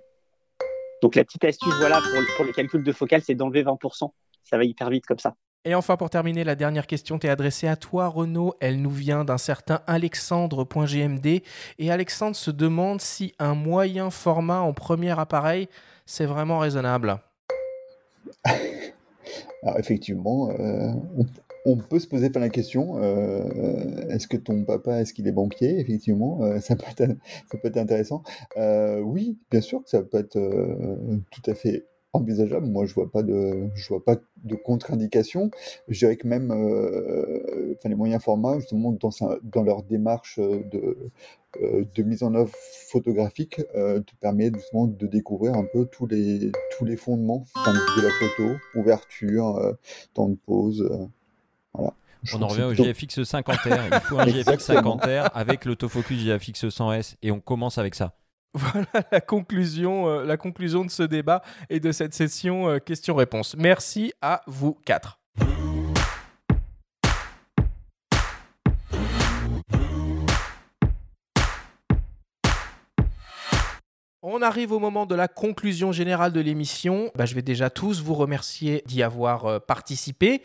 Donc 1.01 1.15
la 1.15 1.25
petite 1.25 1.43
astuce, 1.43 1.73
voilà, 1.79 1.99
pour, 1.99 2.35
pour 2.37 2.45
le 2.45 2.53
calcul 2.53 2.83
de 2.83 2.91
focale, 2.91 3.21
c'est 3.21 3.35
d'enlever 3.35 3.63
20%. 3.63 4.11
Ça 4.43 4.57
va 4.57 4.63
hyper 4.63 4.89
vite 4.89 5.05
comme 5.05 5.19
ça. 5.19 5.35
Et 5.63 5.75
enfin, 5.75 5.95
pour 5.95 6.09
terminer, 6.09 6.43
la 6.43 6.55
dernière 6.55 6.87
question 6.87 7.19
t'est 7.19 7.29
adressée 7.29 7.67
à 7.67 7.75
toi, 7.75 8.07
Renaud. 8.07 8.55
Elle 8.59 8.81
nous 8.81 8.89
vient 8.89 9.23
d'un 9.23 9.37
certain 9.37 9.81
Alexandre.gmd. 9.85 11.41
Et 11.77 11.91
Alexandre 11.91 12.35
se 12.35 12.49
demande 12.49 12.99
si 12.99 13.35
un 13.37 13.53
moyen 13.53 14.09
format 14.09 14.61
en 14.61 14.73
premier 14.73 15.17
appareil, 15.19 15.69
c'est 16.07 16.25
vraiment 16.25 16.57
raisonnable. 16.57 17.19
Alors, 19.63 19.77
effectivement, 19.77 20.49
euh, 20.49 20.91
on, 21.65 21.77
peut 21.77 21.99
se 21.99 22.07
poser 22.07 22.29
la 22.29 22.49
question 22.49 22.95
euh, 22.97 24.09
est-ce 24.09 24.27
que 24.27 24.37
ton 24.37 24.63
papa, 24.63 24.99
est-ce 24.99 25.13
qu'il 25.13 25.27
est 25.27 25.31
banquier? 25.31 25.79
Effectivement, 25.79 26.39
euh, 26.41 26.59
ça, 26.59 26.75
peut 26.75 26.85
être, 26.89 27.15
ça 27.51 27.57
peut 27.59 27.67
être 27.67 27.77
intéressant. 27.77 28.23
oui, 28.57 29.37
bien 29.51 29.61
sûr 29.61 29.83
que 29.83 29.89
ça 29.91 30.01
peut 30.01 30.17
être 30.17 30.39
tout 31.29 31.51
à 31.51 31.53
fait 31.53 31.85
envisageable. 32.13 32.67
Moi, 32.67 32.85
je 32.85 32.93
vois 32.93 33.09
pas 33.09 33.23
de, 33.23 33.69
je 33.75 33.87
vois 33.87 34.03
pas 34.03 34.17
de 34.43 34.55
contre-indication. 34.55 35.51
Je 35.87 35.99
dirais 35.99 36.17
que 36.17 36.27
même, 36.27 36.51
euh, 36.51 37.75
enfin, 37.77 37.89
les 37.89 37.95
moyens 37.95 38.21
formats, 38.21 38.59
justement, 38.59 38.91
dans, 38.91 39.11
dans 39.43 39.63
leur 39.63 39.83
démarche 39.83 40.39
de, 40.39 40.97
euh, 41.61 41.85
de 41.93 42.03
mise 42.03 42.23
en 42.23 42.33
œuvre 42.35 42.51
photographique, 42.89 43.61
euh, 43.75 44.01
te 44.01 44.13
permet 44.19 44.51
justement 44.53 44.87
de 44.87 45.07
découvrir 45.07 45.53
un 45.55 45.65
peu 45.71 45.85
tous 45.85 46.07
les, 46.07 46.51
tous 46.77 46.85
les 46.85 46.97
fondements 46.97 47.45
de 47.55 48.01
la 48.01 48.09
photo, 48.09 48.57
ouverture, 48.75 49.77
temps 50.13 50.29
de 50.29 50.37
pause, 50.45 50.89
voilà. 51.73 51.93
on 52.33 52.41
en 52.41 52.47
revient 52.47 52.63
au 52.63 52.73
GFX 52.73 53.19
50R. 53.19 53.89
Il 53.91 53.99
faut 54.01 54.19
un 54.19 54.25
GFX 54.27 54.69
50R 54.69 55.29
avec 55.33 55.65
l'autofocus 55.65 56.23
GFX 56.23 56.65
100S 56.65 57.15
et 57.21 57.31
on 57.31 57.39
commence 57.39 57.77
avec 57.77 57.95
ça. 57.95 58.13
Voilà 58.53 58.85
la 59.11 59.21
conclusion, 59.21 60.09
euh, 60.09 60.25
la 60.25 60.35
conclusion 60.35 60.83
de 60.83 60.91
ce 60.91 61.03
débat 61.03 61.41
et 61.69 61.79
de 61.79 61.91
cette 61.91 62.13
session 62.13 62.69
euh, 62.69 62.79
questions-réponses. 62.79 63.55
Merci 63.57 64.13
à 64.21 64.41
vous 64.45 64.77
quatre. 64.85 65.20
On 74.23 74.43
arrive 74.43 74.71
au 74.71 74.77
moment 74.77 75.07
de 75.07 75.15
la 75.15 75.27
conclusion 75.27 75.91
générale 75.91 76.31
de 76.31 76.39
l'émission. 76.39 77.09
Bah, 77.15 77.25
je 77.25 77.33
vais 77.33 77.41
déjà 77.41 77.71
tous 77.71 78.03
vous 78.03 78.13
remercier 78.13 78.83
d'y 78.85 79.01
avoir 79.01 79.45
euh, 79.47 79.57
participé. 79.57 80.43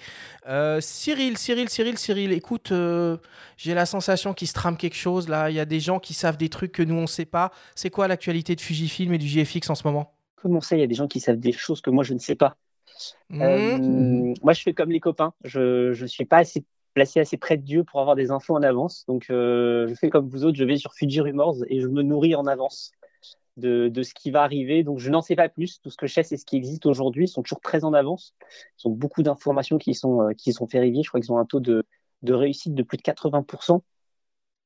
Euh, 0.49 0.81
Cyril, 0.81 1.37
Cyril, 1.37 1.69
Cyril, 1.69 1.99
Cyril, 1.99 2.33
écoute, 2.33 2.73
euh, 2.73 3.19
j'ai 3.59 3.75
la 3.75 3.85
sensation 3.85 4.33
qu'il 4.33 4.49
se 4.49 4.55
trame 4.55 4.79
quelque 4.79 4.97
chose 4.97 5.29
là. 5.29 5.51
Il 5.51 5.57
y 5.57 5.61
a 5.61 5.67
des 5.67 5.79
gens 5.79 5.99
qui 5.99 6.15
savent 6.15 6.39
des 6.39 6.49
trucs 6.49 6.73
que 6.73 6.83
nous 6.83 6.95
on 6.95 7.03
ne 7.03 7.07
sait 7.07 7.27
pas. 7.27 7.53
C'est 7.75 7.91
quoi 7.91 8.09
l'actualité 8.09 8.57
de 8.57 8.63
Fujifilm 8.63 9.13
et 9.13 9.19
du 9.19 9.27
GFX 9.27 9.69
en 9.69 9.75
ce 9.75 9.87
moment? 9.87 10.15
Comment 10.37 10.63
ça, 10.63 10.75
il 10.77 10.81
y 10.81 10.85
a 10.85 10.87
des 10.87 10.95
gens 10.95 11.07
qui 11.07 11.21
savent 11.21 11.37
des 11.37 11.53
choses 11.53 11.83
que 11.83 11.91
moi 11.91 12.03
je 12.03 12.15
ne 12.15 12.19
sais 12.19 12.35
pas 12.35 12.57
mmh. 13.29 14.37
Moi, 14.43 14.53
je 14.55 14.63
fais 14.63 14.73
comme 14.73 14.91
les 14.91 15.01
copains. 15.01 15.35
Je 15.45 16.01
ne 16.01 16.07
suis 16.07 16.25
pas 16.25 16.39
assez 16.39 16.65
placé 16.95 17.21
assez 17.21 17.37
près 17.37 17.59
de 17.59 17.63
Dieu 17.63 17.85
pour 17.85 18.01
avoir 18.01 18.17
des 18.17 18.31
infos 18.31 18.57
en 18.57 18.63
avance. 18.63 19.05
Donc, 19.07 19.27
je 19.29 19.95
fais 20.01 20.09
comme 20.09 20.31
vous 20.31 20.47
autres. 20.47 20.57
Je 20.57 20.65
vais 20.65 20.79
sur 20.79 20.95
Fuji 20.95 21.21
Rumors 21.21 21.57
et 21.69 21.83
je 21.83 21.89
me 21.89 22.01
nourris 22.01 22.35
en 22.35 22.47
avance 22.47 22.93
de, 23.57 24.03
ce 24.03 24.15
qui 24.15 24.31
va 24.31 24.43
arriver. 24.43 24.85
Donc, 24.85 24.99
je 24.99 25.11
n'en 25.11 25.23
sais 25.23 25.37
pas 25.37 25.49
plus. 25.49 25.81
Tout 25.81 25.91
ce 25.91 25.97
que 25.97 26.07
je 26.07 26.15
sais, 26.15 26.23
c'est 26.23 26.37
ce 26.37 26.45
qui 26.45 26.57
existe 26.57 26.87
aujourd'hui. 26.87 27.25
Ils 27.25 27.29
sont 27.29 27.43
toujours 27.43 27.61
très 27.61 27.85
en 27.85 27.93
avance. 27.93 28.35
Ils 28.79 28.89
ont 28.89 28.93
beaucoup 28.93 29.23
d'informations 29.23 29.79
qui 29.79 29.95
sont, 29.95 30.23
euh, 30.23 30.33
qui 30.33 30.53
sont 30.53 30.67
vérifiées. 30.67 31.03
Je 31.03 31.09
crois 31.09 31.21
qu'ils 31.21 31.33
ont 31.33 31.39
un 31.39 31.47
taux 31.47 31.61
de, 31.61 31.85
de 32.23 32.35
réussite 32.35 32.75
de 32.75 32.83
plus 32.83 32.99
de 32.99 33.03
80%. 33.03 33.81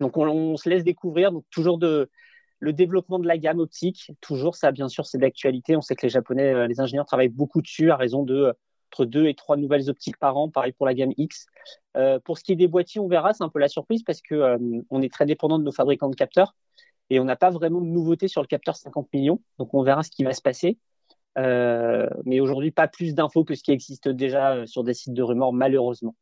Donc, 0.01 0.17
on, 0.17 0.57
se 0.57 0.69
laisse 0.69 0.85
découvrir. 0.85 1.33
Donc, 1.33 1.45
toujours 1.51 1.79
de, 1.79 2.11
le 2.59 2.73
développement 2.73 3.19
de 3.19 3.29
la 3.29 3.39
gamme 3.39 3.61
optique. 3.61 4.13
Toujours, 4.21 4.57
ça, 4.57 4.73
bien 4.73 4.89
sûr, 4.89 5.07
c'est 5.07 5.19
d'actualité. 5.19 5.77
On 5.77 5.83
sait 5.83 5.95
que 5.95 6.07
les 6.07 6.11
Japonais, 6.11 6.53
euh, 6.53 6.67
les 6.67 6.81
ingénieurs 6.81 7.07
travaillent 7.07 7.29
beaucoup 7.29 7.63
dessus 7.63 7.91
à 7.91 7.97
raison 7.97 8.25
de 8.25 8.35
euh, 8.35 8.53
entre 8.93 9.05
deux 9.05 9.29
et 9.29 9.35
trois 9.35 9.57
nouvelles 9.57 9.89
optiques 9.89 10.17
par 10.17 10.37
an. 10.37 10.49
Pareil 10.49 10.73
pour 10.73 10.85
la 10.85 10.95
gamme 10.95 11.13
X. 11.17 11.47
pour 12.25 12.39
ce 12.39 12.43
qui 12.43 12.51
est 12.51 12.57
des 12.57 12.67
boîtiers, 12.67 13.01
on 13.01 13.07
verra. 13.07 13.33
C'est 13.33 13.45
un 13.45 13.49
peu 13.49 13.61
la 13.61 13.69
surprise 13.69 14.03
parce 14.03 14.21
que 14.21 14.59
on 14.91 15.01
est 15.01 15.13
très 15.13 15.27
dépendant 15.27 15.61
de 15.61 15.63
nos 15.63 15.71
fabricants 15.71 16.09
de 16.09 16.17
capteurs 16.17 16.57
et 17.11 17.21
on 17.21 17.25
n'a 17.25 17.37
pas 17.37 17.51
vraiment 17.51 17.81
de 17.81 17.87
nouveauté 17.87 18.29
sur 18.29 18.41
le 18.41 18.47
capteur 18.47 18.77
50 18.77 19.13
millions. 19.13 19.41
Donc 19.59 19.75
on 19.75 19.83
verra 19.83 20.03
ce 20.03 20.11
qui 20.11 20.25
va 20.25 20.33
se 20.33 20.41
passer. 20.41 20.79
Euh, 21.39 22.09
mais 22.25 22.41
aujourd'hui, 22.41 22.71
pas 22.71 22.89
plus 22.89 23.15
d'infos 23.15 23.45
que 23.45 23.55
ce 23.55 23.63
qui 23.63 23.73
existe 23.73 24.09
déjà 24.09 24.53
euh, 24.53 24.67
sur 24.67 24.85
des 24.85 24.95
sites 24.95 25.15
de 25.15 25.23
rumeurs, 25.23 25.53
malheureusement. 25.53 26.15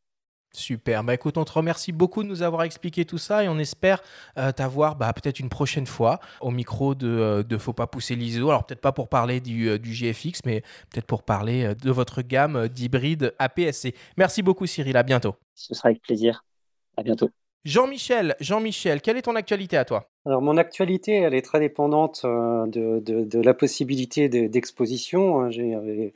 Super. 0.51 1.03
Bah 1.03 1.13
écoute, 1.13 1.37
on 1.37 1.45
te 1.45 1.51
remercie 1.51 1.91
beaucoup 1.91 2.23
de 2.23 2.27
nous 2.27 2.41
avoir 2.41 2.63
expliqué 2.63 3.05
tout 3.05 3.19
ça 3.19 3.43
et 3.43 3.47
on 3.47 3.59
espère 3.59 4.01
euh, 4.37 4.51
t'avoir 4.51 4.95
bah, 4.95 5.13
peut-être 5.13 5.39
une 5.39 5.49
prochaine 5.49 5.85
fois 5.85 6.19
au 6.41 6.49
micro 6.49 6.95
de, 6.95 7.45
de 7.47 7.57
Faut 7.57 7.73
pas 7.73 7.85
pousser 7.85 8.15
l'ISO. 8.15 8.49
Alors 8.49 8.65
peut-être 8.65 8.81
pas 8.81 8.91
pour 8.91 9.09
parler 9.09 9.41
du, 9.41 9.77
du 9.77 9.93
GFX, 9.93 10.41
mais 10.45 10.61
peut-être 10.89 11.05
pour 11.05 11.21
parler 11.21 11.75
de 11.75 11.91
votre 11.91 12.23
gamme 12.23 12.67
d'hybrides 12.67 13.35
APS-C. 13.37 13.93
Merci 14.17 14.41
beaucoup 14.41 14.65
Cyril, 14.65 14.97
à 14.97 15.03
bientôt. 15.03 15.35
Ce 15.53 15.75
sera 15.75 15.89
avec 15.89 16.01
plaisir. 16.01 16.43
À 16.97 17.03
bientôt. 17.03 17.29
Jean-Michel, 17.63 18.35
Jean-Michel, 18.39 19.01
quelle 19.01 19.17
est 19.17 19.23
ton 19.23 19.35
actualité 19.35 19.77
à 19.77 19.85
toi? 19.85 20.08
Mon 20.29 20.57
actualité, 20.57 21.13
elle 21.13 21.33
est 21.33 21.41
très 21.41 21.59
dépendante 21.59 22.21
euh, 22.23 22.67
de, 22.67 23.41
la 23.41 23.53
possibilité 23.55 24.29
de- 24.29 24.45
d'exposition. 24.47 25.41
hein. 25.41 25.49
Euh, 25.57 26.11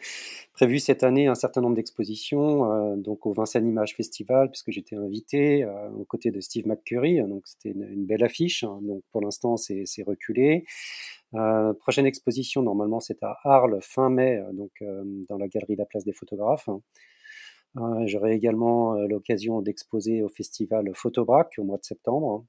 prévu 0.53 0.77
cette 0.77 1.01
année 1.03 1.25
un 1.27 1.33
certain 1.35 1.61
nombre 1.61 1.75
d'expositions, 1.75 2.71
euh, 2.71 2.95
donc 2.95 3.25
au 3.25 3.33
Vincennes 3.33 3.67
Image 3.67 3.95
Festival, 3.95 4.51
puisque 4.51 4.69
j'étais 4.71 4.95
invité 4.95 5.63
euh, 5.63 5.89
aux 5.97 6.05
côtés 6.05 6.29
de 6.29 6.39
Steve 6.41 6.67
McCurry. 6.67 7.21
Donc 7.21 7.41
c'était 7.47 7.71
une, 7.71 8.05
belle 8.05 8.23
affiche. 8.23 8.63
hein. 8.63 8.79
Donc 8.83 9.01
pour 9.11 9.21
l'instant, 9.21 9.57
c'est 9.57 9.85
reculé. 10.05 10.65
Prochaine 11.79 12.05
exposition, 12.05 12.61
normalement, 12.61 12.99
c'est 12.99 13.23
à 13.23 13.37
Arles 13.43 13.79
fin 13.81 14.09
mai, 14.11 14.43
dans 15.29 15.37
la 15.37 15.47
galerie 15.47 15.75
La 15.75 15.85
Place 15.85 16.05
des 16.05 16.13
Photographes. 16.13 16.69
hein. 16.69 16.81
J'aurai 18.05 18.33
également 18.35 18.93
l'occasion 19.07 19.61
d'exposer 19.61 20.21
au 20.21 20.29
festival 20.29 20.91
Photobrac 20.93 21.55
au 21.57 21.63
mois 21.63 21.77
de 21.77 21.83
septembre. 21.85 22.45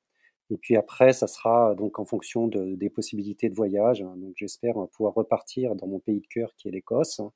Et 0.50 0.56
puis 0.58 0.76
après, 0.76 1.12
ça 1.12 1.26
sera 1.26 1.74
donc 1.74 1.98
en 1.98 2.04
fonction 2.04 2.46
de- 2.48 2.74
des 2.74 2.90
possibilités 2.90 3.48
de 3.48 3.54
voyage. 3.54 4.02
hein. 4.02 4.14
Donc 4.16 4.34
j'espère 4.36 4.76
euh, 4.82 4.86
pouvoir 4.86 5.14
repartir 5.14 5.74
dans 5.74 5.86
mon 5.86 5.98
pays 6.00 6.20
de 6.20 6.26
cœur 6.26 6.54
qui 6.56 6.68
est 6.68 6.70
l'Écosse. 6.70 7.20
hein. 7.20 7.32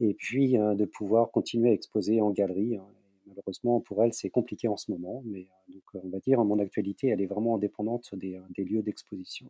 Et 0.00 0.14
puis 0.14 0.56
euh, 0.58 0.74
de 0.74 0.84
pouvoir 0.84 1.30
continuer 1.30 1.70
à 1.70 1.72
exposer 1.72 2.20
en 2.20 2.30
galerie. 2.30 2.76
hein. 2.76 2.86
Malheureusement, 3.26 3.80
pour 3.80 4.02
elle, 4.02 4.12
c'est 4.14 4.30
compliqué 4.30 4.68
en 4.68 4.76
ce 4.76 4.90
moment. 4.90 5.22
Mais 5.26 5.40
euh, 5.40 5.72
donc, 5.74 5.82
euh, 5.94 5.98
on 6.04 6.08
va 6.10 6.18
dire, 6.20 6.42
mon 6.44 6.58
actualité, 6.60 7.08
elle 7.08 7.20
est 7.20 7.26
vraiment 7.26 7.56
indépendante 7.56 8.14
des, 8.14 8.36
euh, 8.36 8.40
des 8.56 8.64
lieux 8.64 8.82
d'exposition. 8.82 9.46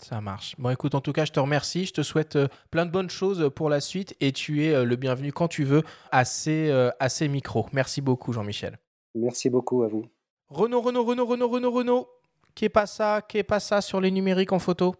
Ça 0.00 0.20
marche. 0.20 0.54
Bon, 0.58 0.70
écoute, 0.70 0.94
en 0.94 1.00
tout 1.00 1.12
cas, 1.12 1.24
je 1.24 1.32
te 1.32 1.40
remercie. 1.40 1.86
Je 1.86 1.92
te 1.92 2.02
souhaite 2.02 2.36
euh, 2.36 2.48
plein 2.70 2.86
de 2.86 2.90
bonnes 2.90 3.10
choses 3.10 3.50
pour 3.56 3.68
la 3.70 3.80
suite 3.80 4.14
et 4.20 4.32
tu 4.32 4.64
es 4.64 4.74
euh, 4.74 4.84
le 4.84 4.96
bienvenu 4.96 5.32
quand 5.32 5.48
tu 5.48 5.64
veux 5.64 5.82
à 6.12 6.24
ces, 6.24 6.68
euh, 6.70 6.90
à 7.00 7.08
ces 7.08 7.28
micros. 7.28 7.66
Merci 7.72 8.00
beaucoup, 8.00 8.32
Jean-Michel. 8.32 8.78
Merci 9.14 9.50
beaucoup 9.50 9.82
à 9.82 9.88
vous. 9.88 10.04
Renaud, 10.50 10.80
Renaud, 10.80 11.04
Renaud, 11.04 11.26
Renaud, 11.26 11.48
Renaud, 11.48 11.70
Renaud. 11.70 12.08
Qu'est 12.54 12.70
pas 12.70 12.86
ça 12.86 13.20
Qu'est 13.20 13.42
pas 13.42 13.60
ça 13.60 13.82
sur 13.82 14.00
les 14.00 14.10
numériques 14.10 14.52
en 14.52 14.58
photo? 14.58 14.94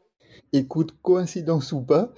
Écoute, 0.53 0.95
coïncidence 1.03 1.73
ou 1.73 1.81
pas, 1.81 2.13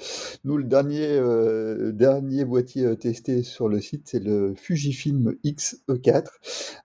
nous, 0.44 0.56
le 0.56 0.64
dernier, 0.64 1.06
euh, 1.06 1.92
dernier 1.92 2.44
boîtier 2.44 2.84
euh, 2.84 2.96
testé 2.96 3.42
sur 3.44 3.68
le 3.68 3.80
site, 3.80 4.02
c'est 4.08 4.18
le 4.22 4.54
Fujifilm 4.56 5.36
X-E4. 5.44 6.26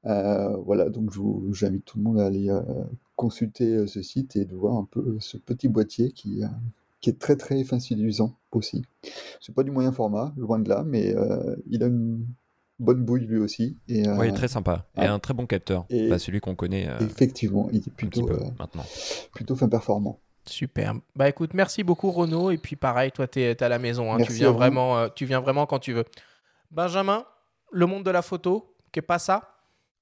Euh, 0.06 0.56
voilà, 0.58 0.90
donc 0.90 1.12
j'invite 1.52 1.86
tout 1.86 1.98
le 1.98 2.04
monde 2.04 2.20
à 2.20 2.28
aller 2.28 2.52
consulter 3.16 3.88
ce 3.88 4.04
site 4.04 4.36
et 4.36 4.46
de 4.46 4.56
voir 4.56 4.76
un 4.76 4.88
peu 4.90 5.18
ce 5.20 5.38
petit 5.38 5.68
boîtier 5.68 6.12
qui, 6.12 6.44
est 7.08 7.20
très 7.20 7.36
très 7.36 7.64
facilisant 7.64 8.36
aussi. 8.52 8.84
C'est 9.42 9.54
pas 9.54 9.64
du 9.64 9.72
moyen 9.72 9.92
format, 9.92 10.34
loin 10.38 10.60
de 10.60 10.70
là, 10.70 10.84
mais 10.86 11.16
il 11.70 11.84
a 11.84 11.88
une 11.88 12.26
bonne 12.80 13.04
bouille 13.04 13.26
lui 13.26 13.38
aussi. 13.38 13.78
Et, 13.88 14.08
euh, 14.08 14.18
Oui, 14.18 14.34
très 14.34 14.48
sympa. 14.48 14.86
Et 14.98 15.02
ah. 15.02 15.14
un 15.14 15.20
très 15.20 15.34
bon 15.34 15.46
capteur. 15.46 15.86
Et- 15.90 16.10
Bah, 16.10 16.20
celui 16.20 16.40
qu'on 16.40 16.56
connaît 16.56 16.88
euh, 16.90 17.00
Effectivement, 17.00 17.70
il 17.72 17.80
est 17.80 17.90
plutôt, 17.96 18.26
peu 18.26 18.34
euh, 18.34 18.46
maintenant. 18.60 18.86
plutôt 19.34 19.56
fin 19.56 19.70
performant. 19.70 20.20
Super. 20.48 20.94
Bah 21.16 21.28
écoute, 21.28 21.54
merci 21.56 21.84
beaucoup, 21.84 22.12
Renaud. 22.12 22.52
Et 22.52 22.58
puis 22.58 22.76
pareil, 22.76 23.12
toi, 23.12 23.28
tu 23.28 23.42
es, 23.42 23.62
à 23.64 23.70
la 23.70 23.80
maison. 23.80 24.14
hein. 24.14 24.18
Tu, 24.22 24.34
viens 24.34 24.50
à 24.50 24.52
vous. 24.52 24.58
vraiment, 24.58 24.98
euh, 24.98 25.08
tu 25.16 25.26
viens 25.26 25.40
vraiment 25.40 25.66
quand 25.66 25.80
tu 25.80 25.94
veux. 25.94 26.06
Benjamin, 26.70 27.26
le 27.72 27.86
monde 27.88 28.04
de 28.04 28.12
la 28.12 28.22
photo, 28.22 28.76
qu'est 28.92 29.02
pas 29.02 29.18
ça? 29.20 29.55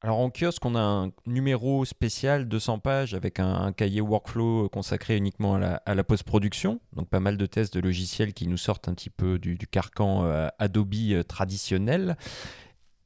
Alors 0.06 0.20
en 0.20 0.30
kiosque, 0.30 0.66
on 0.66 0.76
a 0.76 0.82
un 0.82 1.12
numéro 1.26 1.86
spécial 1.86 2.50
200 2.50 2.80
pages 2.80 3.14
avec 3.14 3.40
un, 3.40 3.72
cahier 3.72 4.02
workflow 4.02 4.68
consacré 4.68 5.16
uniquement 5.16 5.56
à 5.56 5.96
la, 5.96 6.04
post-production. 6.04 6.82
Donc 6.92 7.08
pas 7.08 7.22
mal 7.22 7.38
de 7.38 7.46
tests 7.46 7.74
de 7.74 7.80
logiciels 7.80 8.34
qui 8.34 8.48
nous 8.48 8.58
sortent 8.58 8.90
un 8.90 8.96
petit 8.96 9.10
peu 9.10 9.40
du, 9.40 9.58
carcan 9.60 10.26
euh, 10.26 10.50
Adobe 10.60 10.94
euh, 10.94 11.24
traditionnel. 11.24 12.18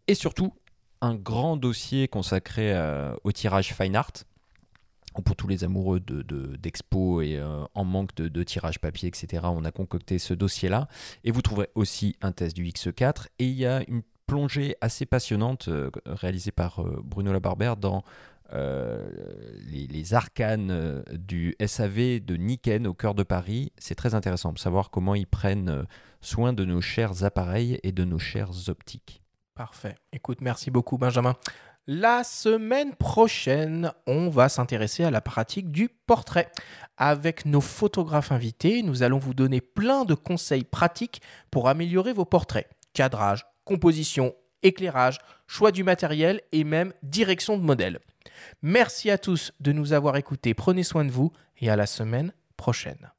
Et 0.08 0.16
surtout, 0.16 0.54
un 1.02 1.14
grand 1.14 1.56
dossier 1.56 2.08
consacré 2.08 2.74
euh, 2.74 3.14
au 3.24 3.32
tirage 3.32 3.76
fine 3.76 3.96
art. 3.96 4.12
Pour 5.24 5.36
tous 5.36 5.48
les 5.48 5.64
amoureux 5.64 6.00
de, 6.00 6.24
de- 6.24 6.56
d'expo 6.56 7.22
et 7.22 7.38
euh, 7.38 7.64
en 7.76 7.86
manque 7.86 8.16
de, 8.16 8.28
de 8.28 8.44
tirage 8.44 8.80
papier, 8.80 9.08
etc., 9.08 9.44
on 9.46 9.66
a 9.66 9.72
concocté 9.72 10.18
ce 10.18 10.34
dossier-là. 10.34 10.88
Et 11.24 11.30
vous 11.30 11.44
trouverez 11.44 11.70
aussi 11.76 12.16
un 12.22 12.32
test 12.32 12.56
du 12.56 12.66
X4. 12.66 13.28
Et 13.38 13.46
il 13.46 13.56
y 13.56 13.68
a 13.68 13.84
une 13.88 14.02
plongée 14.28 14.76
assez 14.82 15.06
passionnante 15.06 15.70
euh, 15.70 15.90
réalisée 16.06 16.52
par 16.52 16.82
euh, 16.82 17.02
Bruno 17.04 17.34
Labarbère 17.34 17.78
dans 17.78 18.04
euh, 18.54 19.08
les, 19.66 20.14
arcanes 20.14 21.04
du 21.12 21.56
SAV 21.66 22.20
de 22.20 22.36
Niken 22.36 22.88
au 22.88 22.94
cœur 22.94 23.16
de 23.16 23.24
Paris. 23.24 23.74
C'est 23.78 23.96
très 23.96 24.16
intéressant 24.16 24.54
de 24.54 24.60
savoir 24.60 24.90
comment 24.90 25.16
ils 25.16 25.28
prennent 25.28 25.86
soin 26.22 26.54
de 26.54 26.64
nos 26.64 26.80
chers 26.80 27.24
appareils 27.24 27.80
et 27.84 27.92
de 27.92 28.06
nos 28.06 28.20
chères 28.20 28.70
optiques. 28.70 29.22
Parfait. 29.54 29.96
Écoute, 30.14 30.40
merci 30.40 30.72
beaucoup, 30.72 30.98
Benjamin. 30.98 31.36
La 31.88 32.24
semaine 32.24 32.96
prochaine, 32.96 33.92
on 34.08 34.30
va 34.30 34.50
s'intéresser 34.50 35.04
à 35.04 35.12
la 35.12 35.22
pratique 35.22 35.72
du 35.72 35.90
portrait. 35.90 36.50
Avec 36.98 37.46
nos 37.46 37.62
photographes 37.62 38.32
invités, 38.32 38.82
nous 38.82 39.04
allons 39.04 39.20
vous 39.20 39.34
donner 39.34 39.62
plein 39.62 40.06
de 40.06 40.14
conseils 40.14 40.64
pratiques 40.64 41.22
pour 41.52 41.68
améliorer 41.68 42.14
vos 42.14 42.26
portraits. 42.26 42.70
Cadrage, 42.94 43.46
composition, 43.68 44.34
éclairage, 44.64 45.20
choix 45.46 45.72
du 45.72 45.84
matériel 45.84 46.42
et 46.52 46.64
même 46.64 46.94
direction 47.04 47.58
de 47.58 47.64
modèle. 47.64 48.00
Merci 48.62 49.12
à 49.12 49.18
tous 49.18 49.52
de 49.60 49.72
nous 49.72 49.94
avoir 49.94 50.16
écoutés. 50.16 50.54
Prenez 50.54 50.84
soin 50.84 51.06
de 51.06 51.12
vous 51.12 51.32
et 51.60 51.70
à 51.70 51.76
la 51.76 51.86
semaine 51.86 52.34
prochaine. 52.56 53.12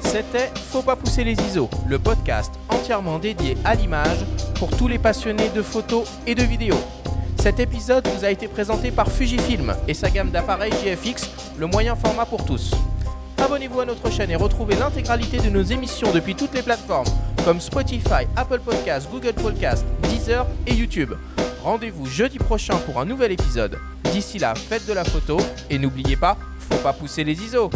C'était 0.00 0.50
Faut 0.70 0.82
pas 0.82 0.94
pousser 0.94 1.24
les 1.24 1.40
ISO, 1.40 1.70
le 1.88 1.98
podcast 1.98 2.52
entièrement 2.68 3.18
dédié 3.18 3.56
à 3.64 3.74
l'image 3.74 4.26
pour 4.56 4.76
tous 4.76 4.86
les 4.86 4.98
passionnés 4.98 5.48
de 5.48 5.62
photos 5.62 6.06
et 6.26 6.34
de 6.34 6.42
vidéos. 6.42 7.01
Cet 7.42 7.58
épisode 7.58 8.06
vous 8.06 8.24
a 8.24 8.30
été 8.30 8.46
présenté 8.46 8.92
par 8.92 9.10
Fujifilm 9.10 9.74
et 9.88 9.94
sa 9.94 10.10
gamme 10.10 10.30
d'appareils 10.30 10.70
GFX, 10.70 11.28
le 11.58 11.66
moyen 11.66 11.96
format 11.96 12.24
pour 12.24 12.44
tous. 12.44 12.70
Abonnez-vous 13.36 13.80
à 13.80 13.84
notre 13.84 14.12
chaîne 14.12 14.30
et 14.30 14.36
retrouvez 14.36 14.76
l'intégralité 14.76 15.38
de 15.38 15.50
nos 15.50 15.64
émissions 15.64 16.12
depuis 16.12 16.36
toutes 16.36 16.54
les 16.54 16.62
plateformes 16.62 17.08
comme 17.44 17.60
Spotify, 17.60 18.28
Apple 18.36 18.60
Podcasts, 18.60 19.10
Google 19.10 19.32
Podcasts, 19.32 19.84
Deezer 20.04 20.46
et 20.68 20.74
YouTube. 20.74 21.14
Rendez-vous 21.64 22.06
jeudi 22.06 22.38
prochain 22.38 22.76
pour 22.76 23.00
un 23.00 23.04
nouvel 23.04 23.32
épisode. 23.32 23.76
D'ici 24.12 24.38
là, 24.38 24.54
faites 24.54 24.86
de 24.86 24.92
la 24.92 25.02
photo 25.02 25.36
et 25.68 25.80
n'oubliez 25.80 26.14
pas, 26.14 26.38
faut 26.70 26.78
pas 26.78 26.92
pousser 26.92 27.24
les 27.24 27.42
ISO. 27.42 27.70